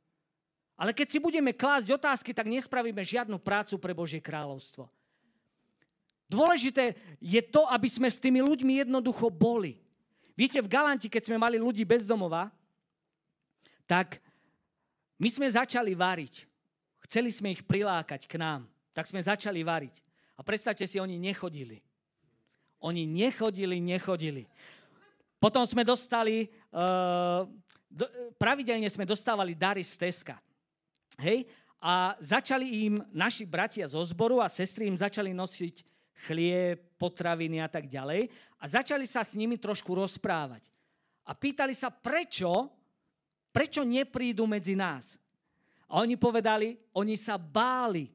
Ale 0.76 0.92
keď 0.94 1.08
si 1.10 1.18
budeme 1.18 1.56
klásť 1.56 1.96
otázky, 1.96 2.36
tak 2.36 2.52
nespravíme 2.52 3.02
žiadnu 3.02 3.40
prácu 3.40 3.80
pre 3.80 3.96
Božie 3.96 4.20
kráľovstvo. 4.20 4.92
Dôležité 6.32 6.96
je 7.20 7.44
to, 7.44 7.68
aby 7.68 7.92
sme 7.92 8.08
s 8.08 8.16
tými 8.16 8.40
ľuďmi 8.40 8.88
jednoducho 8.88 9.28
boli. 9.28 9.76
Viete, 10.32 10.64
v 10.64 10.72
Galanti, 10.72 11.12
keď 11.12 11.28
sme 11.28 11.36
mali 11.36 11.60
ľudí 11.60 11.84
bez 11.84 12.08
domova, 12.08 12.48
tak 13.84 14.24
my 15.20 15.28
sme 15.28 15.52
začali 15.52 15.92
variť. 15.92 16.48
Chceli 17.04 17.36
sme 17.36 17.52
ich 17.52 17.68
prilákať 17.68 18.32
k 18.32 18.40
nám. 18.40 18.64
Tak 18.96 19.12
sme 19.12 19.20
začali 19.20 19.60
variť. 19.60 20.00
A 20.40 20.42
predstavte 20.42 20.88
si, 20.88 21.04
oni 21.04 21.20
nechodili. 21.20 21.84
Oni 22.80 23.04
nechodili, 23.04 23.84
nechodili. 23.84 24.48
Potom 25.36 25.68
sme 25.68 25.84
dostali, 25.84 26.48
uh, 26.72 27.44
do, 27.92 28.08
pravidelne 28.40 28.88
sme 28.88 29.04
dostávali 29.04 29.52
dary 29.52 29.84
z 29.84 30.00
Teska. 30.00 30.40
Hej? 31.20 31.44
A 31.84 32.16
začali 32.24 32.88
im 32.88 33.04
naši 33.12 33.44
bratia 33.44 33.84
zo 33.84 34.00
zboru 34.08 34.40
a 34.40 34.48
sestry 34.48 34.88
im 34.88 34.96
začali 34.96 35.36
nosiť 35.36 35.91
chlieb, 36.28 36.98
potraviny 36.98 37.62
a 37.62 37.70
tak 37.70 37.90
ďalej. 37.90 38.30
A 38.62 38.64
začali 38.70 39.06
sa 39.10 39.26
s 39.26 39.34
nimi 39.34 39.58
trošku 39.58 39.94
rozprávať. 39.94 40.62
A 41.26 41.32
pýtali 41.34 41.74
sa, 41.74 41.90
prečo, 41.90 42.70
prečo 43.50 43.82
neprídu 43.82 44.46
medzi 44.46 44.78
nás. 44.78 45.18
A 45.92 46.02
oni 46.02 46.16
povedali, 46.16 46.78
oni 46.96 47.18
sa 47.20 47.36
báli, 47.36 48.10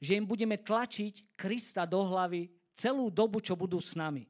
že 0.00 0.16
im 0.16 0.24
budeme 0.24 0.56
tlačiť 0.56 1.36
Krista 1.36 1.84
do 1.84 2.00
hlavy 2.06 2.48
celú 2.72 3.12
dobu, 3.12 3.42
čo 3.42 3.58
budú 3.58 3.82
s 3.82 3.92
nami. 3.98 4.24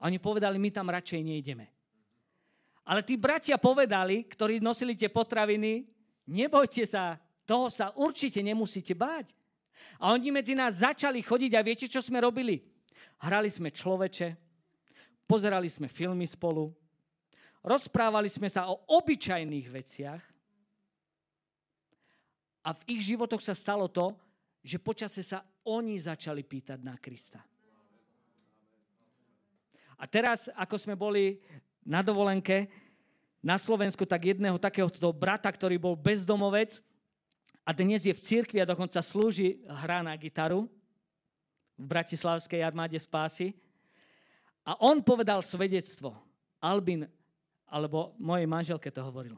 A 0.00 0.10
oni 0.10 0.18
povedali, 0.18 0.58
my 0.58 0.70
tam 0.74 0.90
radšej 0.90 1.20
nejdeme. 1.22 1.66
Ale 2.84 3.00
tí 3.00 3.16
bratia 3.16 3.56
povedali, 3.56 4.26
ktorí 4.28 4.60
nosili 4.60 4.92
tie 4.92 5.08
potraviny, 5.08 5.94
Nebojte 6.24 6.88
sa, 6.88 7.20
toho 7.44 7.68
sa 7.68 7.92
určite 8.00 8.40
nemusíte 8.40 8.96
báť. 8.96 9.36
A 9.98 10.14
oni 10.14 10.30
medzi 10.30 10.54
nás 10.56 10.82
začali 10.82 11.22
chodiť 11.22 11.52
a 11.54 11.64
viete, 11.66 11.86
čo 11.90 12.02
sme 12.02 12.22
robili? 12.22 12.62
Hrali 13.20 13.48
sme 13.48 13.70
človeče, 13.70 14.36
pozerali 15.24 15.70
sme 15.70 15.88
filmy 15.88 16.26
spolu, 16.28 16.70
rozprávali 17.64 18.28
sme 18.28 18.50
sa 18.50 18.68
o 18.68 18.84
obyčajných 19.00 19.66
veciach 19.70 20.22
a 22.64 22.70
v 22.72 22.80
ich 22.96 23.12
životoch 23.12 23.40
sa 23.44 23.52
stalo 23.52 23.88
to, 23.88 24.16
že 24.64 24.80
počase 24.80 25.20
sa 25.20 25.44
oni 25.68 26.00
začali 26.00 26.40
pýtať 26.40 26.80
na 26.80 26.96
Krista. 26.96 27.40
A 30.00 30.04
teraz, 30.08 30.48
ako 30.56 30.76
sme 30.76 30.96
boli 30.96 31.40
na 31.84 32.00
dovolenke, 32.00 32.68
na 33.44 33.60
Slovensku 33.60 34.08
tak 34.08 34.32
jedného 34.32 34.56
takéhoto 34.56 35.12
brata, 35.12 35.52
ktorý 35.52 35.76
bol 35.76 35.94
bezdomovec 35.96 36.80
a 37.64 37.72
dnes 37.72 38.04
je 38.04 38.12
v 38.12 38.20
cirkvi 38.20 38.60
a 38.60 38.68
dokonca 38.68 39.00
slúži, 39.00 39.64
hrá 39.64 40.04
na 40.04 40.12
gitaru 40.20 40.68
v 41.80 41.84
Bratislavskej 41.88 42.60
armáde 42.60 43.00
spásy. 43.00 43.56
A 44.68 44.76
on 44.84 45.00
povedal 45.00 45.40
svedectvo. 45.40 46.12
Albin, 46.60 47.04
alebo 47.68 48.16
mojej 48.16 48.48
manželke 48.48 48.88
to 48.88 49.04
hovoril, 49.04 49.36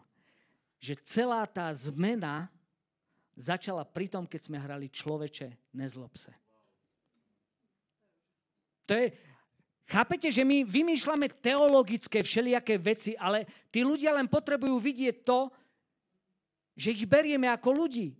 že 0.78 0.94
celá 1.02 1.42
tá 1.46 1.66
zmena 1.74 2.46
začala 3.34 3.82
pri 3.82 4.06
tom, 4.06 4.26
keď 4.26 4.40
sme 4.46 4.62
hrali 4.62 4.86
človeče, 4.86 5.74
nezlob 5.74 6.14
se. 6.14 6.30
To 8.86 8.94
je, 8.94 9.10
Chápete, 9.86 10.34
že 10.34 10.42
my 10.42 10.66
vymýšľame 10.66 11.30
teologické 11.38 12.18
všelijaké 12.18 12.74
veci, 12.74 13.14
ale 13.14 13.46
tí 13.70 13.86
ľudia 13.86 14.10
len 14.18 14.26
potrebujú 14.26 14.82
vidieť 14.82 15.22
to, 15.22 15.46
že 16.76 16.92
ich 16.92 17.08
berieme 17.08 17.48
ako 17.48 17.72
ľudí. 17.72 18.12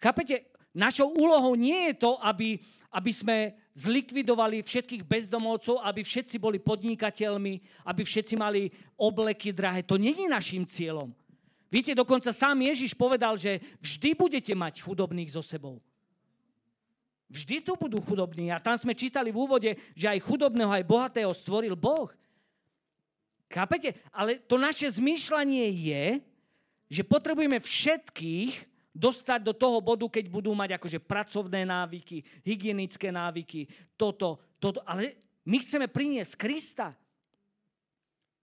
Chápete, 0.00 0.48
našou 0.72 1.12
úlohou 1.12 1.54
nie 1.54 1.92
je 1.92 1.94
to, 2.00 2.16
aby, 2.24 2.58
aby 2.90 3.12
sme 3.12 3.36
zlikvidovali 3.76 4.64
všetkých 4.64 5.04
bezdomovcov, 5.04 5.78
aby 5.84 6.00
všetci 6.02 6.40
boli 6.40 6.58
podnikateľmi, 6.58 7.84
aby 7.86 8.02
všetci 8.02 8.34
mali 8.34 8.72
obleky 8.96 9.52
drahé. 9.52 9.84
To 9.86 10.00
je 10.00 10.26
našim 10.26 10.64
cieľom. 10.66 11.12
Viete, 11.72 11.96
dokonca 11.96 12.32
sám 12.32 12.60
Ježiš 12.68 12.92
povedal, 12.92 13.36
že 13.40 13.60
vždy 13.80 14.12
budete 14.12 14.52
mať 14.52 14.84
chudobných 14.84 15.32
so 15.32 15.40
sebou. 15.40 15.80
Vždy 17.32 17.64
tu 17.64 17.72
budú 17.80 17.96
chudobní. 18.04 18.52
A 18.52 18.60
tam 18.60 18.76
sme 18.76 18.92
čítali 18.92 19.32
v 19.32 19.40
úvode, 19.40 19.70
že 19.96 20.04
aj 20.04 20.20
chudobného, 20.20 20.68
aj 20.68 20.84
bohatého 20.84 21.32
stvoril 21.32 21.72
Boh. 21.72 22.12
Chápete? 23.48 23.96
Ale 24.12 24.36
to 24.44 24.60
naše 24.60 24.84
zmýšľanie 24.92 25.64
je, 25.72 26.04
že 26.92 27.08
potrebujeme 27.08 27.56
všetkých 27.56 28.68
dostať 28.92 29.40
do 29.40 29.56
toho 29.56 29.80
bodu, 29.80 30.04
keď 30.04 30.28
budú 30.28 30.52
mať 30.52 30.76
akože 30.76 31.00
pracovné 31.00 31.64
návyky, 31.64 32.20
hygienické 32.44 33.08
návyky, 33.08 33.64
toto, 33.96 34.36
toto. 34.60 34.84
Ale 34.84 35.16
my 35.48 35.56
chceme 35.56 35.88
priniesť 35.88 36.36
Krista. 36.36 36.92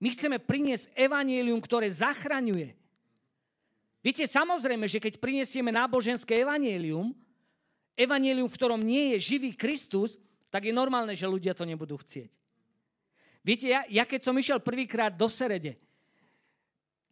My 0.02 0.10
chceme 0.10 0.42
priniesť 0.42 0.90
evanielium, 0.98 1.62
ktoré 1.62 1.94
zachraňuje. 1.94 2.74
Viete, 4.02 4.26
samozrejme, 4.26 4.90
že 4.90 4.98
keď 4.98 5.22
prinesieme 5.22 5.70
náboženské 5.70 6.42
evanielium, 6.42 7.14
evanelium, 7.94 8.50
v 8.50 8.58
ktorom 8.58 8.82
nie 8.82 9.14
je 9.14 9.36
živý 9.36 9.54
Kristus, 9.54 10.18
tak 10.50 10.66
je 10.66 10.74
normálne, 10.74 11.14
že 11.14 11.30
ľudia 11.30 11.54
to 11.54 11.68
nebudú 11.68 12.00
chcieť. 12.00 12.32
Viete, 13.46 13.70
ja, 13.70 13.86
ja 13.92 14.08
keď 14.08 14.26
som 14.26 14.36
išiel 14.40 14.64
prvýkrát 14.64 15.14
do 15.14 15.28
Serede, 15.28 15.78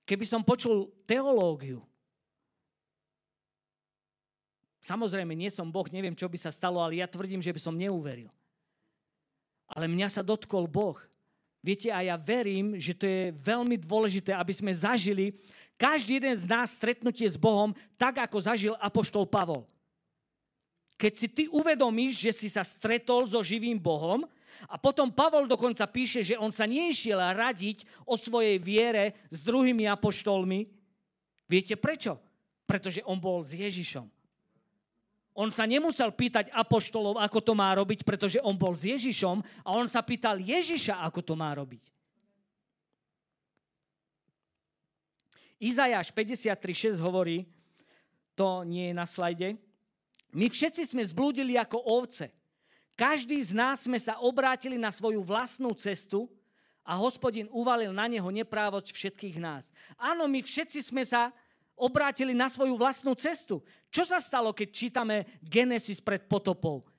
keby 0.07 0.23
som 0.23 0.47
počul 0.47 0.87
teológiu, 1.03 1.83
samozrejme, 4.87 5.35
nie 5.35 5.51
som 5.51 5.67
Boh, 5.67 5.83
neviem, 5.91 6.15
čo 6.15 6.31
by 6.31 6.39
sa 6.39 6.55
stalo, 6.55 6.79
ale 6.79 7.03
ja 7.03 7.11
tvrdím, 7.11 7.43
že 7.43 7.51
by 7.51 7.59
som 7.59 7.75
neuveril. 7.75 8.31
Ale 9.67 9.91
mňa 9.91 10.07
sa 10.07 10.23
dotkol 10.23 10.63
Boh. 10.63 10.95
Viete, 11.59 11.91
a 11.91 11.99
ja 11.99 12.15
verím, 12.15 12.79
že 12.79 12.95
to 12.95 13.03
je 13.03 13.35
veľmi 13.35 13.75
dôležité, 13.75 14.31
aby 14.31 14.55
sme 14.55 14.71
zažili 14.71 15.35
každý 15.75 16.23
jeden 16.23 16.31
z 16.31 16.47
nás 16.47 16.71
stretnutie 16.71 17.27
s 17.27 17.35
Bohom 17.35 17.75
tak, 17.99 18.23
ako 18.23 18.39
zažil 18.39 18.73
Apoštol 18.79 19.27
Pavol. 19.27 19.67
Keď 20.97 21.13
si 21.13 21.27
ty 21.29 21.43
uvedomíš, 21.51 22.17
že 22.17 22.31
si 22.33 22.47
sa 22.49 22.65
stretol 22.65 23.27
so 23.29 23.43
živým 23.43 23.77
Bohom 23.77 24.25
a 24.67 24.75
potom 24.79 25.13
Pavol 25.13 25.45
dokonca 25.45 25.85
píše, 25.87 26.23
že 26.23 26.39
on 26.39 26.49
sa 26.49 26.65
nešiel 26.65 27.19
radiť 27.19 27.85
o 28.07 28.17
svojej 28.17 28.57
viere 28.57 29.15
s 29.29 29.45
druhými 29.45 29.85
apoštolmi. 29.85 30.65
Viete 31.47 31.75
prečo? 31.77 32.19
Pretože 32.67 33.05
on 33.07 33.21
bol 33.21 33.43
s 33.43 33.55
Ježišom. 33.55 34.07
On 35.37 35.53
sa 35.53 35.69
nemusel 35.69 36.09
pýtať 36.09 36.49
apoštolov, 36.49 37.21
ako 37.21 37.39
to 37.45 37.53
má 37.53 37.69
robiť, 37.77 38.01
pretože 38.01 38.41
on 38.41 38.57
bol 38.57 38.73
s 38.73 38.89
Ježišom 38.89 39.45
a 39.61 39.69
on 39.77 39.85
sa 39.85 40.01
pýtal 40.01 40.41
Ježiša, 40.41 41.05
ako 41.05 41.21
to 41.21 41.33
má 41.37 41.53
robiť. 41.53 41.85
Izajáš 45.61 46.09
53.6 46.13 46.97
hovorí, 47.01 47.45
to 48.33 48.65
nie 48.65 48.89
je 48.89 48.97
na 48.97 49.05
slajde, 49.05 49.57
my 50.37 50.45
všetci 50.49 50.93
sme 50.93 51.03
zblúdili 51.05 51.57
ako 51.57 51.81
ovce. 51.81 52.29
Každý 52.97 53.37
z 53.37 53.53
nás 53.53 53.85
sme 53.85 54.01
sa 54.01 54.17
obrátili 54.17 54.73
na 54.73 54.89
svoju 54.89 55.21
vlastnú 55.21 55.69
cestu 55.77 56.25
a 56.81 56.97
hospodin 56.97 57.45
uvalil 57.53 57.93
na 57.93 58.09
neho 58.09 58.25
neprávosť 58.25 58.89
všetkých 58.89 59.37
nás. 59.37 59.69
Áno, 60.01 60.25
my 60.25 60.41
všetci 60.41 60.81
sme 60.81 61.05
sa 61.05 61.29
obrátili 61.77 62.33
na 62.33 62.49
svoju 62.49 62.73
vlastnú 62.73 63.13
cestu. 63.13 63.61
Čo 63.93 64.01
sa 64.01 64.17
stalo, 64.17 64.49
keď 64.49 64.67
čítame 64.73 65.29
Genesis 65.45 66.01
pred 66.01 66.25
potopou? 66.25 66.89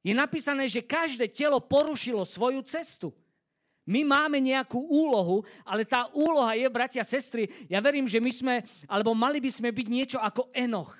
Je 0.00 0.16
napísané, 0.16 0.64
že 0.72 0.80
každé 0.80 1.28
telo 1.28 1.60
porušilo 1.60 2.24
svoju 2.24 2.64
cestu. 2.64 3.12
My 3.84 4.08
máme 4.08 4.40
nejakú 4.40 4.78
úlohu, 4.78 5.44
ale 5.68 5.84
tá 5.84 6.08
úloha 6.16 6.56
je, 6.56 6.64
bratia, 6.72 7.04
sestry, 7.04 7.50
ja 7.68 7.82
verím, 7.84 8.08
že 8.08 8.24
my 8.24 8.32
sme, 8.32 8.54
alebo 8.88 9.12
mali 9.12 9.36
by 9.36 9.50
sme 9.52 9.68
byť 9.68 9.86
niečo 9.90 10.18
ako 10.22 10.48
Enoch. 10.54 10.96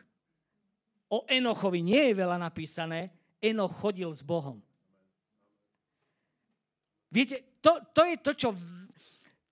O 1.08 1.24
Enochovi 1.24 1.80
nie 1.80 2.12
je 2.12 2.20
veľa 2.20 2.36
napísané. 2.36 3.21
Enoch 3.42 3.74
chodil 3.74 4.08
s 4.14 4.22
Bohom. 4.22 4.62
Viete, 7.12 7.58
to, 7.60 7.82
to 7.92 8.02
je 8.08 8.16
to, 8.22 8.32
čo, 8.32 8.50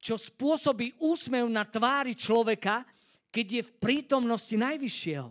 čo 0.00 0.14
spôsobí 0.16 0.96
úsmev 1.03 1.44
na 1.50 1.66
tvári 1.68 2.16
človeka, 2.16 2.87
keď 3.29 3.46
je 3.61 3.62
v 3.66 3.72
prítomnosti 3.76 4.55
Najvyššieho. 4.57 5.29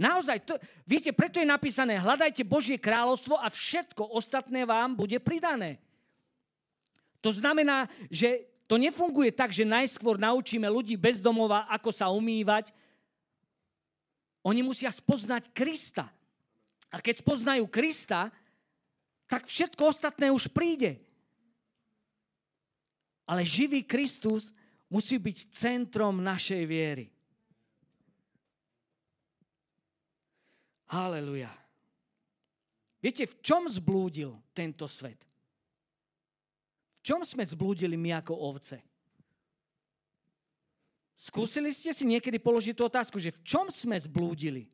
Naozaj, 0.00 0.38
to, 0.48 0.54
viete, 0.88 1.12
preto 1.12 1.38
je 1.38 1.46
napísané, 1.46 2.00
hľadajte 2.00 2.42
Božie 2.42 2.80
kráľovstvo 2.80 3.38
a 3.38 3.46
všetko 3.52 4.16
ostatné 4.16 4.64
vám 4.64 4.96
bude 4.96 5.20
pridané. 5.20 5.78
To 7.22 7.30
znamená, 7.30 7.86
že 8.10 8.50
to 8.66 8.80
nefunguje 8.80 9.30
tak, 9.30 9.52
že 9.52 9.68
najskôr 9.68 10.18
naučíme 10.18 10.66
ľudí 10.66 10.96
bezdomova, 10.96 11.68
ako 11.70 11.92
sa 11.92 12.10
umývať. 12.10 12.72
Oni 14.42 14.64
musia 14.64 14.90
spoznať 14.90 15.52
Krista. 15.54 16.10
A 16.92 17.00
keď 17.00 17.24
spoznajú 17.24 17.64
Krista, 17.72 18.28
tak 19.24 19.48
všetko 19.48 19.88
ostatné 19.88 20.28
už 20.28 20.52
príde. 20.52 21.00
Ale 23.24 23.48
živý 23.48 23.80
Kristus 23.80 24.52
musí 24.92 25.16
byť 25.16 25.36
centrom 25.48 26.20
našej 26.20 26.62
viery. 26.68 27.08
Haleluja. 30.92 31.48
Viete, 33.00 33.24
v 33.24 33.34
čom 33.40 33.64
zblúdil 33.64 34.36
tento 34.52 34.84
svet? 34.84 35.16
V 37.00 37.08
čom 37.08 37.24
sme 37.24 37.40
zblúdili 37.40 37.96
my 37.96 38.20
ako 38.20 38.36
ovce? 38.36 38.84
Skúsili 41.16 41.72
ste 41.72 41.96
si 41.96 42.04
niekedy 42.04 42.36
položiť 42.36 42.76
tú 42.76 42.84
otázku, 42.84 43.16
že 43.16 43.32
v 43.32 43.40
čom 43.40 43.72
sme 43.72 43.96
zblúdili? 43.96 44.68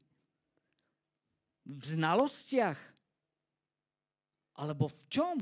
V 1.69 1.85
znalostiach? 1.85 2.81
Alebo 4.57 4.89
v 4.89 5.01
čom? 5.13 5.37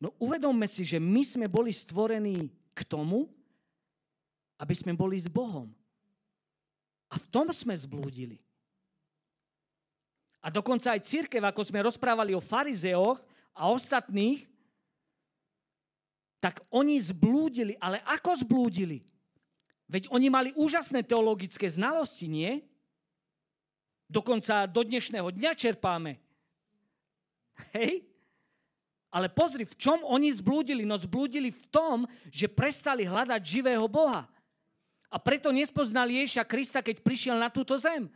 No 0.00 0.10
uvedomme 0.18 0.64
si, 0.66 0.82
že 0.82 0.98
my 0.98 1.22
sme 1.22 1.46
boli 1.46 1.70
stvorení 1.70 2.50
k 2.74 2.80
tomu, 2.82 3.28
aby 4.58 4.74
sme 4.74 4.96
boli 4.96 5.20
s 5.20 5.28
Bohom. 5.28 5.70
A 7.12 7.20
v 7.20 7.26
tom 7.30 7.46
sme 7.54 7.76
zblúdili. 7.76 8.42
A 10.44 10.52
dokonca 10.52 10.92
aj 10.92 11.06
církev, 11.08 11.40
ako 11.40 11.62
sme 11.64 11.86
rozprávali 11.86 12.36
o 12.36 12.42
farizeoch 12.42 13.16
a 13.56 13.70
ostatných, 13.72 14.44
tak 16.36 16.60
oni 16.68 17.00
zblúdili. 17.00 17.78
Ale 17.80 18.04
ako 18.04 18.44
zblúdili? 18.44 19.00
Veď 19.88 20.12
oni 20.12 20.28
mali 20.28 20.50
úžasné 20.52 21.00
teologické 21.00 21.64
znalosti, 21.64 22.28
nie? 22.28 22.60
Dokonca 24.14 24.70
do 24.70 24.86
dnešného 24.86 25.34
dňa 25.34 25.58
čerpáme. 25.58 26.22
Hej? 27.74 28.06
Ale 29.10 29.26
pozri, 29.26 29.66
v 29.66 29.74
čom 29.74 30.06
oni 30.06 30.30
zblúdili? 30.30 30.86
No 30.86 30.94
zblúdili 30.94 31.50
v 31.50 31.64
tom, 31.66 32.06
že 32.30 32.46
prestali 32.46 33.02
hľadať 33.02 33.42
živého 33.42 33.82
Boha. 33.90 34.30
A 35.10 35.18
preto 35.18 35.50
nespoznali 35.50 36.22
Ježa 36.22 36.46
Krista, 36.46 36.78
keď 36.78 37.02
prišiel 37.02 37.34
na 37.38 37.50
túto 37.50 37.74
zem. 37.74 38.06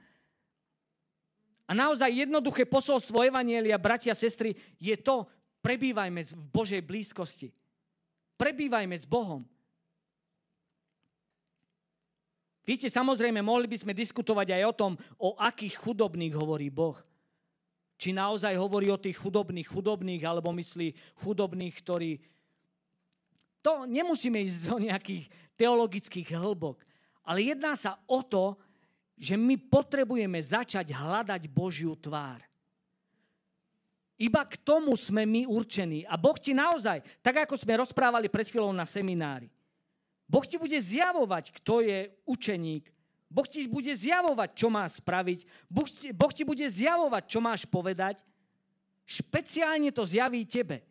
A 1.67 1.75
naozaj 1.75 2.15
jednoduché 2.15 2.63
posolstvo 2.63 3.27
Evanielia, 3.27 3.79
bratia 3.79 4.15
sestry, 4.15 4.55
je 4.79 4.95
to, 4.99 5.27
prebývajme 5.63 6.23
v 6.23 6.33
Božej 6.55 6.83
blízkosti. 6.83 7.51
Prebývajme 8.39 8.95
s 8.95 9.03
Bohom. 9.03 9.43
Viete, 12.69 12.93
samozrejme, 12.93 13.41
mohli 13.41 13.65
by 13.65 13.81
sme 13.81 13.97
diskutovať 13.97 14.61
aj 14.61 14.63
o 14.69 14.77
tom, 14.77 14.93
o 15.17 15.33
akých 15.41 15.81
chudobných 15.81 16.37
hovorí 16.37 16.69
Boh. 16.69 17.01
Či 17.97 18.13
naozaj 18.13 18.61
hovorí 18.61 18.93
o 18.93 19.01
tých 19.01 19.17
chudobných 19.17 19.73
chudobných, 19.73 20.21
alebo 20.29 20.53
myslí 20.53 20.93
chudobných, 21.25 21.73
ktorí... 21.81 22.21
To 23.65 23.89
nemusíme 23.89 24.37
ísť 24.45 24.69
do 24.69 24.77
nejakých 24.85 25.25
teologických 25.57 26.29
hĺbok. 26.37 26.85
Ale 27.25 27.41
jedná 27.49 27.73
sa 27.73 27.97
o 28.05 28.21
to, 28.21 28.61
že 29.17 29.35
my 29.35 29.57
potrebujeme 29.57 30.37
začať 30.37 30.93
hľadať 30.93 31.49
Božiu 31.49 31.97
tvár. 31.97 32.45
Iba 34.21 34.45
k 34.45 34.61
tomu 34.61 34.93
sme 34.93 35.25
my 35.25 35.49
určení. 35.49 36.05
A 36.05 36.21
Boh 36.21 36.37
ti 36.37 36.53
naozaj, 36.53 37.01
tak 37.25 37.49
ako 37.49 37.57
sme 37.57 37.81
rozprávali 37.81 38.29
pred 38.29 38.45
chvíľou 38.45 38.77
na 38.77 38.85
seminári, 38.85 39.49
Boh 40.29 40.45
ti 40.45 40.61
bude 40.61 40.77
zjavovať, 40.77 41.57
kto 41.57 41.81
je 41.81 42.13
učeník. 42.29 42.85
Boh 43.29 43.49
ti 43.49 43.65
bude 43.65 43.93
zjavovať, 43.93 44.51
čo 44.53 44.69
má 44.69 44.85
spraviť. 44.85 45.69
Boh 45.69 45.89
ti, 45.89 46.13
boh 46.13 46.33
ti 46.33 46.45
bude 46.45 46.65
zjavovať, 46.69 47.23
čo 47.29 47.41
máš 47.41 47.65
povedať. 47.65 48.21
Špeciálne 49.09 49.89
to 49.89 50.05
zjaví 50.05 50.45
tebe. 50.45 50.85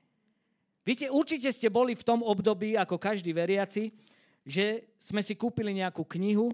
Viete, 0.81 1.09
určite 1.13 1.53
ste 1.53 1.69
boli 1.69 1.93
v 1.93 2.05
tom 2.05 2.25
období, 2.25 2.73
ako 2.73 2.97
každý 2.97 3.29
veriaci, 3.29 3.93
že 4.41 4.89
sme 4.97 5.21
si 5.21 5.37
kúpili 5.37 5.75
nejakú 5.75 6.01
knihu 6.17 6.49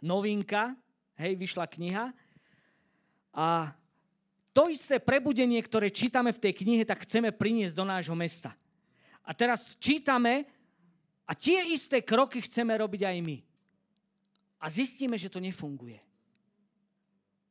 novinka, 0.00 0.72
hej, 1.18 1.34
vyšla 1.34 1.66
kniha. 1.66 2.04
A 3.34 3.74
to 4.54 4.70
isté 4.70 5.02
prebudenie, 5.02 5.58
ktoré 5.60 5.90
čítame 5.90 6.32
v 6.32 6.42
tej 6.48 6.52
knihe, 6.64 6.86
tak 6.86 7.04
chceme 7.04 7.34
priniesť 7.34 7.74
do 7.74 7.84
nášho 7.84 8.14
mesta. 8.14 8.54
A 9.26 9.34
teraz 9.36 9.76
čítame 9.76 10.48
a 11.28 11.36
tie 11.36 11.68
isté 11.68 12.00
kroky 12.00 12.40
chceme 12.40 12.72
robiť 12.72 13.04
aj 13.04 13.18
my. 13.20 13.36
A 14.58 14.66
zistíme, 14.72 15.20
že 15.20 15.28
to 15.28 15.44
nefunguje. 15.44 16.00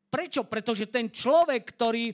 Prečo? 0.10 0.42
Pretože 0.50 0.90
ten 0.90 1.14
človek, 1.14 1.62
ktorý 1.78 2.10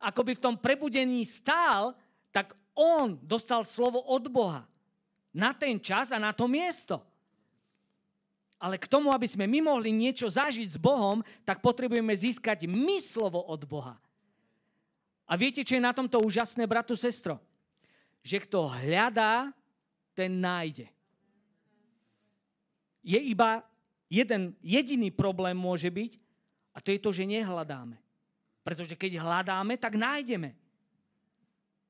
akoby 0.00 0.38
v 0.38 0.44
tom 0.44 0.54
prebudení 0.56 1.26
stál, 1.26 1.98
tak 2.30 2.54
on 2.78 3.18
dostal 3.26 3.66
slovo 3.66 4.00
od 4.06 4.30
Boha 4.30 4.64
na 5.34 5.50
ten 5.50 5.78
čas 5.82 6.14
a 6.14 6.18
na 6.22 6.30
to 6.30 6.46
miesto. 6.46 7.02
Ale 8.60 8.76
k 8.76 8.86
tomu, 8.86 9.10
aby 9.10 9.24
sme 9.24 9.48
my 9.48 9.72
mohli 9.72 9.88
niečo 9.88 10.28
zažiť 10.28 10.76
s 10.76 10.78
Bohom, 10.78 11.24
tak 11.48 11.64
potrebujeme 11.64 12.12
získať 12.12 12.68
my 12.68 13.00
slovo 13.00 13.40
od 13.40 13.64
Boha. 13.64 13.96
A 15.24 15.32
viete, 15.38 15.64
čo 15.64 15.78
je 15.78 15.82
na 15.82 15.96
tomto 15.96 16.20
úžasné, 16.20 16.68
bratu, 16.68 16.92
sestro? 16.92 17.40
Že 18.20 18.44
kto 18.44 18.58
hľadá, 18.68 19.48
ten 20.12 20.28
nájde. 20.36 20.92
Je 23.00 23.16
iba 23.16 23.64
jeden 24.10 24.52
jediný 24.60 25.08
problém 25.14 25.56
môže 25.56 25.88
byť, 25.88 26.12
a 26.74 26.78
to 26.78 26.94
je 26.94 27.00
to, 27.02 27.10
že 27.10 27.26
nehľadáme. 27.26 27.98
Pretože 28.62 28.94
keď 28.94 29.18
hľadáme, 29.18 29.74
tak 29.80 29.96
nájdeme. 29.96 30.54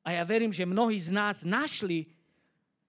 A 0.01 0.17
ja 0.17 0.23
verím, 0.25 0.55
že 0.55 0.65
mnohí 0.65 0.97
z 0.97 1.13
nás 1.13 1.45
našli 1.45 2.09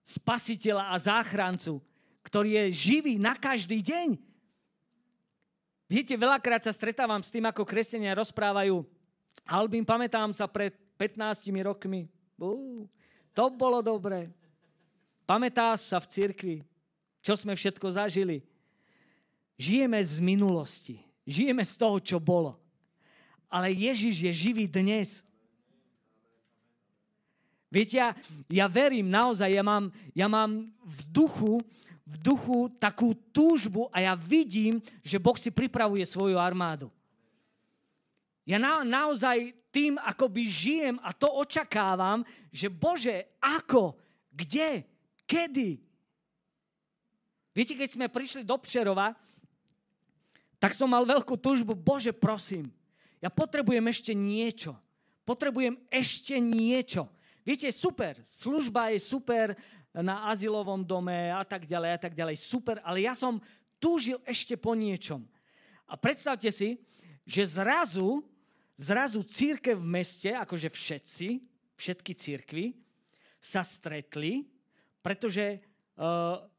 spasiteľa 0.08 0.92
a 0.92 0.96
záchrancu, 0.96 1.84
ktorý 2.24 2.56
je 2.56 2.66
živý 2.72 3.20
na 3.20 3.36
každý 3.36 3.84
deň. 3.84 4.16
Viete, 5.92 6.16
veľakrát 6.16 6.64
sa 6.64 6.72
stretávam 6.72 7.20
s 7.20 7.34
tým, 7.34 7.44
ako 7.44 7.68
kresenia 7.68 8.16
rozprávajú. 8.16 8.80
Albín, 9.44 9.84
pamätám 9.84 10.32
sa 10.32 10.48
pred 10.48 10.72
15 10.96 11.52
rokmi. 11.68 12.08
Uh, 12.40 12.88
to 13.36 13.52
bolo 13.52 13.84
dobre. 13.84 14.32
Pamätá 15.28 15.76
sa 15.76 16.00
v 16.00 16.08
cirkvi, 16.08 16.58
čo 17.22 17.38
sme 17.38 17.54
všetko 17.54 17.88
zažili. 17.94 18.42
Žijeme 19.62 20.02
z 20.02 20.18
minulosti. 20.22 20.96
Žijeme 21.26 21.62
z 21.62 21.74
toho, 21.78 21.98
čo 22.02 22.18
bolo. 22.18 22.58
Ale 23.46 23.70
Ježiš 23.70 24.26
je 24.26 24.32
živý 24.34 24.66
dnes. 24.66 25.22
Viete, 27.72 28.02
ja, 28.02 28.12
ja 28.52 28.66
verím 28.68 29.08
naozaj, 29.08 29.48
ja 29.48 29.64
mám, 29.64 29.94
ja 30.12 30.28
mám 30.28 30.68
v 30.84 31.00
duchu 31.08 31.64
v 32.12 32.16
duchu 32.20 32.68
takú 32.76 33.16
túžbu 33.32 33.88
a 33.88 34.04
ja 34.04 34.14
vidím, 34.20 34.84
že 35.00 35.16
Boh 35.16 35.38
si 35.40 35.48
pripravuje 35.48 36.04
svoju 36.04 36.36
armádu. 36.36 36.92
Ja 38.44 38.60
na, 38.60 38.84
naozaj 38.84 39.56
tým 39.72 39.96
akoby 39.96 40.44
žijem 40.44 40.96
a 41.00 41.16
to 41.16 41.32
očakávam, 41.32 42.28
že 42.52 42.68
Bože, 42.68 43.32
ako, 43.40 43.96
kde, 44.28 44.84
kedy. 45.24 45.80
Viete, 47.52 47.76
keď 47.76 47.90
sme 48.00 48.08
prišli 48.08 48.48
do 48.48 48.56
Pšerova, 48.56 49.12
tak 50.62 50.78
som 50.78 50.88
mal 50.88 51.04
veľkú 51.04 51.36
túžbu, 51.36 51.74
Bože, 51.74 52.14
prosím, 52.14 52.70
ja 53.20 53.30
potrebujem 53.30 53.86
ešte 53.90 54.14
niečo. 54.14 54.78
Potrebujem 55.26 55.78
ešte 55.90 56.38
niečo. 56.42 57.10
Viete, 57.42 57.70
super, 57.74 58.22
služba 58.30 58.94
je 58.94 59.00
super, 59.02 59.58
na 59.92 60.32
azylovom 60.32 60.88
dome 60.88 61.36
a 61.36 61.44
tak 61.44 61.68
ďalej 61.68 61.92
a 61.92 62.00
tak 62.00 62.14
ďalej. 62.16 62.40
Super, 62.40 62.80
ale 62.88 63.04
ja 63.04 63.12
som 63.12 63.44
túžil 63.76 64.24
ešte 64.24 64.56
po 64.56 64.72
niečom. 64.72 65.28
A 65.92 66.00
predstavte 66.00 66.48
si, 66.48 66.80
že 67.28 67.44
zrazu, 67.44 68.24
zrazu 68.80 69.20
církev 69.28 69.76
v 69.76 69.92
meste, 70.00 70.32
akože 70.32 70.72
všetci, 70.72 71.28
všetky 71.76 72.12
církvy, 72.16 72.66
sa 73.44 73.68
stretli, 73.68 74.48
pretože 75.04 75.60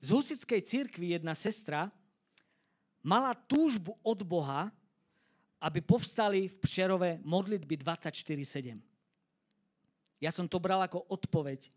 z 0.01 0.09
husickej 0.09 0.61
církvy 0.61 1.16
jedna 1.16 1.33
sestra 1.33 1.89
mala 3.03 3.35
túžbu 3.35 3.99
od 4.05 4.20
Boha, 4.22 4.70
aby 5.62 5.78
povstali 5.83 6.51
v 6.51 6.55
Pšerove 6.59 7.11
modlitby 7.22 7.78
24-7. 7.80 8.78
Ja 10.22 10.30
som 10.30 10.47
to 10.47 10.62
bral 10.62 10.83
ako 10.83 11.03
odpoveď 11.11 11.70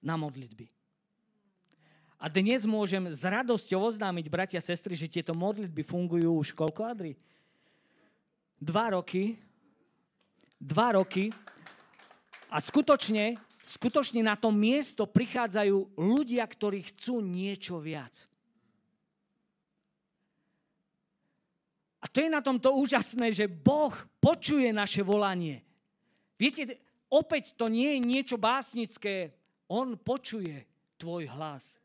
na 0.00 0.16
modlitby. 0.16 0.68
A 2.20 2.28
dnes 2.28 2.68
môžem 2.68 3.08
s 3.08 3.24
radosťou 3.24 3.92
oznámiť, 3.92 4.28
bratia 4.28 4.60
a 4.60 4.64
sestry, 4.64 4.92
že 4.92 5.08
tieto 5.08 5.32
modlitby 5.32 5.80
fungujú 5.80 6.36
už 6.36 6.52
koľko, 6.52 6.84
Adri? 6.84 7.16
dva 8.60 8.92
roky, 8.92 9.40
dva 10.60 11.00
roky 11.00 11.32
a 12.52 12.60
skutočne, 12.60 13.40
skutočne 13.70 14.26
na 14.26 14.34
to 14.34 14.50
miesto 14.50 15.06
prichádzajú 15.06 15.94
ľudia, 15.94 16.42
ktorí 16.42 16.82
chcú 16.90 17.22
niečo 17.22 17.78
viac. 17.78 18.26
A 22.00 22.08
to 22.08 22.24
je 22.24 22.32
na 22.32 22.42
tomto 22.42 22.74
úžasné, 22.74 23.30
že 23.30 23.46
Boh 23.46 23.92
počuje 24.18 24.72
naše 24.72 25.04
volanie. 25.04 25.62
Viete, 26.40 26.80
opäť 27.12 27.54
to 27.54 27.68
nie 27.68 27.94
je 27.94 28.00
niečo 28.00 28.36
básnické. 28.40 29.36
On 29.68 29.94
počuje 29.94 30.64
tvoj 30.96 31.28
hlas. 31.28 31.76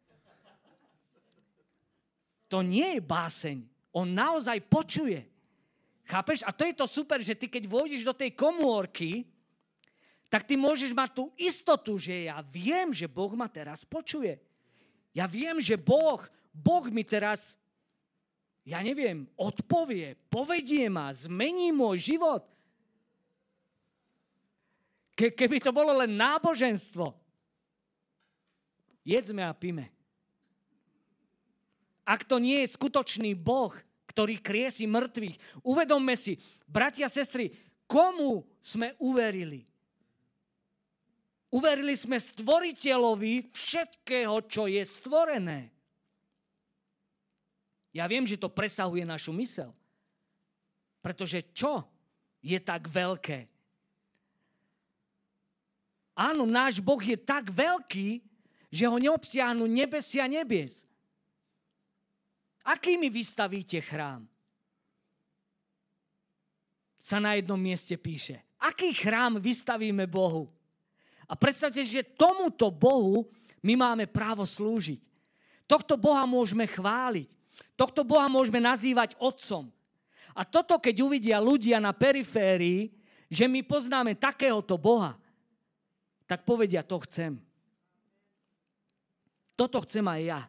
To 2.47 2.63
nie 2.63 2.97
je 2.97 3.01
báseň. 3.03 3.57
On 3.91 4.07
naozaj 4.07 4.63
počuje. 4.71 5.19
Chápeš? 6.07 6.47
A 6.47 6.55
to 6.55 6.63
je 6.63 6.73
to 6.77 6.88
super, 6.88 7.19
že 7.19 7.36
ty 7.36 7.51
keď 7.51 7.67
vôjdeš 7.67 8.07
do 8.07 8.15
tej 8.15 8.31
komórky, 8.31 9.27
tak 10.36 10.43
ty 10.43 10.59
môžeš 10.59 10.91
mať 10.91 11.15
tú 11.15 11.31
istotu, 11.39 11.95
že 11.95 12.27
ja 12.27 12.43
viem, 12.43 12.91
že 12.91 13.07
Boh 13.07 13.31
ma 13.39 13.47
teraz 13.47 13.88
počuje. 13.88 14.36
Ja 15.15 15.31
viem, 15.31 15.63
že 15.63 15.79
Boh, 15.79 16.19
Boh 16.51 16.91
mi 16.91 17.07
teraz 17.07 17.55
ja 18.67 18.83
neviem, 18.83 19.29
odpovie, 19.39 20.19
povedie 20.27 20.91
ma, 20.91 21.13
zmení 21.13 21.71
môj 21.71 22.11
život. 22.11 22.43
Ke, 25.15 25.31
keby 25.31 25.63
to 25.63 25.71
bolo 25.71 25.95
len 26.03 26.17
náboženstvo, 26.19 27.15
jedzme 29.07 29.45
a 29.45 29.55
pime. 29.55 29.88
Ak 32.03 32.27
to 32.27 32.43
nie 32.43 32.59
je 32.65 32.75
skutočný 32.75 33.39
Boh, 33.39 33.71
ktorý 34.11 34.43
kriesi 34.43 34.83
mŕtvych, 34.83 35.63
uvedomme 35.63 36.17
si, 36.19 36.36
bratia 36.67 37.07
a 37.07 37.13
sestry, 37.13 37.55
komu 37.88 38.43
sme 38.59 38.97
uverili? 38.99 39.63
Uverili 41.54 41.93
sme 41.93 42.18
stvoriteľovi 42.18 43.54
všetkého, 43.54 44.36
čo 44.50 44.66
je 44.66 44.82
stvorené. 44.82 45.70
Ja 47.96 48.10
viem, 48.12 48.28
že 48.28 48.36
to 48.36 48.52
presahuje 48.52 49.08
našu 49.08 49.32
mysel. 49.39 49.72
Pretože 51.00 51.46
čo 51.56 51.86
je 52.43 52.58
tak 52.60 52.89
veľké? 52.91 53.48
Áno, 56.16 56.48
náš 56.48 56.80
Boh 56.80 57.00
je 57.00 57.20
tak 57.20 57.52
veľký, 57.52 58.24
že 58.72 58.88
ho 58.88 58.98
neobsiahnu 59.00 59.68
nebesia 59.68 60.28
nebies. 60.28 60.84
Akými 62.66 63.12
vystavíte 63.12 63.78
chrám? 63.84 64.26
Sa 66.98 67.22
na 67.22 67.38
jednom 67.38 67.60
mieste 67.60 67.93
píše. 68.00 68.41
Aký 68.58 68.89
chrám 68.98 69.38
vystavíme 69.38 70.10
Bohu? 70.10 70.50
A 71.26 71.34
predstavte, 71.34 71.82
že 71.82 72.05
tomuto 72.05 72.69
Bohu 72.69 73.26
my 73.65 73.73
máme 73.73 74.05
právo 74.05 74.45
slúžiť. 74.45 75.01
Tohto 75.65 75.97
Boha 75.97 76.30
môžeme 76.30 76.69
chváliť. 76.69 77.30
Tohto 77.73 78.05
Boha 78.05 78.30
môžeme 78.30 78.61
nazývať 78.61 79.17
Otcom. 79.17 79.67
A 80.38 80.45
toto, 80.45 80.78
keď 80.78 80.95
uvidia 81.01 81.38
ľudia 81.41 81.82
na 81.82 81.95
periférii, 81.95 82.93
že 83.32 83.49
my 83.49 83.65
poznáme 83.65 84.13
takéhoto 84.19 84.78
Boha, 84.78 85.17
tak 86.30 86.45
povedia, 86.45 86.86
to 86.86 87.01
chcem. 87.07 87.41
Toto 89.55 89.82
chcem 89.82 90.05
aj 90.05 90.21
ja. 90.21 90.41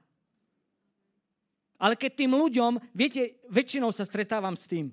Ale 1.77 1.95
keď 1.95 2.13
tým 2.25 2.33
ľuďom, 2.35 2.73
viete, 2.97 3.41
väčšinou 3.53 3.93
sa 3.93 4.05
stretávam 4.05 4.57
s 4.57 4.67
tým, 4.67 4.91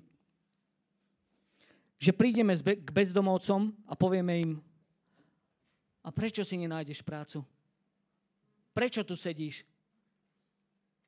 že 1.96 2.12
prídeme 2.12 2.52
k 2.60 2.88
bezdomovcom 2.92 3.72
a 3.88 3.96
povieme 3.96 4.34
im, 4.44 4.52
a 6.04 6.12
prečo 6.12 6.44
si 6.44 6.60
nenájdeš 6.60 7.00
prácu? 7.00 7.40
Prečo 8.76 9.00
tu 9.02 9.16
sedíš? 9.16 9.64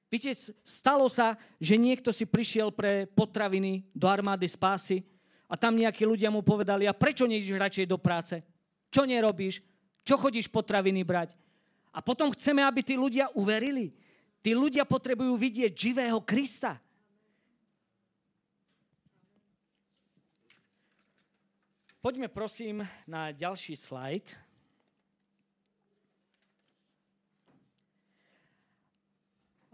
Viete, 0.09 0.33
stalo 0.65 1.11
sa, 1.13 1.37
že 1.61 1.77
niekto 1.77 2.15
si 2.15 2.25
prišiel 2.25 2.73
pre 2.73 3.05
potraviny 3.11 3.85
do 3.93 4.09
armády 4.09 4.49
spásy 4.49 5.05
a 5.45 5.59
tam 5.59 5.77
nejakí 5.77 6.07
ľudia 6.07 6.33
mu 6.33 6.41
povedali, 6.41 6.89
a 6.89 6.97
prečo 6.97 7.29
nejdeš 7.29 7.59
radšej 7.59 7.87
do 7.91 7.99
práce? 8.01 8.41
Čo 8.89 9.05
nerobíš? 9.05 9.61
Čo 10.07 10.17
chodíš 10.17 10.47
potraviny 10.47 11.03
brať? 11.03 11.35
A 11.91 11.99
potom 11.99 12.31
chceme, 12.31 12.63
aby 12.63 12.87
tí 12.87 12.95
ľudia 12.95 13.29
uverili. 13.35 13.91
Tí 14.41 14.55
ľudia 14.55 14.87
potrebujú 14.87 15.35
vidieť 15.35 15.75
živého 15.75 16.23
Krista. 16.23 16.79
Poďme 21.99 22.31
prosím 22.31 22.87
na 23.11 23.35
ďalší 23.35 23.75
slajd. 23.75 24.46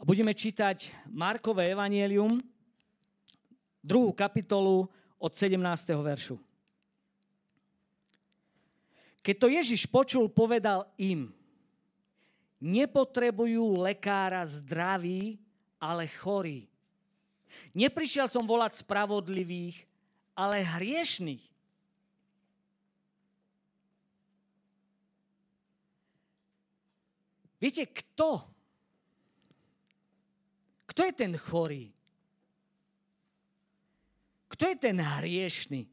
A 0.03 0.07
budeme 0.07 0.34
čítať 0.34 0.90
Markové 1.14 1.70
evanielium, 1.70 2.42
druhú 3.78 4.11
kapitolu 4.11 4.90
od 5.14 5.30
17. 5.30 5.62
veršu. 5.94 6.42
Keď 9.22 9.34
to 9.38 9.46
Ježiš 9.46 9.86
počul, 9.86 10.26
povedal 10.26 10.90
im, 10.98 11.30
nepotrebujú 12.59 13.78
lekára 13.78 14.42
zdraví, 14.42 15.38
ale 15.78 16.11
chorí. 16.11 16.66
Neprišiel 17.70 18.26
som 18.26 18.42
volať 18.42 18.82
spravodlivých, 18.82 19.86
ale 20.34 20.66
hriešných. 20.66 21.46
Viete, 27.62 27.86
kto 27.86 28.50
kto 30.93 31.09
je 31.09 31.12
ten 31.16 31.32
chorý? 31.40 31.88
Kto 34.53 34.68
je 34.68 34.76
ten 34.76 35.01
hriešný? 35.01 35.88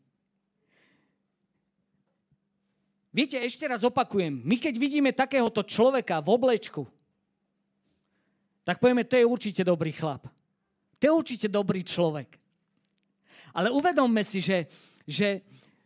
Viete, 3.16 3.40
ešte 3.40 3.64
raz 3.64 3.80
opakujem, 3.88 4.44
my 4.44 4.60
keď 4.60 4.76
vidíme 4.76 5.16
takéhoto 5.16 5.64
človeka 5.64 6.20
v 6.20 6.28
oblečku, 6.36 6.84
tak 8.68 8.78
povieme, 8.84 9.08
to 9.08 9.18
je 9.18 9.26
určite 9.26 9.64
dobrý 9.64 9.96
chlap. 9.96 10.28
To 11.00 11.04
je 11.08 11.16
určite 11.16 11.48
dobrý 11.48 11.82
človek. 11.82 12.36
Ale 13.56 13.72
uvedomme 13.72 14.22
si, 14.22 14.44
že, 14.44 14.68
že 15.08 15.42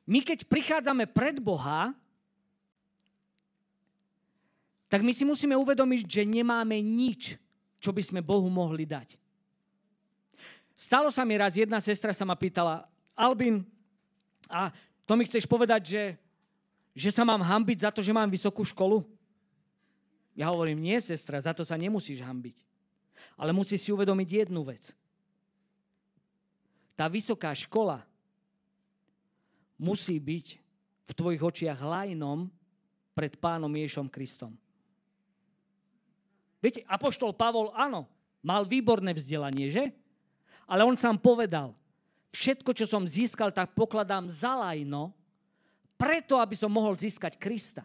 my 0.09 0.19
keď 0.25 0.49
prichádzame 0.49 1.07
pred 1.07 1.37
Boha, 1.39 1.93
tak 4.89 5.05
my 5.05 5.13
si 5.15 5.23
musíme 5.23 5.55
uvedomiť, 5.55 6.01
že 6.03 6.27
nemáme 6.27 6.81
nič, 6.81 7.39
čo 7.83 7.91
by 7.91 7.99
sme 7.99 8.23
Bohu 8.23 8.47
mohli 8.47 8.87
dať. 8.87 9.19
Stalo 10.71 11.11
sa 11.11 11.27
mi 11.27 11.35
raz, 11.35 11.59
jedna 11.59 11.83
sestra 11.83 12.15
sa 12.15 12.23
ma 12.23 12.39
pýtala, 12.39 12.87
Albin, 13.11 13.59
a 14.47 14.71
to 15.03 15.19
mi 15.19 15.27
chceš 15.27 15.43
povedať, 15.43 15.81
že, 15.83 16.03
že 16.95 17.09
sa 17.11 17.27
mám 17.27 17.43
hambiť 17.43 17.77
za 17.83 17.91
to, 17.91 17.99
že 17.99 18.15
mám 18.15 18.31
vysokú 18.31 18.63
školu? 18.63 19.03
Ja 20.33 20.49
hovorím, 20.49 20.79
nie, 20.79 20.95
sestra, 21.03 21.43
za 21.43 21.51
to 21.51 21.67
sa 21.67 21.75
nemusíš 21.75 22.23
hambiť. 22.23 22.57
Ale 23.35 23.51
musíš 23.51 23.85
si 23.85 23.89
uvedomiť 23.91 24.47
jednu 24.47 24.63
vec. 24.63 24.95
Tá 26.95 27.11
vysoká 27.11 27.51
škola 27.53 28.01
musí 29.77 30.17
byť 30.17 30.47
v 31.03 31.11
tvojich 31.13 31.41
očiach 31.43 31.79
lajnom 31.83 32.47
pred 33.13 33.35
pánom 33.37 33.69
Ježom 33.69 34.09
Kristom. 34.09 34.57
Viete, 36.63 36.79
Apoštol 36.87 37.35
Pavol, 37.35 37.75
áno, 37.75 38.07
mal 38.39 38.63
výborné 38.63 39.11
vzdelanie, 39.11 39.67
že? 39.67 39.91
Ale 40.63 40.87
on 40.87 40.95
sám 40.95 41.19
povedal, 41.19 41.75
všetko, 42.31 42.71
čo 42.71 42.87
som 42.87 43.03
získal, 43.03 43.51
tak 43.51 43.75
pokladám 43.75 44.31
za 44.31 44.55
lajno, 44.55 45.11
preto, 45.99 46.39
aby 46.39 46.55
som 46.55 46.71
mohol 46.71 46.95
získať 46.95 47.35
Krista. 47.35 47.83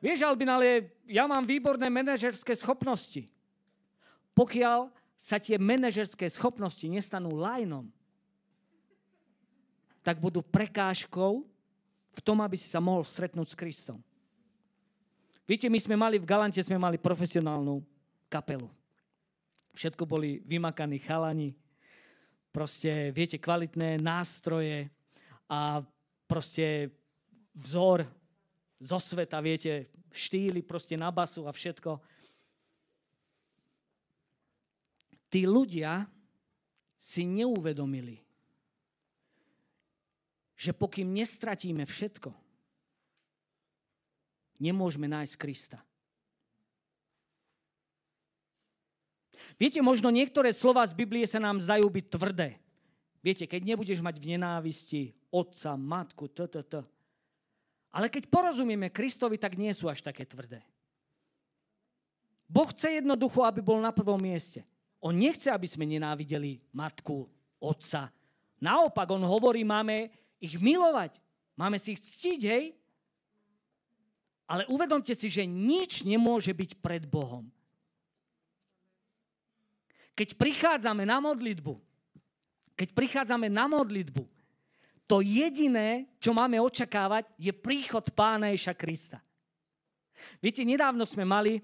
Vieš, 0.00 0.24
Albin, 0.24 0.48
ale 0.48 0.96
ja 1.04 1.28
mám 1.28 1.44
výborné 1.44 1.86
manažerské 1.92 2.56
schopnosti. 2.56 3.28
Pokiaľ 4.32 4.90
sa 5.14 5.38
tie 5.38 5.60
manažerské 5.60 6.26
schopnosti 6.32 6.82
nestanú 6.88 7.38
lajnom, 7.38 7.86
tak 10.02 10.18
budú 10.18 10.42
prekážkou 10.42 11.46
v 12.10 12.20
tom, 12.24 12.42
aby 12.42 12.58
si 12.58 12.66
sa 12.66 12.82
mohol 12.82 13.06
stretnúť 13.06 13.54
s 13.54 13.58
Kristom. 13.58 14.02
Viete, 15.42 15.66
my 15.66 15.78
sme 15.82 15.98
mali 15.98 16.22
v 16.22 16.28
Galante, 16.28 16.62
sme 16.62 16.78
mali 16.78 17.02
profesionálnu 17.02 17.82
kapelu. 18.30 18.70
Všetko 19.74 20.06
boli 20.06 20.38
vymakaní 20.46 21.02
chalani, 21.02 21.50
proste, 22.54 23.10
viete, 23.10 23.40
kvalitné 23.42 23.98
nástroje 23.98 24.86
a 25.48 25.82
proste 26.28 26.92
vzor 27.56 28.06
zo 28.78 28.98
sveta, 29.02 29.42
viete, 29.42 29.90
štýly 30.12 30.62
proste 30.62 30.94
na 30.94 31.08
basu 31.10 31.48
a 31.48 31.52
všetko. 31.52 31.98
Tí 35.32 35.48
ľudia 35.48 36.04
si 37.00 37.24
neuvedomili, 37.24 38.20
že 40.54 40.76
pokým 40.76 41.10
nestratíme 41.10 41.82
všetko, 41.88 42.30
nemôžeme 44.62 45.10
nájsť 45.10 45.34
Krista. 45.34 45.82
Viete, 49.58 49.82
možno 49.82 50.14
niektoré 50.14 50.54
slova 50.54 50.86
z 50.86 50.94
Biblie 50.94 51.26
sa 51.26 51.42
nám 51.42 51.58
zdajú 51.58 51.90
byť 51.90 52.06
tvrdé. 52.06 52.62
Viete, 53.18 53.50
keď 53.50 53.74
nebudeš 53.74 53.98
mať 53.98 54.22
v 54.22 54.38
nenávisti 54.38 55.02
otca, 55.34 55.74
matku, 55.74 56.30
t, 56.30 56.46
t, 56.46 56.62
t. 56.62 56.74
Ale 57.92 58.06
keď 58.08 58.30
porozumieme 58.30 58.88
Kristovi, 58.88 59.36
tak 59.36 59.58
nie 59.58 59.74
sú 59.74 59.90
až 59.90 60.00
také 60.00 60.24
tvrdé. 60.24 60.64
Boh 62.48 62.68
chce 62.70 63.02
jednoducho, 63.02 63.44
aby 63.44 63.60
bol 63.60 63.80
na 63.80 63.92
prvom 63.92 64.20
mieste. 64.20 64.64
On 65.02 65.12
nechce, 65.12 65.50
aby 65.50 65.66
sme 65.66 65.88
nenávideli 65.88 66.62
matku, 66.72 67.26
otca. 67.58 68.12
Naopak, 68.62 69.10
on 69.10 69.24
hovorí, 69.26 69.66
máme 69.66 70.12
ich 70.38 70.54
milovať. 70.58 71.18
Máme 71.58 71.76
si 71.76 71.94
ich 71.94 72.00
ctiť, 72.00 72.40
hej? 72.46 72.64
Ale 74.46 74.68
uvedomte 74.68 75.14
si, 75.16 75.30
že 75.30 75.48
nič 75.48 76.02
nemôže 76.04 76.52
byť 76.52 76.70
pred 76.82 77.02
Bohom. 77.08 77.48
Keď 80.12 80.36
prichádzame 80.36 81.08
na 81.08 81.18
modlitbu, 81.24 81.72
keď 82.76 82.88
prichádzame 82.92 83.48
na 83.48 83.64
modlitbu, 83.64 84.24
to 85.08 85.24
jediné, 85.24 86.08
čo 86.20 86.32
máme 86.32 86.60
očakávať, 86.60 87.28
je 87.36 87.52
príchod 87.52 88.04
Pána 88.12 88.52
Ježa 88.52 88.72
Krista. 88.76 89.20
Viete, 90.40 90.62
nedávno 90.62 91.08
sme 91.08 91.24
mali, 91.24 91.60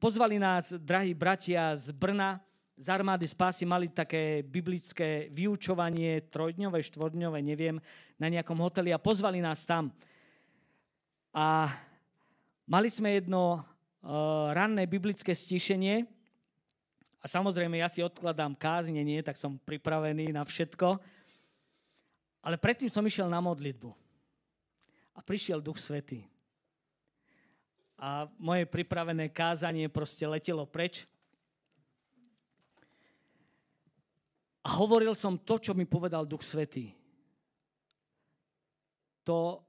pozvali 0.00 0.40
nás, 0.40 0.72
drahí 0.76 1.12
bratia 1.12 1.76
z 1.76 1.92
Brna, 1.92 2.40
z 2.76 2.86
armády 2.88 3.28
spásy 3.28 3.68
mali 3.68 3.92
také 3.92 4.42
biblické 4.42 5.28
vyučovanie, 5.30 6.26
trojdňové, 6.32 6.80
štvordňové, 6.82 7.38
neviem, 7.44 7.76
na 8.16 8.26
nejakom 8.32 8.58
hoteli 8.58 8.90
a 8.90 8.98
pozvali 8.98 9.38
nás 9.38 9.62
tam. 9.68 9.92
A 11.30 11.70
mali 12.66 12.88
sme 12.90 13.18
jedno 13.20 13.60
uh, 13.60 14.50
ranné 14.54 14.86
biblické 14.86 15.34
stíšenie, 15.34 16.06
a 17.22 17.30
samozrejme, 17.30 17.78
ja 17.78 17.86
si 17.86 18.02
odkladám 18.02 18.58
káznenie, 18.58 19.22
tak 19.22 19.38
som 19.38 19.54
pripravený 19.54 20.34
na 20.34 20.42
všetko. 20.42 20.98
Ale 22.42 22.58
predtým 22.58 22.90
som 22.90 23.06
išiel 23.06 23.30
na 23.30 23.38
modlitbu. 23.38 23.94
A 25.14 25.22
prišiel 25.22 25.62
Duch 25.62 25.78
Svetý. 25.78 26.26
A 27.94 28.26
moje 28.42 28.66
pripravené 28.66 29.30
kázanie 29.30 29.86
proste 29.86 30.26
letelo 30.26 30.66
preč. 30.66 31.06
A 34.66 34.74
hovoril 34.74 35.14
som 35.14 35.38
to, 35.38 35.62
čo 35.62 35.78
mi 35.78 35.86
povedal 35.86 36.26
Duch 36.26 36.42
Svetý. 36.42 36.90
To, 39.22 39.62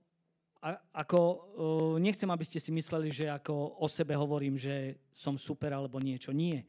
ako, 0.96 1.20
nechcem, 2.00 2.30
aby 2.32 2.46
ste 2.48 2.56
si 2.64 2.72
mysleli, 2.72 3.12
že 3.12 3.28
ako 3.28 3.84
o 3.84 3.88
sebe 3.92 4.16
hovorím, 4.16 4.56
že 4.56 4.96
som 5.12 5.36
super 5.36 5.76
alebo 5.76 6.00
niečo. 6.00 6.32
Nie. 6.32 6.64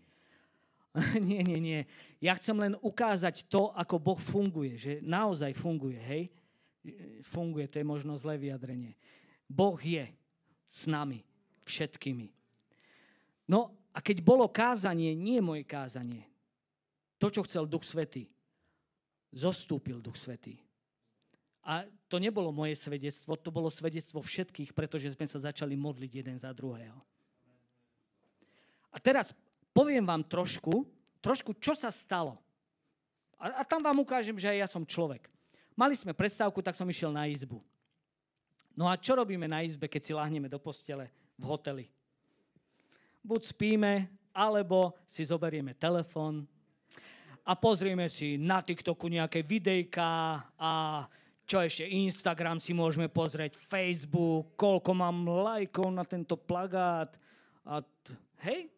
nie, 1.29 1.43
nie, 1.47 1.59
nie. 1.63 1.81
Ja 2.19 2.35
chcem 2.35 2.59
len 2.59 2.75
ukázať 2.83 3.47
to, 3.47 3.71
ako 3.71 4.03
Boh 4.03 4.19
funguje. 4.19 4.75
Že 4.75 4.93
naozaj 5.07 5.55
funguje, 5.55 5.99
hej? 5.99 6.23
Funguje, 7.23 7.71
to 7.71 7.79
je 7.79 7.87
možno 7.87 8.19
zlé 8.19 8.35
vyjadrenie. 8.35 8.99
Boh 9.47 9.79
je 9.79 10.11
s 10.67 10.91
nami, 10.91 11.23
všetkými. 11.63 12.35
No 13.47 13.79
a 13.95 14.03
keď 14.03 14.27
bolo 14.27 14.51
kázanie, 14.51 15.15
nie 15.15 15.39
moje 15.39 15.63
kázanie, 15.63 16.27
to, 17.23 17.31
čo 17.31 17.47
chcel 17.47 17.71
Duch 17.71 17.87
Svetý, 17.87 18.27
zostúpil 19.31 20.03
Duch 20.03 20.19
Svetý. 20.19 20.64
A 21.65 21.89
to 22.13 22.21
nebolo 22.21 22.53
moje 22.53 22.77
svedectvo, 22.77 23.41
to 23.41 23.49
bolo 23.49 23.73
svedectvo 23.73 24.21
všetkých, 24.21 24.77
pretože 24.77 25.17
sme 25.17 25.25
sa 25.25 25.41
začali 25.41 25.73
modliť 25.73 26.13
jeden 26.13 26.37
za 26.37 26.53
druhého. 26.53 27.01
A 28.93 29.01
teraz 29.01 29.33
poviem 29.73 30.05
vám 30.05 30.23
trošku, 30.29 30.85
trošku, 31.25 31.57
čo 31.57 31.73
sa 31.73 31.89
stalo. 31.89 32.37
A, 33.41 33.61
a 33.61 33.63
tam 33.65 33.81
vám 33.81 33.97
ukážem, 34.05 34.37
že 34.37 34.53
aj 34.53 34.59
ja 34.61 34.69
som 34.69 34.85
človek. 34.85 35.27
Mali 35.75 35.97
sme 35.99 36.15
prestávku, 36.15 36.63
tak 36.63 36.79
som 36.79 36.87
išiel 36.87 37.11
na 37.11 37.27
izbu. 37.27 37.59
No 38.77 38.87
a 38.87 39.01
čo 39.01 39.19
robíme 39.19 39.49
na 39.49 39.65
izbe, 39.65 39.89
keď 39.89 40.03
si 40.05 40.13
láhneme 40.13 40.47
do 40.47 40.61
postele 40.61 41.11
v 41.41 41.45
hoteli? 41.49 41.87
Buď 43.25 43.57
spíme, 43.57 44.07
alebo 44.35 44.99
si 45.07 45.25
zoberieme 45.25 45.73
telefón 45.79 46.45
a 47.47 47.55
pozrieme 47.55 48.11
si 48.11 48.35
na 48.35 48.61
TikToku 48.61 49.07
nejaké 49.07 49.47
videjka 49.47 50.43
a 50.59 51.05
čo 51.45 51.61
ešte, 51.61 51.85
Instagram 51.85 52.59
si 52.59 52.73
môžeme 52.73 53.09
pozrieť, 53.13 53.61
Facebook, 53.61 54.57
koľko 54.57 54.91
mám 54.97 55.29
lajkov 55.29 55.89
na 55.93 56.05
tento 56.09 56.41
plagát. 56.41 57.13
A 57.65 57.81
t- 57.81 58.17
hej, 58.45 58.75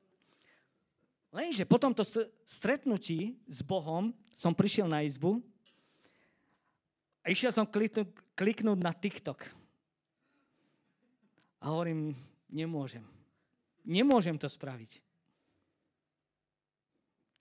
Lenže 1.36 1.68
po 1.68 1.76
tomto 1.76 2.00
stretnutí 2.48 3.36
s 3.44 3.60
Bohom 3.60 4.16
som 4.32 4.56
prišiel 4.56 4.88
na 4.88 5.04
izbu 5.04 5.44
a 7.20 7.28
išiel 7.28 7.52
som 7.52 7.68
kliknúť, 7.68 8.08
kliknúť 8.32 8.78
na 8.80 8.96
TikTok. 8.96 9.44
A 11.60 11.68
hovorím, 11.68 12.16
nemôžem. 12.48 13.04
Nemôžem 13.84 14.40
to 14.40 14.48
spraviť. 14.48 15.04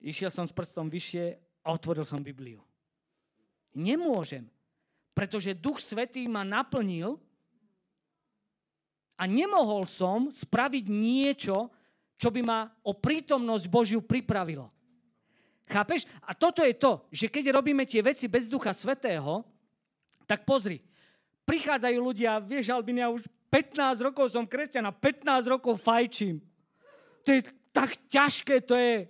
Išiel 0.04 0.28
som 0.28 0.44
s 0.44 0.52
prstom 0.52 0.92
vyššie 0.92 1.40
a 1.64 1.72
otvoril 1.72 2.04
som 2.04 2.20
Bibliu. 2.20 2.60
Nemôžem, 3.72 4.44
pretože 5.16 5.56
Duch 5.56 5.80
Svetý 5.80 6.28
ma 6.28 6.44
naplnil 6.44 7.16
a 9.16 9.24
nemohol 9.24 9.88
som 9.88 10.28
spraviť 10.28 10.84
niečo, 10.92 11.72
čo 12.20 12.28
by 12.28 12.44
ma 12.44 12.68
o 12.84 12.92
prítomnosť 12.92 13.64
Božiu 13.72 14.04
pripravilo. 14.04 14.68
Chápeš? 15.64 16.04
A 16.20 16.36
toto 16.36 16.60
je 16.60 16.76
to, 16.76 17.08
že 17.08 17.32
keď 17.32 17.56
robíme 17.56 17.88
tie 17.88 18.04
veci 18.04 18.28
bez 18.28 18.44
Ducha 18.44 18.76
Svetého, 18.76 19.40
tak 20.28 20.44
pozri, 20.44 20.84
prichádzajú 21.48 21.96
ľudia, 21.96 22.36
vieš, 22.44 22.68
Albin, 22.68 23.00
ja 23.00 23.08
už 23.08 23.24
15 23.48 23.96
rokov 24.04 24.36
som 24.36 24.44
kresťan 24.44 24.84
a 24.84 24.92
15 24.92 25.48
rokov 25.48 25.80
fajčím. 25.80 26.44
To 27.24 27.32
je 27.32 27.40
tak 27.72 27.96
ťažké, 28.12 28.60
to 28.68 28.76
je... 28.76 29.08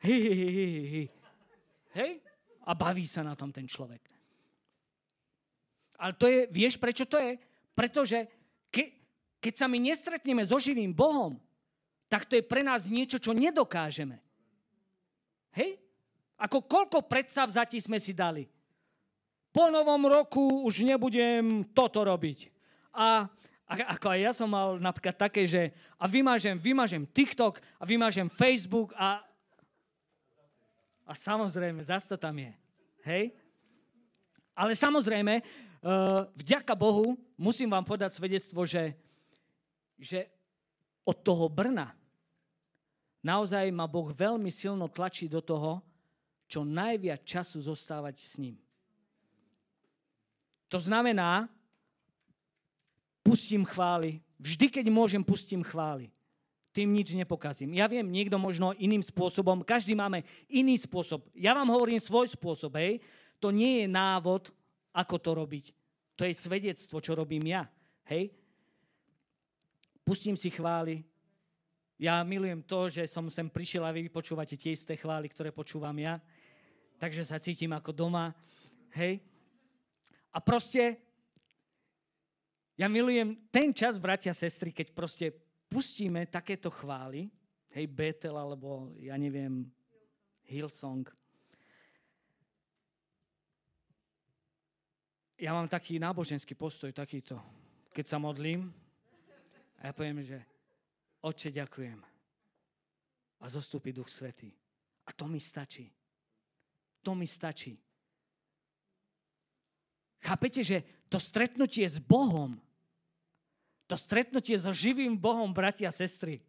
Hi, 0.00 0.16
hi, 0.16 0.32
hi, 0.32 0.76
hi. 0.88 1.04
Hej? 1.92 2.10
A 2.66 2.72
baví 2.72 3.04
sa 3.04 3.20
na 3.20 3.36
tom 3.36 3.52
ten 3.52 3.68
človek. 3.68 4.15
Ale 5.96 6.12
to 6.16 6.26
je, 6.28 6.48
vieš 6.52 6.76
prečo 6.76 7.08
to 7.08 7.16
je? 7.16 7.40
Pretože 7.72 8.28
ke, 8.72 8.92
keď 9.40 9.54
sa 9.56 9.66
my 9.68 9.78
nestretneme 9.80 10.44
so 10.44 10.60
živým 10.60 10.92
Bohom, 10.92 11.36
tak 12.06 12.28
to 12.28 12.38
je 12.38 12.44
pre 12.44 12.62
nás 12.62 12.86
niečo, 12.86 13.18
čo 13.18 13.34
nedokážeme. 13.34 14.20
Hej? 15.56 15.80
Ako 16.36 16.68
koľko 16.68 17.08
predstavzatí 17.08 17.80
sme 17.80 17.96
si 17.96 18.12
dali. 18.12 18.44
Po 19.50 19.72
novom 19.72 20.04
roku 20.04 20.68
už 20.68 20.84
nebudem 20.84 21.64
toto 21.72 22.04
robiť. 22.04 22.52
A 22.92 23.24
ako 23.66 24.06
aj 24.12 24.20
ja 24.20 24.32
som 24.36 24.52
mal 24.52 24.76
napríklad 24.78 25.16
také, 25.16 25.48
že 25.48 25.72
a 25.96 26.04
vymažem, 26.06 26.60
vymažem 26.60 27.08
TikTok 27.08 27.58
a 27.80 27.84
vymažem 27.88 28.28
Facebook 28.28 28.92
a 28.94 29.24
a 31.06 31.14
samozrejme, 31.14 31.78
zase 31.86 32.10
to 32.10 32.18
tam 32.18 32.34
je. 32.34 32.52
Hej? 33.06 33.24
Ale 34.58 34.74
samozrejme, 34.74 35.38
vďaka 36.34 36.74
Bohu 36.74 37.14
musím 37.38 37.70
vám 37.70 37.86
podať 37.86 38.18
svedectvo, 38.18 38.66
že, 38.66 38.96
že 39.98 40.26
od 41.06 41.16
toho 41.22 41.46
Brna. 41.46 41.94
Naozaj 43.22 43.70
ma 43.70 43.86
Boh 43.90 44.10
veľmi 44.10 44.50
silno 44.50 44.90
tlačí 44.90 45.30
do 45.30 45.42
toho, 45.42 45.82
čo 46.46 46.62
najviac 46.62 47.26
času 47.26 47.58
zostávať 47.58 48.14
s 48.22 48.38
ním. 48.38 48.56
To 50.70 50.78
znamená, 50.78 51.50
pustím 53.22 53.66
chvály. 53.66 54.22
Vždy, 54.38 54.66
keď 54.70 54.86
môžem, 54.90 55.22
pustím 55.22 55.62
chvály. 55.62 56.10
Tým 56.70 56.92
nič 56.92 57.14
nepokazím. 57.14 57.74
Ja 57.74 57.90
viem, 57.90 58.06
niekto 58.06 58.36
možno 58.38 58.76
iným 58.76 59.02
spôsobom, 59.02 59.66
každý 59.66 59.96
máme 59.96 60.22
iný 60.50 60.76
spôsob. 60.76 61.24
Ja 61.34 61.56
vám 61.56 61.70
hovorím 61.72 62.02
svoj 62.02 62.30
spôsob, 62.30 62.78
hej. 62.78 63.02
To 63.40 63.50
nie 63.50 63.82
je 63.82 63.86
návod, 63.88 64.52
ako 64.92 65.16
to 65.18 65.30
robiť. 65.36 65.75
To 66.16 66.24
je 66.24 66.32
svedectvo, 66.32 67.00
čo 67.00 67.12
robím 67.14 67.52
ja. 67.52 67.68
Hej 68.08 68.32
pustím 70.06 70.38
si 70.38 70.54
chvály. 70.54 71.02
Ja 71.98 72.22
milujem 72.22 72.62
to, 72.62 72.86
že 72.86 73.02
som 73.10 73.26
sem 73.26 73.50
prišiel 73.50 73.82
a 73.82 73.90
vy 73.90 74.06
počúvate 74.06 74.54
tie 74.54 74.78
isté 74.78 74.94
chvály, 74.94 75.26
ktoré 75.26 75.50
počúvam 75.50 75.98
ja. 75.98 76.22
Takže 77.02 77.26
sa 77.26 77.42
cítim 77.42 77.74
ako 77.74 77.90
doma. 77.90 78.30
Hej. 78.94 79.18
A 80.30 80.38
proste 80.38 81.02
ja 82.78 82.86
milujem 82.86 83.34
ten 83.50 83.74
čas, 83.74 83.98
bratia 83.98 84.30
a 84.30 84.36
sestry, 84.38 84.70
keď 84.70 84.94
proste 84.94 85.26
pustíme 85.66 86.28
takéto 86.28 86.70
chvály, 86.70 87.32
hej, 87.72 87.88
Betel, 87.88 88.36
alebo 88.36 88.92
ja 89.00 89.16
neviem, 89.16 89.64
Hillsong. 90.46 91.08
Ja 95.36 95.52
mám 95.52 95.68
taký 95.68 96.00
náboženský 96.00 96.56
postoj, 96.56 96.92
takýto. 96.92 97.36
Keď 97.92 98.04
sa 98.08 98.18
modlím, 98.20 98.72
a 99.80 99.88
ja 99.88 99.92
poviem, 99.92 100.24
že 100.24 100.40
Otče, 101.20 101.52
ďakujem. 101.52 101.98
A 103.40 103.44
zostúpi 103.48 103.92
Duch 103.92 104.08
Svetý. 104.08 104.48
A 105.04 105.12
to 105.12 105.28
mi 105.28 105.36
stačí. 105.36 105.92
To 107.04 107.12
mi 107.12 107.28
stačí. 107.28 107.76
Chápete, 110.24 110.64
že 110.64 111.06
to 111.06 111.20
stretnutie 111.22 111.86
s 111.86 112.02
Bohom, 112.02 112.58
to 113.86 113.94
stretnutie 113.94 114.58
so 114.58 114.74
živým 114.74 115.14
Bohom, 115.14 115.54
bratia 115.54 115.92
a 115.92 115.94
sestry, 115.94 116.42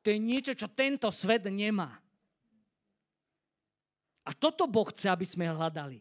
to 0.00 0.08
je 0.08 0.16
niečo, 0.16 0.56
čo 0.56 0.72
tento 0.72 1.12
svet 1.12 1.44
nemá. 1.52 2.00
A 4.24 4.32
toto 4.32 4.64
Boh 4.64 4.88
chce, 4.88 5.12
aby 5.12 5.28
sme 5.28 5.44
hľadali. 5.52 6.00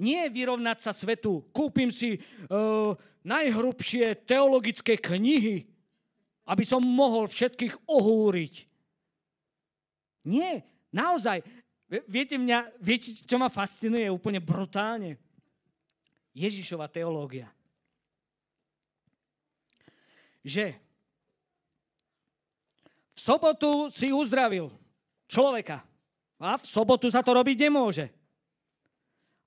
Nie 0.00 0.32
vyrovnať 0.32 0.78
sa 0.80 0.96
svetu. 0.96 1.44
Kúpim 1.52 1.92
si 1.92 2.16
uh, 2.16 2.96
najhrubšie 3.20 4.24
teologické 4.24 4.96
knihy, 4.96 5.68
aby 6.48 6.64
som 6.64 6.80
mohol 6.80 7.28
všetkých 7.28 7.84
ohúriť. 7.84 8.64
Nie, 10.24 10.64
naozaj. 10.88 11.44
Viete, 12.08 12.40
mňa, 12.40 12.80
viete, 12.80 13.12
čo 13.12 13.36
ma 13.36 13.52
fascinuje 13.52 14.08
úplne 14.08 14.40
brutálne? 14.40 15.20
Ježišova 16.32 16.86
teológia. 16.88 17.50
Že 20.40 20.72
v 23.12 23.18
sobotu 23.20 23.92
si 23.92 24.08
uzdravil 24.14 24.72
človeka. 25.28 25.84
A 26.40 26.56
v 26.56 26.64
sobotu 26.64 27.12
sa 27.12 27.20
to 27.20 27.36
robiť 27.36 27.68
nemôže. 27.68 28.08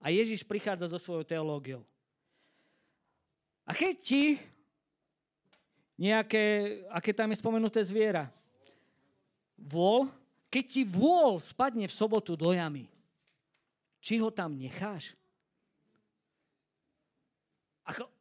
A 0.04 0.12
Ježiš 0.12 0.44
prichádza 0.44 0.92
so 0.92 1.00
svojou 1.00 1.24
teológiou. 1.24 1.88
A 3.64 3.72
keď 3.72 3.96
ti 4.04 4.24
nejaké, 5.96 6.44
aké 6.92 7.16
tam 7.16 7.32
je 7.32 7.40
spomenuté 7.40 7.80
zviera, 7.80 8.28
vôľ, 9.56 10.12
keď 10.52 10.64
ti 10.68 10.82
vôľ 10.84 11.40
spadne 11.40 11.88
v 11.88 11.96
sobotu 11.96 12.36
do 12.36 12.52
jamy, 12.52 12.92
či 14.04 14.20
ho 14.20 14.28
tam 14.28 14.60
necháš? 14.60 15.16
Ako 17.88 18.12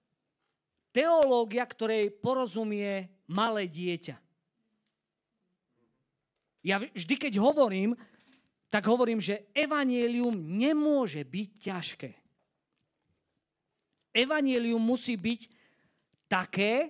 teológia, 0.94 1.66
ktorej 1.66 2.14
porozumie 2.22 3.10
malé 3.26 3.66
dieťa. 3.66 4.14
Ja 6.62 6.78
vždy, 6.78 7.14
keď 7.18 7.42
hovorím, 7.42 7.98
tak 8.72 8.88
hovorím, 8.88 9.20
že 9.20 9.52
evanielium 9.52 10.32
nemôže 10.32 11.20
byť 11.20 11.48
ťažké. 11.60 12.10
Evanielium 14.16 14.80
musí 14.80 15.12
byť 15.12 15.40
také, 16.24 16.88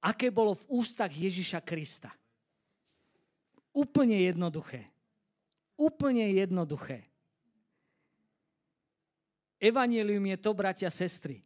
aké 0.00 0.32
bolo 0.32 0.56
v 0.56 0.80
ústach 0.80 1.12
Ježiša 1.12 1.60
Krista. 1.60 2.08
Úplne 3.76 4.24
jednoduché. 4.24 4.88
Úplne 5.76 6.32
jednoduché. 6.32 7.04
Evangelium 9.60 10.32
je 10.32 10.38
to, 10.40 10.50
bratia 10.56 10.88
sestry, 10.88 11.44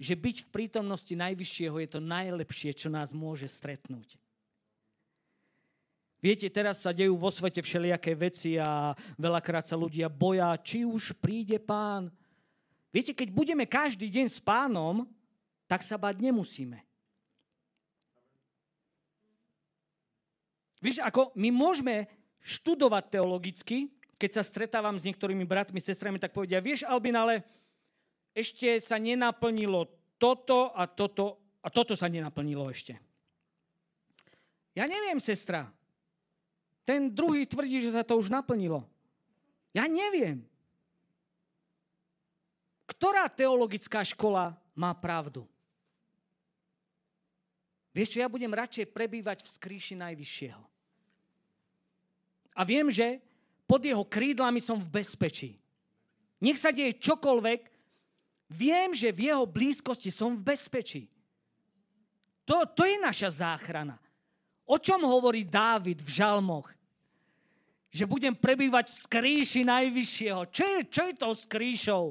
že 0.00 0.16
byť 0.16 0.48
v 0.48 0.50
prítomnosti 0.50 1.12
Najvyššieho 1.12 1.76
je 1.76 1.88
to 1.92 2.00
najlepšie, 2.00 2.72
čo 2.72 2.88
nás 2.88 3.12
môže 3.12 3.46
stretnúť. 3.46 4.16
Viete, 6.24 6.48
teraz 6.48 6.80
sa 6.80 6.96
dejú 6.96 7.20
vo 7.20 7.28
svete 7.28 7.60
všelijaké 7.60 8.16
veci 8.16 8.56
a 8.56 8.96
veľakrát 9.20 9.68
sa 9.68 9.76
ľudia 9.76 10.08
boja, 10.08 10.56
či 10.56 10.88
už 10.88 11.12
príde 11.20 11.60
pán. 11.60 12.08
Viete, 12.88 13.12
keď 13.12 13.28
budeme 13.28 13.68
každý 13.68 14.08
deň 14.08 14.32
s 14.32 14.40
pánom, 14.40 15.04
tak 15.68 15.84
sa 15.84 16.00
bať 16.00 16.24
nemusíme. 16.24 16.80
Víš, 20.80 21.04
ako 21.04 21.36
my 21.36 21.52
môžeme 21.52 22.08
študovať 22.40 23.20
teologicky, 23.20 23.92
keď 24.16 24.40
sa 24.40 24.42
stretávam 24.48 24.96
s 24.96 25.04
niektorými 25.04 25.44
bratmi, 25.44 25.76
sestrami, 25.76 26.16
tak 26.16 26.32
povedia, 26.32 26.56
vieš, 26.64 26.88
Albin, 26.88 27.20
ale 27.20 27.44
ešte 28.32 28.80
sa 28.80 28.96
nenaplnilo 28.96 29.92
toto 30.16 30.72
a 30.72 30.88
toto 30.88 31.36
a 31.60 31.68
toto 31.68 31.92
sa 31.92 32.08
nenaplnilo 32.08 32.64
ešte. 32.72 32.96
Ja 34.72 34.88
neviem, 34.88 35.20
sestra, 35.20 35.68
ten 36.84 37.08
druhý 37.08 37.48
tvrdí, 37.48 37.80
že 37.80 37.96
sa 37.96 38.04
to 38.04 38.20
už 38.20 38.28
naplnilo. 38.28 38.84
Ja 39.72 39.88
neviem. 39.88 40.44
Ktorá 42.84 43.26
teologická 43.32 44.04
škola 44.04 44.52
má 44.76 44.92
pravdu? 44.92 45.48
Vieš 47.96 48.14
čo, 48.14 48.18
ja 48.20 48.28
budem 48.28 48.52
radšej 48.52 48.92
prebývať 48.92 49.46
v 49.46 49.52
skríši 49.54 49.94
Najvyššieho. 49.96 50.62
A 52.54 52.60
viem, 52.62 52.86
že 52.92 53.22
pod 53.64 53.80
jeho 53.82 54.04
krídlami 54.04 54.58
som 54.58 54.76
v 54.76 55.00
bezpečí. 55.00 55.56
Nech 56.42 56.60
sa 56.60 56.74
deje 56.74 56.98
čokoľvek, 57.00 57.60
viem, 58.50 58.90
že 58.92 59.14
v 59.14 59.32
jeho 59.32 59.46
blízkosti 59.46 60.10
som 60.12 60.36
v 60.36 60.52
bezpečí. 60.52 61.08
To, 62.44 62.66
to 62.68 62.84
je 62.84 63.00
naša 63.00 63.40
záchrana. 63.46 63.96
O 64.66 64.76
čom 64.76 65.00
hovorí 65.06 65.46
Dávid 65.46 66.02
v 66.02 66.10
žalmoch? 66.20 66.73
Že 67.94 68.10
budem 68.10 68.34
prebývať 68.34 68.90
v 68.90 69.00
skríši 69.06 69.62
najvyššieho. 69.62 70.50
Čo 70.50 70.64
je, 70.66 70.78
čo 70.90 71.02
je 71.06 71.14
to 71.14 71.28
skríšou? 71.30 72.04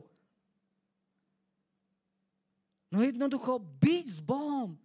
No 2.88 3.04
jednoducho 3.04 3.60
byť 3.60 4.06
s 4.08 4.20
Bohom. 4.24 4.80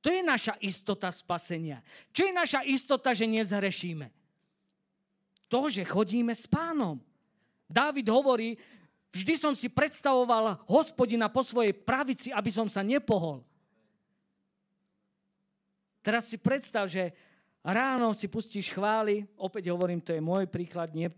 To 0.00 0.08
je 0.08 0.24
naša 0.24 0.56
istota 0.64 1.12
spasenia. 1.12 1.84
Čo 2.08 2.28
je 2.28 2.32
naša 2.32 2.60
istota, 2.64 3.12
že 3.12 3.28
nezhrešíme? 3.28 4.08
To, 5.52 5.68
že 5.68 5.84
chodíme 5.84 6.32
s 6.32 6.48
pánom. 6.48 7.00
Dávid 7.68 8.08
hovorí, 8.08 8.56
vždy 9.12 9.34
som 9.36 9.52
si 9.52 9.68
predstavoval 9.68 10.60
hospodina 10.68 11.28
po 11.28 11.44
svojej 11.44 11.76
pravici, 11.76 12.32
aby 12.32 12.48
som 12.48 12.68
sa 12.68 12.80
nepohol. 12.80 13.44
Teraz 16.04 16.28
si 16.28 16.36
predstav, 16.36 16.84
že 16.84 17.16
ráno 17.64 18.12
si 18.12 18.28
pustíš 18.28 18.68
chvály, 18.68 19.24
opäť 19.40 19.72
hovorím, 19.72 20.02
to 20.04 20.12
je 20.12 20.20
môj 20.20 20.44
príklad, 20.44 20.92
nie, 20.92 21.08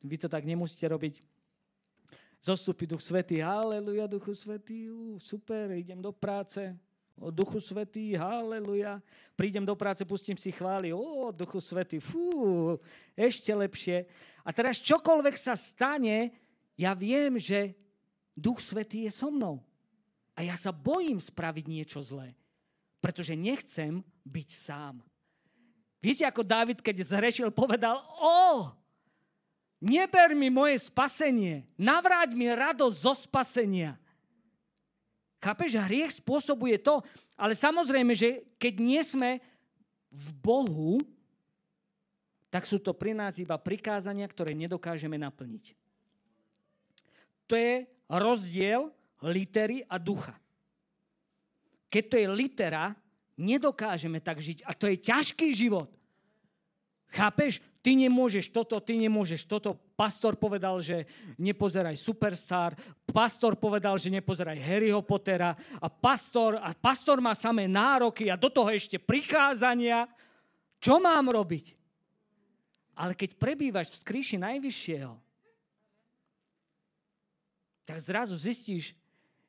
vy 0.00 0.16
to 0.16 0.32
tak 0.32 0.48
nemusíte 0.48 0.88
robiť. 0.88 1.20
Zostupí 2.40 2.88
Duch 2.88 3.04
Svetý, 3.04 3.44
haleluja, 3.44 4.08
Duchu 4.08 4.32
Svetý, 4.32 4.88
super, 5.20 5.76
idem 5.76 6.00
do 6.00 6.08
práce, 6.08 6.72
o 7.20 7.28
Duchu 7.28 7.60
Svetý, 7.60 8.16
haleluja. 8.16 9.04
Prídem 9.36 9.60
do 9.60 9.76
práce, 9.76 10.08
pustím 10.08 10.40
si 10.40 10.48
chvály, 10.48 10.88
o 10.88 11.28
Duchu 11.36 11.60
Svetý, 11.60 12.00
fú, 12.00 12.80
ešte 13.12 13.52
lepšie. 13.52 14.08
A 14.40 14.56
teraz 14.56 14.80
čokoľvek 14.80 15.36
sa 15.36 15.52
stane, 15.52 16.32
ja 16.80 16.96
viem, 16.96 17.36
že 17.36 17.76
Duch 18.32 18.64
Svetý 18.64 19.04
je 19.04 19.12
so 19.12 19.28
mnou. 19.28 19.60
A 20.32 20.40
ja 20.40 20.56
sa 20.56 20.72
bojím 20.72 21.20
spraviť 21.20 21.64
niečo 21.68 22.00
zlé 22.00 22.32
pretože 23.00 23.32
nechcem 23.32 24.04
byť 24.28 24.48
sám. 24.52 25.00
Viete, 26.00 26.24
ako 26.24 26.40
David, 26.40 26.80
keď 26.80 27.04
zhrešil, 27.04 27.52
povedal, 27.52 28.00
o, 28.16 28.72
neber 29.84 30.32
mi 30.32 30.48
moje 30.48 30.80
spasenie, 30.88 31.68
navráť 31.76 32.32
mi 32.32 32.48
radosť 32.48 32.96
zo 32.96 33.12
spasenia. 33.12 34.00
Chápeš, 35.40 35.76
hriech 35.76 36.20
spôsobuje 36.20 36.80
to, 36.80 37.04
ale 37.36 37.52
samozrejme, 37.56 38.12
že 38.16 38.44
keď 38.56 38.74
nie 38.80 39.00
sme 39.04 39.30
v 40.12 40.26
Bohu, 40.40 41.00
tak 42.52 42.66
sú 42.68 42.80
to 42.82 42.92
pri 42.92 43.16
nás 43.16 43.38
iba 43.40 43.56
prikázania, 43.56 44.26
ktoré 44.28 44.52
nedokážeme 44.52 45.16
naplniť. 45.16 45.72
To 47.46 47.54
je 47.56 47.86
rozdiel 48.10 48.90
litery 49.22 49.86
a 49.86 49.96
ducha. 49.96 50.34
Keď 51.90 52.04
to 52.10 52.16
je 52.18 52.26
litera, 52.30 52.94
nedokážeme 53.40 54.20
tak 54.20 54.44
žiť. 54.44 54.68
A 54.68 54.76
to 54.76 54.92
je 54.92 55.00
ťažký 55.00 55.56
život. 55.56 55.88
Chápeš? 57.10 57.58
Ty 57.80 57.96
nemôžeš 57.96 58.52
toto, 58.52 58.76
ty 58.76 59.00
nemôžeš 59.00 59.48
toto. 59.48 59.72
Pastor 59.96 60.36
povedal, 60.36 60.84
že 60.84 61.08
nepozeraj 61.40 61.96
Superstar. 61.96 62.76
Pastor 63.08 63.56
povedal, 63.56 63.96
že 63.96 64.12
nepozeraj 64.12 64.60
Harryho 64.60 65.00
Pottera. 65.00 65.56
A 65.80 65.88
pastor, 65.88 66.60
a 66.60 66.76
pastor 66.76 67.24
má 67.24 67.32
samé 67.32 67.64
nároky 67.64 68.28
a 68.28 68.36
do 68.36 68.52
toho 68.52 68.68
ešte 68.68 69.00
prikázania. 69.00 70.04
Čo 70.76 71.00
mám 71.00 71.32
robiť? 71.32 71.72
Ale 73.00 73.16
keď 73.16 73.40
prebývaš 73.40 73.96
v 73.96 74.00
skríši 74.04 74.36
Najvyššieho, 74.36 75.16
tak 77.88 77.96
zrazu 77.96 78.36
zistíš, 78.36 78.92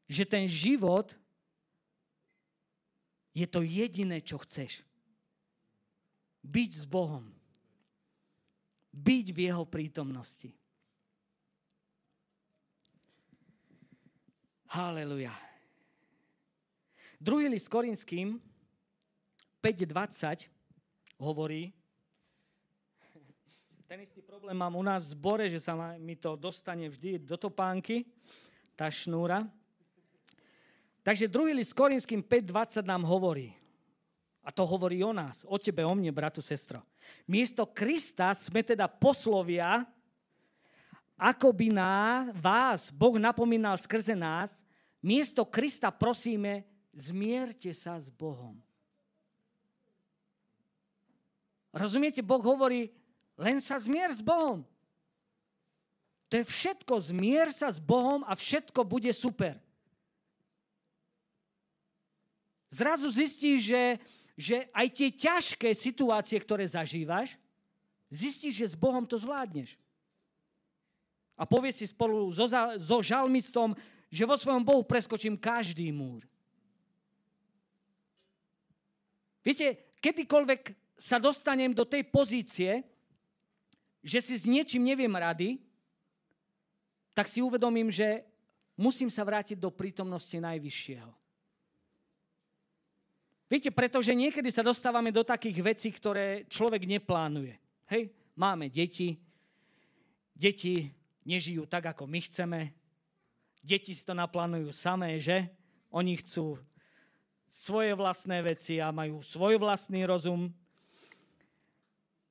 že 0.08 0.24
ten 0.24 0.48
život 0.48 1.20
je 3.32 3.48
to 3.48 3.64
jediné, 3.64 4.20
čo 4.20 4.40
chceš. 4.44 4.84
Byť 6.44 6.72
s 6.72 6.86
Bohom. 6.88 7.28
Byť 8.92 9.26
v 9.32 9.40
Jeho 9.48 9.64
prítomnosti. 9.64 10.52
Haleluja. 14.72 15.36
Druhý 17.20 17.52
list 17.52 17.68
Korinským 17.68 18.40
5.20 19.60 20.50
hovorí, 21.22 21.70
ten 23.92 24.08
istý 24.08 24.24
problém 24.24 24.56
mám 24.56 24.72
u 24.80 24.84
nás 24.84 25.04
v 25.04 25.12
zbore, 25.20 25.46
že 25.52 25.60
sa 25.60 25.76
mi 26.00 26.16
to 26.16 26.40
dostane 26.40 26.88
vždy 26.88 27.20
do 27.20 27.36
topánky, 27.36 28.08
tá 28.72 28.88
šnúra. 28.88 29.44
Takže 31.02 31.26
druhý 31.26 31.58
list 31.58 31.74
Korinským 31.74 32.22
5.20 32.22 32.86
nám 32.86 33.02
hovorí, 33.10 33.58
a 34.42 34.50
to 34.54 34.66
hovorí 34.66 35.02
o 35.02 35.14
nás, 35.14 35.46
o 35.46 35.58
tebe, 35.58 35.86
o 35.86 35.94
mne, 35.94 36.14
bratu, 36.14 36.42
sestro. 36.42 36.82
Miesto 37.26 37.66
Krista 37.66 38.34
sme 38.34 38.62
teda 38.62 38.86
poslovia, 38.90 39.86
ako 41.18 41.54
by 41.54 41.68
na 41.74 41.94
vás 42.38 42.90
Boh 42.94 43.18
napomínal 43.22 43.78
skrze 43.78 44.18
nás, 44.18 44.66
miesto 45.02 45.46
Krista 45.46 45.94
prosíme, 45.94 46.66
zmierte 46.94 47.74
sa 47.74 47.98
s 47.98 48.10
Bohom. 48.10 48.58
Rozumiete, 51.74 52.22
Boh 52.22 52.42
hovorí, 52.42 52.94
len 53.38 53.58
sa 53.58 53.78
zmier 53.82 54.14
s 54.14 54.22
Bohom. 54.22 54.62
To 56.30 56.34
je 56.38 56.46
všetko, 56.46 56.94
zmier 57.02 57.50
sa 57.50 57.74
s 57.74 57.82
Bohom 57.82 58.22
a 58.26 58.38
všetko 58.38 58.86
bude 58.86 59.10
super. 59.14 59.58
Zrazu 62.72 63.12
zistíš, 63.12 63.68
že, 63.68 63.84
že 64.40 64.56
aj 64.72 64.88
tie 64.96 65.10
ťažké 65.12 65.70
situácie, 65.76 66.40
ktoré 66.40 66.64
zažívaš, 66.64 67.36
zistíš, 68.08 68.64
že 68.64 68.72
s 68.72 68.76
Bohom 68.80 69.04
to 69.04 69.20
zvládneš. 69.20 69.76
A 71.36 71.44
povie 71.44 71.76
si 71.76 71.84
spolu 71.84 72.32
so, 72.32 72.48
so 72.80 72.98
žalmistom, 73.04 73.76
že 74.08 74.24
vo 74.24 74.40
svojom 74.40 74.64
Bohu 74.64 74.88
preskočím 74.88 75.36
každý 75.36 75.92
múr. 75.92 76.24
Viete, 79.44 79.98
kedykoľvek 80.00 80.62
sa 80.96 81.18
dostanem 81.18 81.74
do 81.74 81.84
tej 81.84 82.08
pozície, 82.08 82.86
že 84.00 84.22
si 84.22 84.38
s 84.38 84.46
niečím 84.46 84.86
neviem 84.86 85.12
rady, 85.12 85.58
tak 87.12 87.28
si 87.28 87.42
uvedomím, 87.44 87.90
že 87.90 88.24
musím 88.78 89.10
sa 89.10 89.26
vrátiť 89.26 89.58
do 89.58 89.74
prítomnosti 89.74 90.38
Najvyššieho. 90.38 91.21
Viete, 93.52 93.68
pretože 93.68 94.16
niekedy 94.16 94.48
sa 94.48 94.64
dostávame 94.64 95.12
do 95.12 95.28
takých 95.28 95.60
vecí, 95.60 95.92
ktoré 95.92 96.48
človek 96.48 96.88
neplánuje. 96.88 97.60
Hej, 97.92 98.16
máme 98.40 98.72
deti, 98.72 99.20
deti 100.32 100.88
nežijú 101.28 101.68
tak, 101.68 101.92
ako 101.92 102.08
my 102.08 102.24
chceme, 102.24 102.72
deti 103.60 103.92
si 103.92 104.08
to 104.08 104.16
naplánujú 104.16 104.72
samé, 104.72 105.20
že? 105.20 105.52
Oni 105.92 106.16
chcú 106.16 106.56
svoje 107.52 107.92
vlastné 107.92 108.40
veci 108.40 108.80
a 108.80 108.96
majú 108.96 109.20
svoj 109.20 109.60
vlastný 109.60 110.08
rozum. 110.08 110.48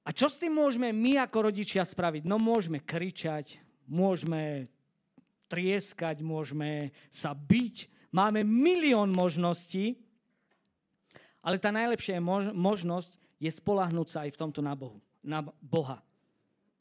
A 0.00 0.16
čo 0.16 0.24
s 0.24 0.40
tým 0.40 0.56
môžeme 0.56 0.88
my 0.88 1.20
ako 1.20 1.52
rodičia 1.52 1.84
spraviť? 1.84 2.24
No 2.24 2.40
môžeme 2.40 2.80
kričať, 2.80 3.60
môžeme 3.84 4.72
trieskať, 5.52 6.24
môžeme 6.24 6.96
sa 7.12 7.36
byť, 7.36 8.08
máme 8.08 8.40
milión 8.40 9.12
možností, 9.12 10.00
ale 11.40 11.56
tá 11.56 11.72
najlepšia 11.72 12.20
mož- 12.20 12.52
možnosť 12.52 13.16
je 13.40 13.50
spolahnúť 13.50 14.08
sa 14.08 14.18
aj 14.28 14.30
v 14.36 14.40
tomto 14.40 14.60
na, 14.60 14.76
Bohu, 14.76 15.00
na 15.24 15.40
Boha. 15.60 16.04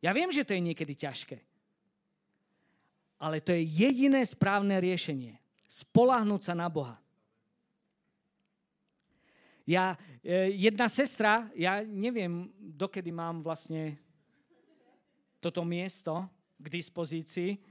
Ja 0.03 0.11
viem, 0.11 0.31
že 0.31 0.43
to 0.43 0.55
je 0.55 0.63
niekedy 0.63 0.95
ťažké, 0.95 1.39
ale 3.19 3.43
to 3.43 3.51
je 3.55 3.63
jediné 3.63 4.23
správne 4.23 4.79
riešenie. 4.79 5.39
Spolahnúť 5.67 6.51
sa 6.51 6.53
na 6.55 6.67
Boha. 6.71 6.99
Ja, 9.69 9.93
e, 10.25 10.49
jedna 10.57 10.89
sestra, 10.89 11.45
ja 11.53 11.85
neviem, 11.85 12.49
dokedy 12.57 13.13
mám 13.13 13.45
vlastne 13.45 14.01
toto 15.37 15.61
miesto 15.61 16.25
k 16.57 16.67
dispozícii, 16.73 17.61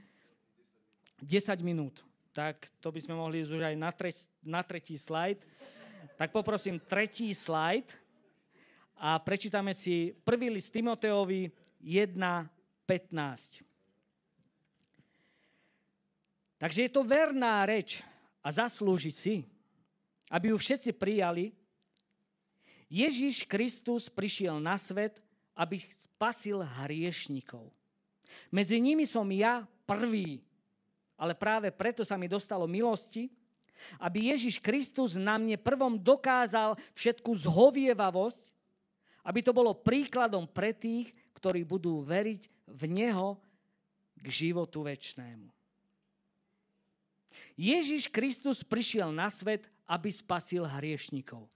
10 1.19 1.59
minút. 1.59 1.99
Tak 2.31 2.71
to 2.79 2.95
by 2.95 3.03
sme 3.03 3.19
mohli 3.19 3.43
ísť 3.43 3.51
už 3.51 3.63
aj 3.67 3.75
na, 3.75 3.91
tre, 3.91 4.15
na 4.39 4.61
tretí 4.63 4.95
slajd. 4.95 5.43
Tak 6.19 6.35
poprosím 6.35 6.83
tretí 6.83 7.31
slajd 7.31 7.95
a 8.99 9.15
prečítame 9.23 9.71
si 9.71 10.11
prvý 10.11 10.51
list 10.51 10.75
Timoteovi 10.75 11.47
1.15. 11.79 13.63
Takže 16.59 16.79
je 16.83 16.91
to 16.91 17.07
verná 17.07 17.63
reč 17.63 18.03
a 18.43 18.51
zaslúži 18.51 19.15
si, 19.15 19.35
aby 20.27 20.51
ju 20.51 20.59
všetci 20.59 20.91
prijali. 20.99 21.55
Ježiš 22.91 23.47
Kristus 23.47 24.11
prišiel 24.11 24.59
na 24.59 24.75
svet, 24.75 25.23
aby 25.55 25.79
spasil 25.79 26.67
hriešnikov. 26.83 27.71
Medzi 28.51 28.83
nimi 28.83 29.07
som 29.07 29.23
ja 29.31 29.63
prvý, 29.87 30.43
ale 31.15 31.31
práve 31.31 31.71
preto 31.71 32.03
sa 32.03 32.19
mi 32.19 32.27
dostalo 32.27 32.67
milosti, 32.67 33.38
aby 33.99 34.31
Ježiš 34.33 34.59
Kristus 34.59 35.15
na 35.19 35.39
mne 35.39 35.55
prvom 35.59 35.95
dokázal 35.99 36.75
všetku 36.93 37.31
zhovievavosť, 37.35 38.43
aby 39.25 39.39
to 39.43 39.51
bolo 39.51 39.75
príkladom 39.75 40.47
pre 40.47 40.71
tých, 40.71 41.11
ktorí 41.35 41.63
budú 41.63 42.01
veriť 42.03 42.41
v 42.67 42.83
Neho 42.87 43.37
k 44.19 44.27
životu 44.27 44.83
väčšnému. 44.83 45.47
Ježiš 47.59 48.07
Kristus 48.07 48.63
prišiel 48.63 49.11
na 49.11 49.27
svet, 49.27 49.67
aby 49.83 50.07
spasil 50.07 50.63
hriešnikov. 50.63 51.47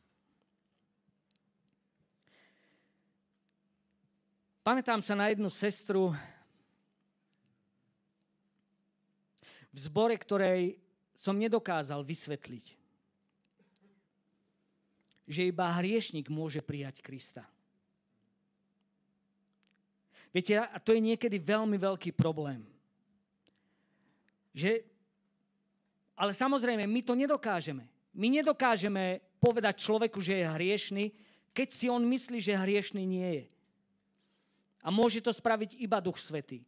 Pamätám 4.63 5.03
sa 5.03 5.15
na 5.15 5.27
jednu 5.27 5.51
sestru 5.51 6.15
v 9.73 9.77
zbore, 9.79 10.15
ktorej 10.15 10.79
som 11.23 11.39
nedokázal 11.39 12.03
vysvetliť, 12.03 12.65
že 15.23 15.47
iba 15.47 15.71
hriešnik 15.79 16.27
môže 16.27 16.59
prijať 16.59 16.99
Krista. 16.99 17.47
Viete, 20.35 20.59
a 20.59 20.75
to 20.83 20.91
je 20.91 20.99
niekedy 20.99 21.39
veľmi 21.39 21.79
veľký 21.79 22.11
problém. 22.11 22.67
Že, 24.51 24.83
ale 26.19 26.35
samozrejme, 26.35 26.83
my 26.83 27.01
to 27.05 27.15
nedokážeme. 27.15 27.87
My 28.11 28.27
nedokážeme 28.27 29.23
povedať 29.39 29.79
človeku, 29.79 30.19
že 30.19 30.43
je 30.43 30.53
hriešný, 30.59 31.05
keď 31.55 31.67
si 31.71 31.87
on 31.87 32.03
myslí, 32.03 32.43
že 32.43 32.59
hriešný 32.59 32.99
nie 32.99 33.29
je. 33.39 33.45
A 34.83 34.91
môže 34.91 35.23
to 35.23 35.31
spraviť 35.31 35.79
iba 35.79 36.03
Duch 36.03 36.19
Svetý. 36.19 36.67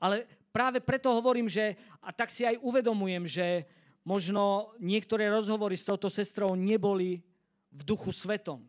Ale 0.00 0.26
práve 0.50 0.82
preto 0.82 1.10
hovorím, 1.14 1.46
že, 1.46 1.78
a 2.02 2.10
tak 2.14 2.30
si 2.30 2.46
aj 2.46 2.58
uvedomujem, 2.62 3.24
že 3.26 3.66
možno 4.06 4.74
niektoré 4.82 5.30
rozhovory 5.30 5.74
s 5.78 5.86
touto 5.86 6.10
sestrou 6.10 6.54
neboli 6.58 7.22
v 7.70 7.80
duchu 7.86 8.10
svetom. 8.10 8.62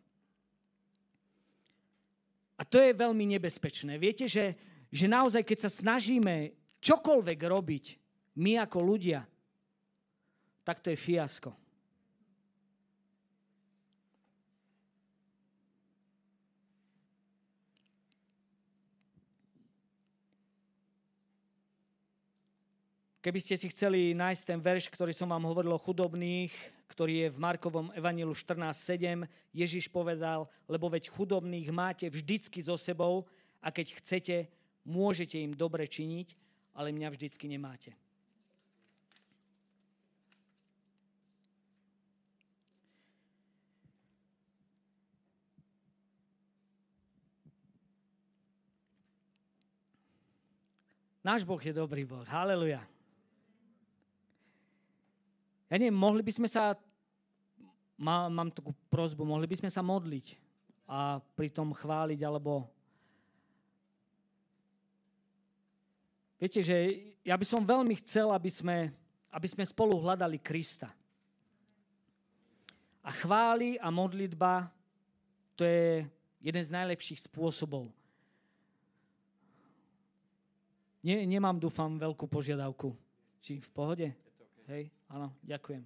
A 2.58 2.62
to 2.62 2.78
je 2.78 2.94
veľmi 2.94 3.26
nebezpečné. 3.34 3.98
Viete, 3.98 4.30
že, 4.30 4.54
že 4.86 5.10
naozaj, 5.10 5.42
keď 5.42 5.58
sa 5.66 5.70
snažíme 5.72 6.54
čokoľvek 6.78 7.38
robiť, 7.42 7.84
my 8.38 8.62
ako 8.62 8.78
ľudia, 8.78 9.26
tak 10.62 10.78
to 10.78 10.94
je 10.94 10.98
fiasko. 10.98 11.50
Keby 23.22 23.38
ste 23.38 23.54
si 23.54 23.70
chceli 23.70 24.18
nájsť 24.18 24.42
ten 24.42 24.58
verš, 24.58 24.90
ktorý 24.90 25.14
som 25.14 25.30
vám 25.30 25.46
hovoril 25.46 25.70
o 25.70 25.78
chudobných, 25.78 26.50
ktorý 26.90 27.14
je 27.22 27.28
v 27.30 27.38
Markovom 27.38 27.94
evanilu 27.94 28.34
14.7, 28.34 29.30
Ježiš 29.54 29.86
povedal, 29.86 30.50
lebo 30.66 30.90
veď 30.90 31.06
chudobných 31.06 31.70
máte 31.70 32.10
vždycky 32.10 32.58
so 32.58 32.74
sebou 32.74 33.22
a 33.62 33.70
keď 33.70 33.94
chcete, 34.02 34.50
môžete 34.82 35.38
im 35.38 35.54
dobre 35.54 35.86
činiť, 35.86 36.34
ale 36.74 36.90
mňa 36.90 37.14
vždycky 37.14 37.46
nemáte. 37.46 37.94
Náš 51.22 51.46
Boh 51.46 51.62
je 51.62 51.70
dobrý 51.70 52.02
Boh. 52.02 52.26
Haleluja. 52.26 52.91
Ja 55.72 55.80
neviem, 55.80 55.96
mohli 55.96 56.20
by 56.20 56.28
sme 56.36 56.48
sa, 56.52 56.76
má, 57.96 58.28
mám 58.28 58.52
takú 58.52 58.76
prozbu, 58.92 59.24
mohli 59.24 59.48
by 59.48 59.56
sme 59.56 59.70
sa 59.72 59.80
modliť 59.80 60.36
a 60.84 61.16
pritom 61.32 61.72
chváliť, 61.72 62.20
alebo... 62.20 62.68
Viete, 66.36 66.60
že 66.60 66.76
ja 67.24 67.40
by 67.40 67.46
som 67.48 67.64
veľmi 67.64 67.96
chcel, 68.04 68.36
aby 68.36 68.52
sme, 68.52 68.92
aby 69.32 69.48
sme 69.48 69.64
spolu 69.64 69.96
hľadali 69.96 70.36
Krista. 70.36 70.92
A 73.00 73.08
chvály 73.08 73.80
a 73.80 73.88
modlitba 73.88 74.68
to 75.56 75.64
je 75.64 76.04
jeden 76.44 76.64
z 76.68 76.68
najlepších 76.68 77.32
spôsobov. 77.32 77.88
Nie, 81.00 81.24
nemám, 81.24 81.56
dúfam, 81.56 81.96
veľkú 81.96 82.28
požiadavku. 82.28 82.92
Či 83.40 83.56
v 83.56 83.70
pohode? 83.72 84.08
Hej, 84.68 84.92
áno, 85.12 85.28
ďakujem. 85.44 85.84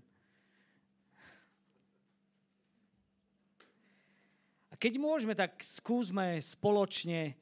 A 4.70 4.74
keď 4.78 4.92
môžeme, 5.02 5.34
tak 5.34 5.58
skúsme 5.60 6.38
spoločne, 6.38 7.34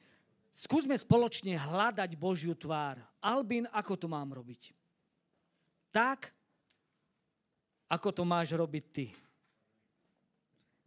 skúsme 0.55 0.97
spoločne 0.97 1.61
hľadať 1.61 2.17
Božiu 2.17 2.57
tvár. 2.57 3.03
Albin, 3.21 3.69
ako 3.69 3.95
to 4.01 4.07
mám 4.09 4.33
robiť? 4.33 4.73
Tak, 5.93 6.33
ako 7.93 8.09
to 8.11 8.23
máš 8.25 8.57
robiť 8.57 8.85
ty. 8.91 9.07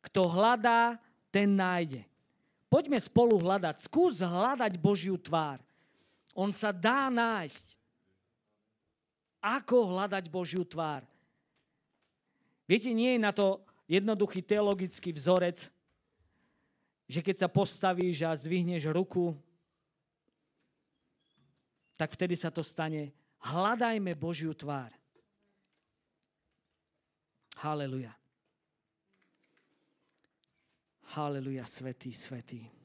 Kto 0.01 0.27
hľadá, 0.27 0.97
ten 1.31 1.51
nájde. 1.51 2.01
Poďme 2.67 2.99
spolu 2.99 3.39
hľadať. 3.39 3.85
Skús 3.85 4.19
hľadať 4.19 4.75
Božiu 4.79 5.15
tvár. 5.15 5.61
On 6.35 6.51
sa 6.51 6.75
dá 6.75 7.07
nájsť. 7.07 7.76
Ako 9.47 9.95
hľadať 9.95 10.27
Božiu 10.27 10.67
tvár? 10.67 11.07
Viete, 12.67 12.91
nie 12.91 13.15
je 13.15 13.21
na 13.23 13.31
to 13.31 13.63
jednoduchý 13.87 14.43
teologický 14.43 15.15
vzorec, 15.15 15.71
že 17.07 17.23
keď 17.23 17.35
sa 17.39 17.47
postavíš 17.47 18.27
a 18.27 18.35
zdvihneš 18.35 18.91
ruku, 18.91 19.31
tak 21.95 22.11
vtedy 22.11 22.35
sa 22.35 22.51
to 22.51 22.59
stane. 22.59 23.15
Hľadajme 23.39 24.11
Božiu 24.19 24.51
tvár. 24.51 24.91
Haleluja. 27.63 28.11
Haleluja, 31.15 31.63
svetý, 31.63 32.11
svetý. 32.11 32.76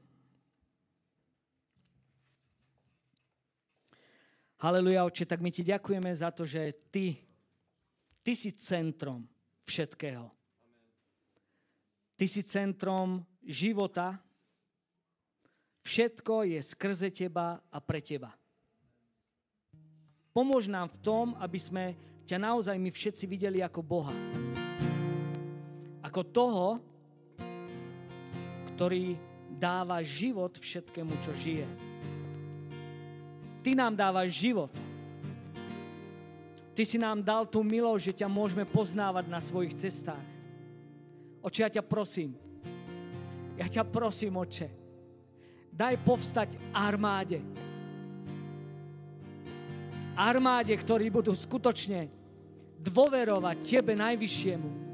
Haleluja, 4.62 5.02
oče, 5.02 5.26
tak 5.26 5.42
my 5.42 5.50
ti 5.50 5.66
ďakujeme 5.66 6.06
za 6.14 6.30
to, 6.30 6.46
že 6.46 6.70
ty, 6.94 7.18
ty 8.22 8.32
si 8.38 8.54
centrom 8.54 9.26
všetkého. 9.66 10.30
Ty 12.14 12.26
si 12.30 12.46
centrom 12.46 13.26
života. 13.42 14.22
Všetko 15.82 16.46
je 16.46 16.62
skrze 16.62 17.10
teba 17.10 17.58
a 17.58 17.78
pre 17.82 17.98
teba. 17.98 18.30
Pomôž 20.30 20.70
nám 20.70 20.94
v 20.94 21.00
tom, 21.02 21.26
aby 21.42 21.58
sme 21.58 21.84
ťa 22.30 22.38
naozaj 22.38 22.78
my 22.78 22.94
všetci 22.94 23.26
videli 23.26 23.66
ako 23.66 23.82
Boha. 23.82 24.14
Ako 26.06 26.22
toho, 26.30 26.78
ktorý 28.78 29.18
dáva 29.58 29.98
život 30.06 30.54
všetkému, 30.54 31.18
čo 31.18 31.34
žije. 31.34 31.91
Ty 33.62 33.78
nám 33.78 33.94
dávaš 33.96 34.34
život. 34.34 34.74
Ty 36.74 36.82
si 36.82 36.98
nám 36.98 37.22
dal 37.22 37.46
tú 37.46 37.62
milosť, 37.62 38.02
že 38.02 38.18
ťa 38.24 38.28
môžeme 38.28 38.66
poznávať 38.66 39.24
na 39.30 39.38
svojich 39.38 39.76
cestách. 39.78 40.24
Oče, 41.42 41.62
ja 41.62 41.70
ťa 41.70 41.84
prosím. 41.86 42.34
Ja 43.54 43.66
ťa 43.70 43.86
prosím, 43.86 44.40
oče. 44.40 44.68
Daj 45.72 45.94
povstať 46.02 46.58
armáde. 46.74 47.38
Armáde, 50.18 50.74
ktorí 50.76 51.08
budú 51.08 51.32
skutočne 51.32 52.10
dôverovať 52.82 53.56
Tebe 53.62 53.96
najvyššiemu 53.96 54.92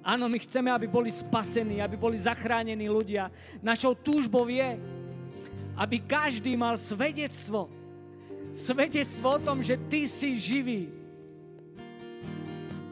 Áno, 0.00 0.32
my 0.32 0.40
chceme, 0.40 0.72
aby 0.72 0.88
boli 0.88 1.12
spasení, 1.12 1.84
aby 1.84 1.96
boli 2.00 2.16
zachránení 2.16 2.88
ľudia. 2.88 3.28
Našou 3.60 3.92
túžbou 3.92 4.48
je, 4.48 4.80
aby 5.80 5.96
každý 6.04 6.60
mal 6.60 6.76
svedectvo. 6.76 7.72
Svedectvo 8.52 9.40
o 9.40 9.40
tom, 9.40 9.64
že 9.64 9.80
ty 9.88 10.04
si 10.04 10.36
živý. 10.36 10.92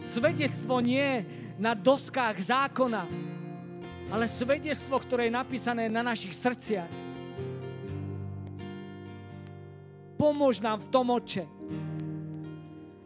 Svedectvo 0.09 0.81
nie 0.81 1.21
na 1.61 1.77
doskách 1.77 2.41
zákona, 2.41 3.05
ale 4.09 4.25
svedectvo, 4.25 4.97
ktoré 4.97 5.29
je 5.29 5.37
napísané 5.37 5.93
na 5.93 6.01
našich 6.01 6.33
srdciach. 6.33 6.89
Pomôž 10.17 10.65
nám 10.65 10.81
v 10.81 10.91
tom, 10.91 11.13
Oče, 11.13 11.45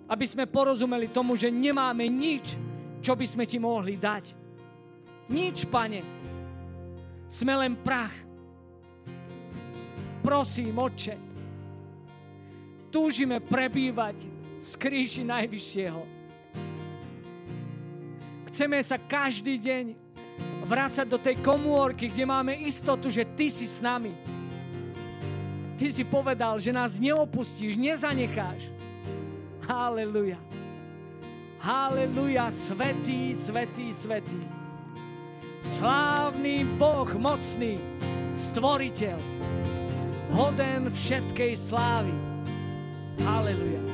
aby 0.06 0.24
sme 0.30 0.46
porozumeli 0.46 1.10
tomu, 1.10 1.34
že 1.34 1.50
nemáme 1.50 2.06
nič, 2.06 2.54
čo 3.02 3.18
by 3.18 3.26
sme 3.26 3.44
ti 3.44 3.58
mohli 3.58 3.98
dať? 3.98 4.38
Nič, 5.26 5.66
pane. 5.66 6.00
Sme 7.26 7.56
len 7.58 7.74
prach. 7.74 8.31
Prosím, 10.22 10.78
Otče, 10.78 11.18
túžime 12.94 13.42
prebývať 13.42 14.22
v 14.62 14.64
skríši 14.64 15.26
Najvyššieho. 15.26 16.02
Chceme 18.52 18.78
sa 18.86 19.00
každý 19.02 19.58
deň 19.58 19.84
vrácať 20.70 21.06
do 21.10 21.18
tej 21.18 21.42
komórky, 21.42 22.06
kde 22.06 22.22
máme 22.22 22.54
istotu, 22.62 23.10
že 23.10 23.26
Ty 23.26 23.50
si 23.50 23.66
s 23.66 23.82
nami. 23.82 24.14
Ty 25.74 25.90
si 25.90 26.06
povedal, 26.06 26.62
že 26.62 26.70
nás 26.70 27.02
neopustíš, 27.02 27.74
nezanecháš. 27.74 28.70
Halleluja. 29.66 30.38
Haleluja, 31.58 32.50
svetý, 32.54 33.34
svetý, 33.34 33.90
svetý. 33.90 34.38
Slávny 35.78 36.66
Boh, 36.78 37.06
mocný, 37.18 37.78
stvoriteľ, 38.34 39.18
hoden 40.32 40.88
všetkej 40.88 41.52
slávy. 41.56 42.12
Haleluja. 43.20 43.91